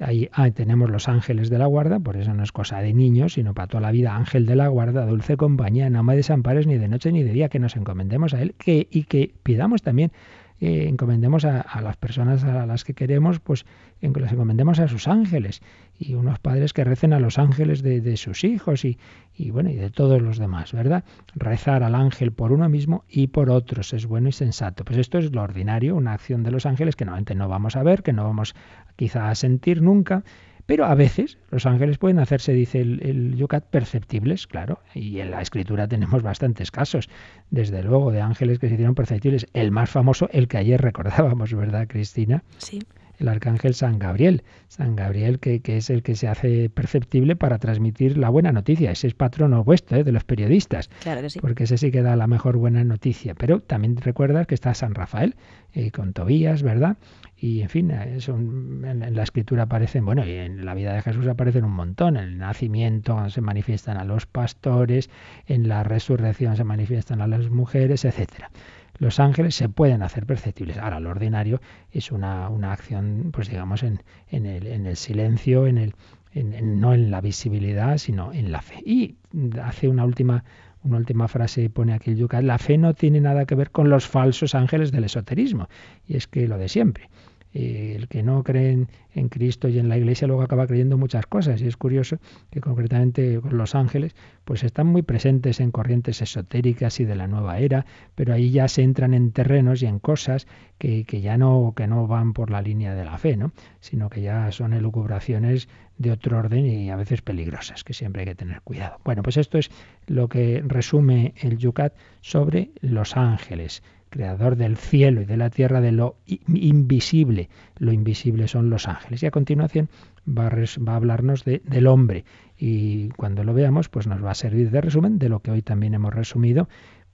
Ahí, 0.00 0.28
tenemos 0.54 0.90
los 0.90 1.08
ángeles 1.08 1.50
de 1.50 1.58
la 1.58 1.66
guarda, 1.66 1.98
por 1.98 2.16
eso 2.16 2.32
no 2.32 2.42
es 2.42 2.52
cosa 2.52 2.78
de 2.78 2.94
niños, 2.94 3.32
sino 3.34 3.52
para 3.52 3.66
toda 3.66 3.80
la 3.80 3.90
vida, 3.90 4.14
ángel 4.14 4.46
de 4.46 4.54
la 4.54 4.68
guarda, 4.68 5.06
dulce 5.06 5.36
compañía, 5.36 5.90
no 5.90 6.02
me 6.04 6.14
desampares 6.14 6.66
ni 6.66 6.78
de 6.78 6.88
noche 6.88 7.10
ni 7.10 7.22
de 7.24 7.32
día, 7.32 7.48
que 7.48 7.58
nos 7.58 7.74
encomendemos 7.74 8.32
a 8.32 8.42
él 8.42 8.54
que, 8.56 8.86
y 8.90 9.04
que 9.04 9.34
pidamos 9.42 9.82
también 9.82 10.12
eh, 10.60 10.88
encomendemos 10.88 11.44
a, 11.44 11.80
las 11.80 11.96
personas 11.96 12.42
a 12.42 12.66
las 12.66 12.82
que 12.82 12.92
queremos, 12.92 13.38
pues 13.38 13.64
en 14.00 14.12
les 14.12 14.32
encomendemos 14.32 14.80
a 14.80 14.88
sus 14.88 15.06
ángeles 15.06 15.62
y 15.96 16.14
unos 16.14 16.40
padres 16.40 16.72
que 16.72 16.82
recen 16.82 17.12
a 17.12 17.20
los 17.20 17.38
ángeles 17.38 17.82
de, 17.82 18.16
sus 18.16 18.42
hijos 18.42 18.84
y, 18.84 18.98
y, 19.36 19.50
bueno 19.50 19.70
y 19.70 19.76
de 19.76 19.90
todos 19.90 20.20
los 20.20 20.36
demás, 20.38 20.72
¿verdad? 20.72 21.04
Rezar 21.36 21.84
al 21.84 21.94
ángel 21.94 22.32
por 22.32 22.50
uno 22.50 22.68
mismo 22.68 23.04
y 23.08 23.28
por 23.28 23.50
otros 23.50 23.92
es 23.92 24.06
bueno 24.06 24.30
y 24.30 24.32
sensato. 24.32 24.84
Pues 24.84 24.98
esto 24.98 25.18
es 25.18 25.32
lo 25.32 25.42
ordinario, 25.42 25.94
una 25.94 26.12
acción 26.12 26.42
de 26.42 26.50
los 26.50 26.66
ángeles 26.66 26.96
que 26.96 27.04
normalmente 27.04 27.36
no 27.36 27.48
vamos 27.48 27.76
a 27.76 27.84
ver, 27.84 28.02
que 28.02 28.12
no 28.12 28.24
vamos 28.24 28.56
quizá 28.98 29.30
a 29.30 29.34
sentir 29.36 29.80
nunca, 29.80 30.24
pero 30.66 30.84
a 30.84 30.94
veces 30.94 31.38
los 31.50 31.64
ángeles 31.64 31.96
pueden 31.98 32.18
hacerse, 32.18 32.52
dice 32.52 32.80
el, 32.80 33.36
Yucat, 33.36 33.64
perceptibles, 33.64 34.46
claro. 34.46 34.80
Y 34.92 35.20
en 35.20 35.30
la 35.30 35.40
escritura 35.40 35.86
tenemos 35.86 36.22
bastantes 36.22 36.70
casos, 36.70 37.08
desde 37.50 37.82
luego, 37.82 38.10
de 38.10 38.20
ángeles 38.20 38.58
que 38.58 38.68
se 38.68 38.74
hicieron 38.74 38.96
perceptibles. 38.96 39.46
El 39.54 39.70
más 39.70 39.88
famoso, 39.88 40.28
el 40.32 40.48
que 40.48 40.58
ayer 40.58 40.82
recordábamos, 40.82 41.54
¿verdad, 41.54 41.86
Cristina? 41.88 42.42
Sí 42.58 42.80
el 43.18 43.28
arcángel 43.28 43.74
San 43.74 43.98
Gabriel. 43.98 44.42
San 44.68 44.96
Gabriel 44.96 45.38
que, 45.38 45.60
es 45.64 45.90
el 45.90 46.02
que 46.02 46.14
se 46.14 46.28
hace 46.28 46.70
perceptible 46.70 47.36
para 47.36 47.58
transmitir 47.58 48.16
la 48.16 48.28
buena 48.28 48.52
noticia. 48.52 48.90
Ese 48.90 49.08
es 49.08 49.14
patrono 49.14 49.64
vuestro, 49.64 49.98
¿eh? 49.98 50.04
de 50.04 50.12
los 50.12 50.24
periodistas. 50.24 50.88
Claro 51.02 51.20
que 51.20 51.30
sí. 51.30 51.40
Porque 51.40 51.64
ese 51.64 51.78
sí 51.78 51.90
que 51.90 52.02
da 52.02 52.16
la 52.16 52.26
mejor 52.26 52.56
buena 52.56 52.84
noticia. 52.84 53.34
Pero 53.34 53.60
también 53.60 53.96
recuerdas 53.96 54.46
que 54.46 54.54
está 54.54 54.74
San 54.74 54.94
Rafael, 54.94 55.36
eh, 55.74 55.90
con 55.90 56.12
Tobías, 56.12 56.62
¿verdad? 56.62 56.96
Y 57.36 57.60
en 57.60 57.68
fin, 57.68 57.90
en, 57.90 59.14
la 59.14 59.22
escritura 59.22 59.64
aparecen, 59.64 60.04
bueno, 60.04 60.26
y 60.26 60.32
en 60.32 60.64
la 60.64 60.74
vida 60.74 60.92
de 60.92 61.02
Jesús 61.02 61.26
aparecen 61.28 61.64
un 61.64 61.72
montón. 61.72 62.16
En 62.16 62.24
el 62.24 62.38
nacimiento 62.38 63.28
se 63.30 63.40
manifiestan 63.40 63.96
a 63.96 64.04
los 64.04 64.26
pastores, 64.26 65.10
en 65.46 65.68
la 65.68 65.84
resurrección 65.84 66.56
se 66.56 66.64
manifiestan 66.64 67.20
a 67.20 67.26
las 67.26 67.50
mujeres, 67.50 68.04
etcétera. 68.04 68.50
Los 68.98 69.20
ángeles 69.20 69.54
se 69.54 69.68
pueden 69.68 70.02
hacer 70.02 70.26
perceptibles. 70.26 70.78
Ahora, 70.78 71.00
lo 71.00 71.10
ordinario 71.10 71.60
es 71.90 72.12
una, 72.12 72.48
una 72.48 72.72
acción, 72.72 73.30
pues 73.32 73.48
digamos, 73.48 73.82
en, 73.82 74.02
en, 74.28 74.46
el, 74.46 74.66
en 74.66 74.86
el 74.86 74.96
silencio, 74.96 75.66
en 75.66 75.78
el, 75.78 75.94
no 76.34 76.94
en 76.94 77.10
la 77.10 77.20
visibilidad, 77.20 77.98
sino 77.98 78.32
en 78.32 78.52
la 78.52 78.60
fe. 78.60 78.82
Y 78.84 79.16
hace 79.62 79.88
una 79.88 80.04
última 80.04 80.44
una 80.84 80.98
última 80.98 81.26
frase 81.26 81.68
pone 81.70 81.92
aquí 81.92 82.10
el 82.10 82.16
Yucat, 82.16 82.44
la 82.44 82.56
fe 82.56 82.78
no 82.78 82.94
tiene 82.94 83.20
nada 83.20 83.46
que 83.46 83.56
ver 83.56 83.70
con 83.70 83.90
los 83.90 84.06
falsos 84.06 84.54
ángeles 84.54 84.92
del 84.92 85.04
esoterismo. 85.04 85.68
Y 86.06 86.16
es 86.16 86.28
que 86.28 86.46
lo 86.46 86.56
de 86.56 86.68
siempre. 86.68 87.10
Eh, 87.54 87.94
el 87.96 88.08
que 88.08 88.22
no 88.22 88.44
cree 88.44 88.86
en, 89.14 89.28
Cristo 89.30 89.68
y 89.68 89.78
en 89.78 89.88
la 89.88 89.96
Iglesia 89.96 90.28
luego 90.28 90.42
acaba 90.42 90.66
creyendo 90.66 90.98
muchas 90.98 91.26
cosas. 91.26 91.60
Y 91.62 91.66
es 91.66 91.76
curioso 91.76 92.18
que 92.50 92.60
concretamente 92.60 93.40
los 93.50 93.74
ángeles 93.74 94.14
pues 94.44 94.62
están 94.64 94.86
muy 94.86 95.02
presentes 95.02 95.60
en 95.60 95.70
corrientes 95.70 96.22
esotéricas 96.22 97.00
y 97.00 97.04
de 97.04 97.16
la 97.16 97.26
nueva 97.26 97.58
era, 97.58 97.84
pero 98.14 98.32
ahí 98.32 98.50
ya 98.50 98.68
se 98.68 98.82
entran 98.82 99.14
en 99.14 99.32
terrenos 99.32 99.82
y 99.82 99.86
en 99.86 99.98
cosas 99.98 100.46
que, 100.78 101.04
ya 101.04 101.36
no, 101.36 101.72
que 101.76 101.86
no 101.86 102.06
van 102.06 102.32
por 102.32 102.50
la 102.50 102.62
línea 102.62 102.94
de 102.94 103.04
la 103.04 103.18
fe, 103.18 103.36
¿no? 103.36 103.52
sino 103.80 104.08
que 104.08 104.20
ya 104.20 104.52
son 104.52 104.72
elucubraciones 104.72 105.68
de 105.96 106.12
otro 106.12 106.38
orden 106.38 106.64
y 106.64 106.90
a 106.90 106.96
veces 106.96 107.22
peligrosas, 107.22 107.82
que 107.82 107.92
siempre 107.92 108.22
hay 108.22 108.28
que 108.28 108.34
tener 108.36 108.62
cuidado. 108.62 108.98
Bueno, 109.04 109.22
pues 109.22 109.36
esto 109.36 109.58
es 109.58 109.70
lo 110.06 110.28
que 110.28 110.62
resume 110.64 111.34
el 111.40 111.58
Yucat 111.58 111.94
sobre 112.20 112.70
los 112.80 113.16
ángeles 113.16 113.82
creador 114.08 114.56
del 114.56 114.76
cielo 114.76 115.22
y 115.22 115.24
de 115.24 115.36
la 115.36 115.50
tierra, 115.50 115.80
de 115.80 115.92
lo 115.92 116.16
invisible. 116.26 117.48
Lo 117.78 117.92
invisible 117.92 118.48
son 118.48 118.70
los 118.70 118.88
ángeles. 118.88 119.22
Y 119.22 119.26
a 119.26 119.30
continuación 119.30 119.88
va 120.26 120.48
a, 120.48 120.96
hablarnos 120.96 121.44
del 121.44 121.86
hombre. 121.86 122.24
Y 122.56 123.08
cuando 123.10 123.44
lo 123.44 123.54
veamos, 123.54 123.88
pues 123.88 124.06
nos 124.06 124.24
va 124.24 124.32
a 124.32 124.34
servir 124.34 124.70
de 124.70 124.80
resumen 124.80 125.18
de 125.18 125.28
lo 125.28 125.40
que 125.40 125.50
hoy 125.50 125.62
también 125.62 125.94
hemos 125.94 126.14
resumido 126.14 126.68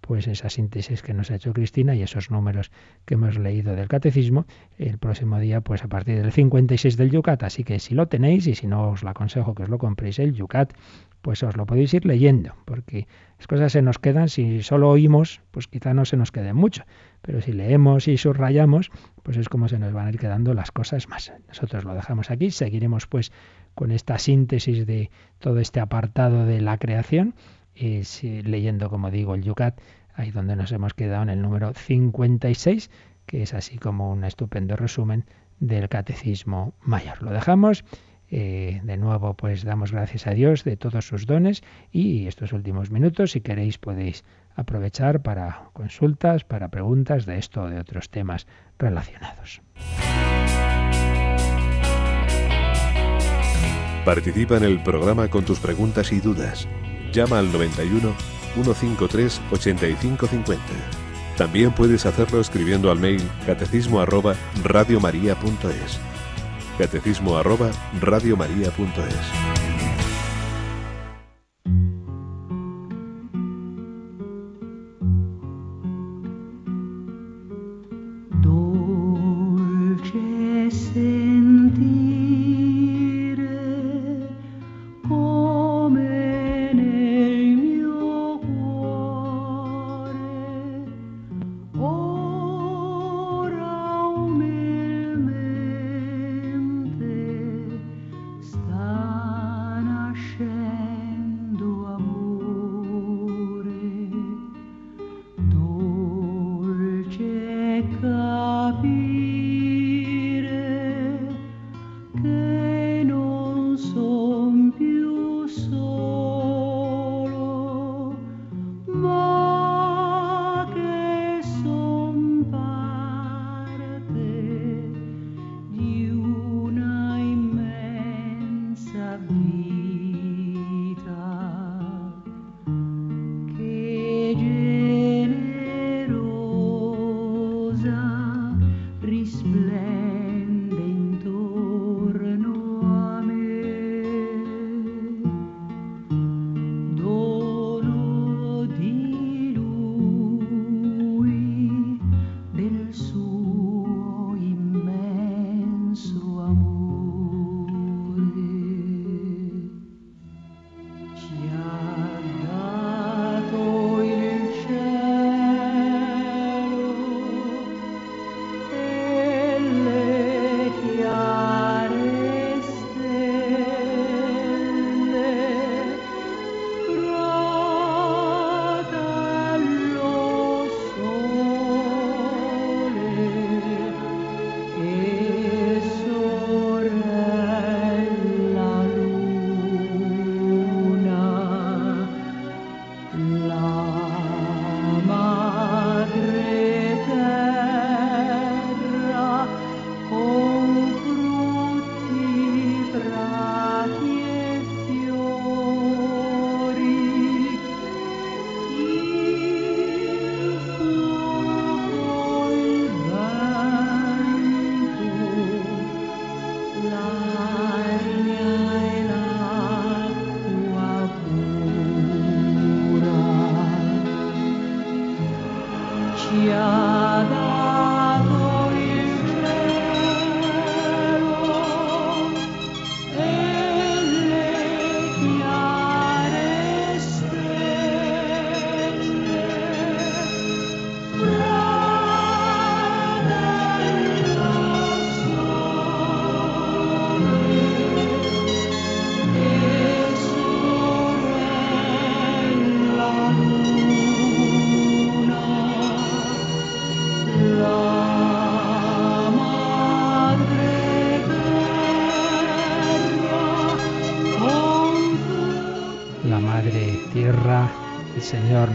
pues 0.06 0.26
esa 0.28 0.50
síntesis 0.50 1.00
que 1.00 1.14
nos 1.14 1.30
ha 1.30 1.36
hecho 1.36 1.54
Cristina 1.54 1.94
y 1.94 2.02
esos 2.02 2.30
números 2.30 2.70
que 3.06 3.14
hemos 3.14 3.38
leído 3.38 3.74
del 3.74 3.88
catecismo 3.88 4.44
el 4.76 4.98
próximo 4.98 5.38
día 5.38 5.62
pues 5.62 5.82
a 5.82 5.88
partir 5.88 6.20
del 6.20 6.30
56 6.30 6.98
del 6.98 7.10
Yucat. 7.10 7.42
Así 7.42 7.64
que 7.64 7.78
si 7.78 7.94
lo 7.94 8.06
tenéis 8.06 8.46
y 8.46 8.54
si 8.54 8.66
no 8.66 8.90
os 8.90 9.02
lo 9.02 9.08
aconsejo 9.08 9.54
que 9.54 9.62
os 9.62 9.70
lo 9.70 9.78
compréis 9.78 10.18
el 10.18 10.34
Yucat 10.34 10.74
pues 11.22 11.42
os 11.42 11.56
lo 11.56 11.64
podéis 11.64 11.94
ir 11.94 12.04
leyendo 12.04 12.54
porque 12.66 13.06
las 13.38 13.46
cosas 13.46 13.72
se 13.72 13.80
nos 13.80 13.98
quedan. 13.98 14.28
Si 14.28 14.62
solo 14.62 14.90
oímos 14.90 15.40
pues 15.50 15.68
quizá 15.68 15.94
no 15.94 16.04
se 16.04 16.18
nos 16.18 16.32
quede 16.32 16.52
mucho 16.52 16.84
pero 17.22 17.40
si 17.40 17.52
leemos 17.52 18.06
y 18.06 18.18
subrayamos 18.18 18.90
pues 19.22 19.38
es 19.38 19.48
como 19.48 19.68
se 19.68 19.78
nos 19.78 19.94
van 19.94 20.06
a 20.06 20.10
ir 20.10 20.18
quedando 20.18 20.52
las 20.52 20.70
cosas 20.70 21.08
más. 21.08 21.32
Nosotros 21.48 21.84
lo 21.84 21.94
dejamos 21.94 22.30
aquí. 22.30 22.50
Seguiremos 22.50 23.06
pues 23.06 23.32
con 23.74 23.90
esta 23.90 24.18
síntesis 24.18 24.86
de 24.86 25.10
todo 25.38 25.60
este 25.60 25.80
apartado 25.80 26.44
de 26.44 26.60
la 26.60 26.76
creación 26.76 27.34
y 27.74 28.02
leyendo, 28.42 28.90
como 28.90 29.10
digo, 29.10 29.34
el 29.34 29.42
Yucat, 29.42 29.80
ahí 30.14 30.30
donde 30.30 30.56
nos 30.56 30.72
hemos 30.72 30.94
quedado 30.94 31.22
en 31.22 31.30
el 31.30 31.42
número 31.42 31.72
56, 31.74 32.90
que 33.26 33.42
es 33.42 33.54
así 33.54 33.78
como 33.78 34.10
un 34.12 34.24
estupendo 34.24 34.76
resumen 34.76 35.24
del 35.60 35.88
Catecismo 35.88 36.74
Mayor. 36.82 37.22
Lo 37.22 37.30
dejamos. 37.30 37.84
Eh, 38.30 38.80
de 38.82 38.96
nuevo, 38.96 39.34
pues 39.34 39.64
damos 39.64 39.92
gracias 39.92 40.26
a 40.26 40.30
Dios 40.30 40.64
de 40.64 40.76
todos 40.76 41.06
sus 41.06 41.26
dones 41.26 41.62
y 41.92 42.26
estos 42.26 42.52
últimos 42.52 42.90
minutos, 42.90 43.32
si 43.32 43.40
queréis, 43.42 43.78
podéis 43.78 44.24
aprovechar 44.56 45.22
para 45.22 45.68
consultas, 45.72 46.42
para 46.42 46.68
preguntas 46.68 47.26
de 47.26 47.38
esto 47.38 47.62
o 47.62 47.70
de 47.70 47.78
otros 47.78 48.08
temas 48.08 48.46
relacionados. 48.78 49.60
Participa 54.04 54.56
en 54.56 54.64
el 54.64 54.82
programa 54.82 55.28
con 55.28 55.44
tus 55.44 55.60
preguntas 55.60 56.10
y 56.10 56.18
dudas 56.20 56.66
Llama 57.14 57.38
al 57.38 57.52
91 57.52 58.12
153 58.54 59.40
8550. 59.52 60.62
También 61.36 61.72
puedes 61.72 62.06
hacerlo 62.06 62.40
escribiendo 62.40 62.90
al 62.90 62.98
mail 62.98 63.22
catecismo 63.46 64.00
arroba 64.00 64.34
radiomaria.es. 64.64 65.98
Catecismo 66.76 67.36
arroba 67.36 67.70
radiomaria.es. 68.00 69.63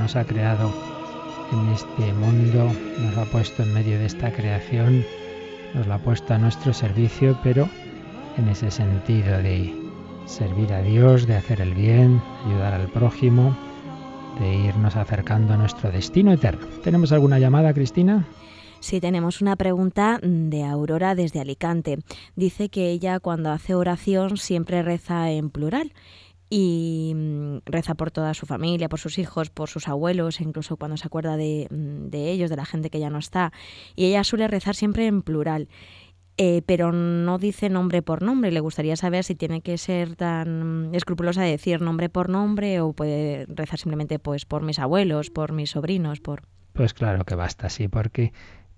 nos 0.10 0.16
ha 0.16 0.26
creado 0.26 0.74
en 1.52 1.70
este 1.70 2.14
mundo, 2.14 2.72
nos 3.00 3.16
ha 3.16 3.26
puesto 3.26 3.62
en 3.62 3.76
medio 3.76 4.00
de 4.00 4.08
esta 4.08 4.32
creación, 4.32 5.06
nos 5.76 5.86
lo 5.86 5.94
ha 5.94 6.00
puesto 6.00 6.34
a 6.34 6.40
nuestro 6.40 6.74
servicio, 6.74 7.38
pero 7.44 7.70
en 8.36 8.48
ese 8.48 8.72
sentido 8.72 9.38
de 9.38 9.72
servir 10.26 10.74
a 10.74 10.82
Dios, 10.82 11.28
de 11.28 11.36
hacer 11.36 11.62
el 11.62 11.76
bien, 11.76 12.20
ayudar 12.48 12.74
al 12.74 12.88
prójimo, 12.88 13.56
de 14.40 14.52
irnos 14.56 14.96
acercando 14.96 15.54
a 15.54 15.58
nuestro 15.58 15.92
destino 15.92 16.34
eterno. 16.34 16.66
¿Tenemos 16.84 17.12
alguna 17.12 17.38
llamada, 17.38 17.72
Cristina? 17.72 18.26
Sí, 18.80 19.00
tenemos 19.00 19.42
una 19.42 19.58
pregunta 19.58 20.20
de 20.24 20.64
Aurora 20.64 21.14
desde 21.14 21.40
Alicante. 21.40 22.00
Dice 22.36 22.70
que 22.70 22.90
ella 22.90 23.20
cuando 23.20 23.52
hace 23.52 23.76
oración 23.76 24.38
siempre 24.38 24.82
reza 24.82 25.30
en 25.30 25.52
plural 25.52 25.94
y 26.50 27.14
mm, 27.16 27.58
reza 27.66 27.96
por 27.96 28.12
toda 28.12 28.34
su 28.34 28.46
familia, 28.46 28.90
por 28.90 29.00
sus 29.00 29.18
hijos, 29.18 29.50
por 29.50 29.70
sus 29.70 29.88
abuelos, 29.88 30.42
incluso 30.42 30.78
cuando 30.78 30.98
se 30.98 31.08
acuerda 31.08 31.38
de, 31.38 31.68
mm, 31.70 32.10
de 32.10 32.32
ellos, 32.32 32.50
de 32.50 32.56
la 32.56 32.66
gente 32.66 32.90
que 32.90 33.00
ya 33.00 33.10
no 33.10 33.20
está. 33.20 33.54
Y 33.96 34.06
ella 34.06 34.24
suele 34.24 34.48
rezar 34.48 34.76
siempre 34.76 35.08
en 35.08 35.22
plural. 35.22 35.70
Eh, 36.42 36.62
pero 36.66 36.94
no 36.94 37.38
dice 37.38 37.68
nombre 37.68 38.02
por 38.02 38.22
nombre. 38.22 38.50
Le 38.52 38.62
gustaría 38.62 38.96
saber 38.96 39.26
si 39.26 39.36
tiene 39.36 39.60
que 39.60 39.78
ser 39.78 40.16
tan 40.16 40.90
escrupulosa 40.94 41.42
de 41.42 41.50
decir 41.50 41.82
nombre 41.82 42.08
por 42.08 42.30
nombre 42.30 42.80
o 42.80 42.94
puede 42.94 43.46
rezar 43.50 43.78
simplemente 43.78 44.20
pues 44.20 44.46
por 44.46 44.64
mis 44.64 44.80
abuelos, 44.80 45.32
por 45.32 45.52
mis 45.52 45.72
sobrinos, 45.72 46.22
por... 46.22 46.44
Pues 46.72 46.94
claro 46.94 47.26
que 47.26 47.36
basta, 47.36 47.68
sí, 47.68 47.90
porque 47.90 48.32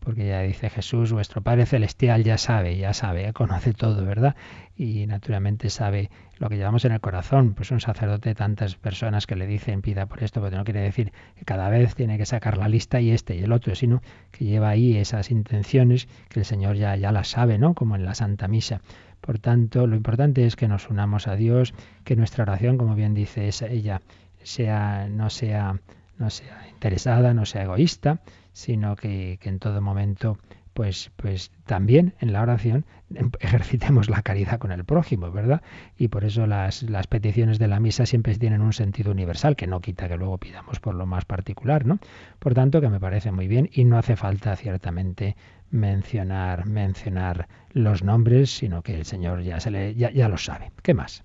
porque 0.03 0.27
ya 0.27 0.41
dice 0.41 0.69
Jesús, 0.69 1.13
vuestro 1.13 1.41
Padre 1.41 1.67
Celestial 1.67 2.23
ya 2.23 2.37
sabe, 2.37 2.75
ya 2.75 2.93
sabe, 2.93 3.31
conoce 3.33 3.73
todo, 3.73 4.03
¿verdad? 4.03 4.35
Y 4.75 5.05
naturalmente 5.05 5.69
sabe 5.69 6.09
lo 6.39 6.49
que 6.49 6.57
llevamos 6.57 6.85
en 6.85 6.91
el 6.91 6.99
corazón. 6.99 7.53
Pues 7.53 7.69
un 7.69 7.79
sacerdote, 7.79 8.33
tantas 8.33 8.75
personas 8.75 9.27
que 9.27 9.35
le 9.35 9.45
dicen 9.45 9.83
pida 9.83 10.07
por 10.07 10.23
esto, 10.23 10.41
pero 10.41 10.57
no 10.57 10.63
quiere 10.63 10.81
decir 10.81 11.13
que 11.37 11.45
cada 11.45 11.69
vez 11.69 11.93
tiene 11.93 12.17
que 12.17 12.25
sacar 12.25 12.57
la 12.57 12.67
lista 12.67 12.99
y 12.99 13.11
este 13.11 13.35
y 13.35 13.43
el 13.43 13.51
otro, 13.51 13.75
sino 13.75 14.01
que 14.31 14.45
lleva 14.45 14.69
ahí 14.69 14.97
esas 14.97 15.29
intenciones 15.29 16.07
que 16.29 16.39
el 16.39 16.45
Señor 16.45 16.77
ya, 16.77 16.95
ya 16.95 17.11
las 17.11 17.27
sabe, 17.27 17.59
¿no? 17.59 17.75
Como 17.75 17.95
en 17.95 18.03
la 18.03 18.15
Santa 18.15 18.47
Misa. 18.47 18.81
Por 19.21 19.37
tanto, 19.37 19.85
lo 19.85 19.95
importante 19.95 20.47
es 20.47 20.55
que 20.55 20.67
nos 20.67 20.89
unamos 20.89 21.27
a 21.27 21.35
Dios, 21.35 21.75
que 22.03 22.15
nuestra 22.15 22.41
oración, 22.43 22.77
como 22.77 22.95
bien 22.95 23.13
dice 23.13 23.49
ella, 23.69 24.01
sea, 24.41 25.07
no 25.07 25.29
sea, 25.29 25.79
no 26.17 26.31
sea 26.31 26.67
interesada, 26.71 27.35
no 27.35 27.45
sea 27.45 27.63
egoísta, 27.63 28.21
sino 28.53 28.95
que, 28.95 29.39
en 29.41 29.59
todo 29.59 29.81
momento 29.81 30.37
pues, 30.73 31.11
pues 31.17 31.51
también 31.65 32.13
en 32.21 32.31
la 32.31 32.41
oración 32.41 32.85
ejercitemos 33.39 34.09
la 34.09 34.21
caridad 34.21 34.57
con 34.57 34.71
el 34.71 34.85
prójimo, 34.85 35.29
¿verdad? 35.31 35.61
Y 35.97 36.07
por 36.07 36.23
eso 36.23 36.47
las, 36.47 36.83
las 36.83 37.07
peticiones 37.07 37.59
de 37.59 37.67
la 37.67 37.79
misa 37.79 38.05
siempre 38.05 38.35
tienen 38.35 38.61
un 38.61 38.71
sentido 38.71 39.11
universal, 39.11 39.55
que 39.55 39.67
no 39.67 39.81
quita 39.81 40.07
que 40.07 40.17
luego 40.17 40.37
pidamos 40.37 40.79
por 40.79 40.95
lo 40.95 41.05
más 41.05 41.25
particular, 41.25 41.85
¿no? 41.85 41.99
Por 42.39 42.53
tanto, 42.53 42.79
que 42.79 42.89
me 42.89 42.99
parece 43.01 43.31
muy 43.31 43.47
bien 43.47 43.69
y 43.73 43.83
no 43.83 43.97
hace 43.97 44.15
falta 44.15 44.55
ciertamente 44.55 45.35
mencionar, 45.71 46.65
mencionar 46.65 47.47
los 47.71 48.03
nombres, 48.03 48.55
sino 48.55 48.81
que 48.81 48.95
el 48.95 49.05
Señor 49.05 49.41
ya, 49.41 49.59
se 49.59 49.71
le, 49.71 49.95
ya, 49.95 50.11
ya 50.11 50.29
lo 50.29 50.37
sabe. 50.37 50.71
¿Qué 50.83 50.93
más? 50.93 51.23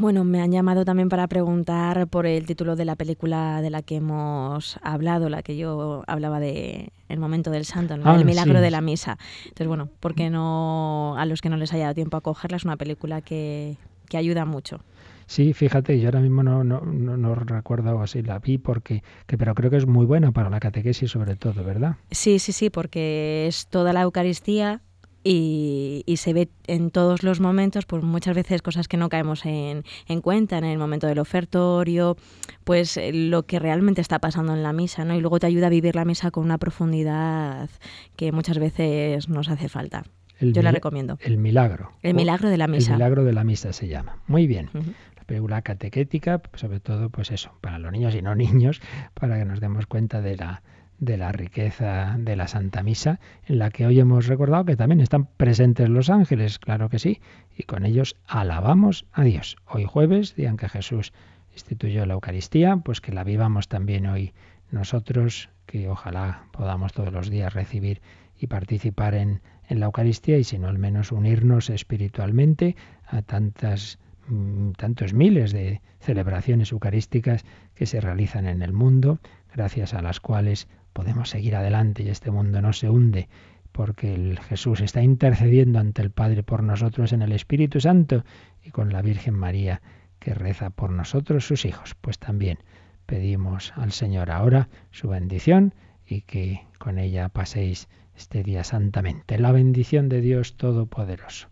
Bueno, 0.00 0.24
me 0.24 0.40
han 0.40 0.50
llamado 0.50 0.86
también 0.86 1.10
para 1.10 1.28
preguntar 1.28 2.06
por 2.08 2.24
el 2.24 2.46
título 2.46 2.74
de 2.74 2.86
la 2.86 2.96
película 2.96 3.60
de 3.60 3.68
la 3.68 3.82
que 3.82 3.96
hemos 3.96 4.78
hablado, 4.80 5.28
la 5.28 5.42
que 5.42 5.58
yo 5.58 6.04
hablaba 6.06 6.40
de 6.40 6.90
El 7.10 7.20
momento 7.20 7.50
del 7.50 7.66
santo, 7.66 7.92
El 7.92 8.00
ah, 8.06 8.16
milagro 8.24 8.62
de 8.62 8.70
la 8.70 8.80
misa. 8.80 9.18
Entonces, 9.44 9.68
bueno, 9.68 9.90
porque 10.00 10.30
no 10.30 11.16
a 11.18 11.26
los 11.26 11.42
que 11.42 11.50
no 11.50 11.58
les 11.58 11.74
haya 11.74 11.82
dado 11.82 11.94
tiempo 11.96 12.16
a 12.16 12.22
cogerla 12.22 12.56
es 12.56 12.64
una 12.64 12.78
película 12.78 13.20
que, 13.20 13.76
que 14.08 14.16
ayuda 14.16 14.46
mucho. 14.46 14.80
Sí, 15.26 15.52
fíjate, 15.52 16.00
yo 16.00 16.08
ahora 16.08 16.20
mismo 16.20 16.42
no, 16.42 16.64
no, 16.64 16.80
no, 16.80 17.18
no 17.18 17.34
recuerdo 17.34 18.06
si 18.06 18.22
la 18.22 18.38
vi, 18.38 18.56
porque, 18.56 19.02
que, 19.26 19.36
pero 19.36 19.54
creo 19.54 19.70
que 19.70 19.76
es 19.76 19.86
muy 19.86 20.06
buena 20.06 20.32
para 20.32 20.48
la 20.48 20.60
catequesis 20.60 21.10
sobre 21.10 21.36
todo, 21.36 21.62
¿verdad? 21.62 21.96
Sí, 22.10 22.38
sí, 22.38 22.52
sí, 22.52 22.70
porque 22.70 23.46
es 23.46 23.66
toda 23.66 23.92
la 23.92 24.00
Eucaristía 24.00 24.80
y, 25.22 26.04
se 26.16 26.32
ve 26.32 26.50
en 26.66 26.90
todos 26.90 27.22
los 27.22 27.40
momentos, 27.40 27.86
pues 27.86 28.02
muchas 28.02 28.34
veces 28.34 28.62
cosas 28.62 28.88
que 28.88 28.96
no 28.96 29.08
caemos 29.08 29.44
en, 29.46 29.84
en, 30.06 30.20
cuenta, 30.20 30.58
en 30.58 30.64
el 30.64 30.78
momento 30.78 31.06
del 31.06 31.18
ofertorio, 31.18 32.16
pues 32.64 32.96
eh, 32.96 33.12
lo 33.12 33.44
que 33.44 33.58
realmente 33.58 34.00
está 34.00 34.18
pasando 34.18 34.54
en 34.54 34.62
la 34.62 34.72
misa, 34.72 35.04
¿no? 35.04 35.14
Y 35.14 35.20
luego 35.20 35.38
te 35.38 35.46
ayuda 35.46 35.68
a 35.68 35.70
vivir 35.70 35.94
la 35.94 36.04
misa 36.04 36.30
con 36.30 36.44
una 36.44 36.58
profundidad 36.58 37.70
que 38.16 38.32
muchas 38.32 38.58
veces 38.58 39.28
nos 39.28 39.48
hace 39.48 39.68
falta. 39.68 40.04
Yo 40.40 40.62
la 40.62 40.72
recomiendo. 40.72 41.18
El 41.20 41.36
milagro. 41.36 41.92
El 42.02 42.14
milagro 42.14 42.48
de 42.48 42.56
la 42.56 42.66
misa. 42.66 42.92
El 42.92 42.96
milagro 42.96 43.24
de 43.24 43.32
la 43.32 43.44
misa 43.44 43.72
se 43.72 43.88
llama. 43.88 44.16
Muy 44.26 44.46
bien. 44.46 44.70
La 45.16 45.24
película 45.24 45.62
catequética, 45.62 46.40
sobre 46.54 46.80
todo, 46.80 47.10
pues 47.10 47.30
eso, 47.30 47.52
para 47.60 47.78
los 47.78 47.92
niños 47.92 48.14
y 48.14 48.22
no 48.22 48.34
niños, 48.36 48.80
para 49.14 49.38
que 49.38 49.44
nos 49.44 49.60
demos 49.60 49.86
cuenta 49.86 50.20
de 50.22 50.36
la 50.36 50.62
de 51.00 51.16
la 51.16 51.32
riqueza 51.32 52.16
de 52.18 52.36
la 52.36 52.46
Santa 52.46 52.82
Misa, 52.82 53.18
en 53.46 53.58
la 53.58 53.70
que 53.70 53.86
hoy 53.86 53.98
hemos 53.98 54.26
recordado 54.26 54.66
que 54.66 54.76
también 54.76 55.00
están 55.00 55.26
presentes 55.26 55.88
los 55.88 56.10
ángeles, 56.10 56.58
claro 56.58 56.88
que 56.90 56.98
sí, 56.98 57.20
y 57.56 57.64
con 57.64 57.84
ellos 57.84 58.16
alabamos 58.26 59.06
a 59.12 59.24
Dios. 59.24 59.56
Hoy 59.66 59.84
jueves, 59.84 60.36
día 60.36 60.50
en 60.50 60.58
que 60.58 60.68
Jesús 60.68 61.12
instituyó 61.52 62.06
la 62.06 62.14
Eucaristía, 62.14 62.76
pues 62.76 63.00
que 63.00 63.12
la 63.12 63.24
vivamos 63.24 63.68
también 63.68 64.06
hoy 64.06 64.34
nosotros, 64.70 65.48
que 65.66 65.88
ojalá 65.88 66.44
podamos 66.52 66.92
todos 66.92 67.12
los 67.12 67.30
días 67.30 67.54
recibir 67.54 68.02
y 68.38 68.46
participar 68.46 69.14
en, 69.14 69.40
en 69.68 69.80
la 69.80 69.86
Eucaristía 69.86 70.38
y 70.38 70.44
si 70.44 70.58
no 70.58 70.68
al 70.68 70.78
menos 70.78 71.12
unirnos 71.12 71.70
espiritualmente 71.70 72.76
a 73.06 73.22
tantas 73.22 73.98
mm, 74.28 74.72
tantos 74.72 75.14
miles 75.14 75.52
de 75.52 75.80
celebraciones 75.98 76.72
eucarísticas 76.72 77.44
que 77.74 77.86
se 77.86 78.00
realizan 78.00 78.46
en 78.46 78.62
el 78.62 78.72
mundo, 78.72 79.18
gracias 79.54 79.94
a 79.94 80.02
las 80.02 80.20
cuales 80.20 80.68
podemos 80.92 81.30
seguir 81.30 81.56
adelante 81.56 82.02
y 82.02 82.08
este 82.08 82.30
mundo 82.30 82.60
no 82.60 82.72
se 82.72 82.88
hunde 82.88 83.28
porque 83.72 84.14
el 84.14 84.38
Jesús 84.40 84.80
está 84.80 85.02
intercediendo 85.02 85.78
ante 85.78 86.02
el 86.02 86.10
Padre 86.10 86.42
por 86.42 86.62
nosotros 86.62 87.12
en 87.12 87.22
el 87.22 87.32
Espíritu 87.32 87.80
Santo 87.80 88.24
y 88.62 88.70
con 88.70 88.92
la 88.92 89.02
Virgen 89.02 89.34
María 89.34 89.80
que 90.18 90.34
reza 90.34 90.70
por 90.70 90.90
nosotros 90.90 91.46
sus 91.46 91.64
hijos. 91.64 91.94
Pues 92.00 92.18
también 92.18 92.58
pedimos 93.06 93.72
al 93.76 93.92
Señor 93.92 94.30
ahora 94.30 94.68
su 94.90 95.08
bendición 95.08 95.74
y 96.06 96.22
que 96.22 96.66
con 96.78 96.98
ella 96.98 97.28
paséis 97.28 97.88
este 98.16 98.42
día 98.42 98.64
santamente. 98.64 99.38
La 99.38 99.52
bendición 99.52 100.08
de 100.08 100.20
Dios 100.20 100.56
Todopoderoso, 100.56 101.48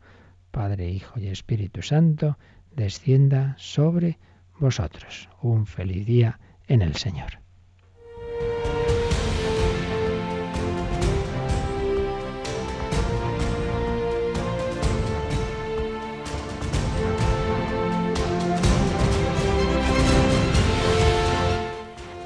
Padre, 0.51 0.91
Hijo 0.91 1.18
y 1.18 1.28
Espíritu 1.28 1.82
Santo, 1.82 2.39
descienda 2.74 3.55
sobre 3.59 4.18
vosotros. 4.59 5.30
Un 5.41 5.66
feliz 5.66 6.05
día 6.05 6.41
en 6.66 6.82
el 6.82 6.97
Señor. 6.97 7.47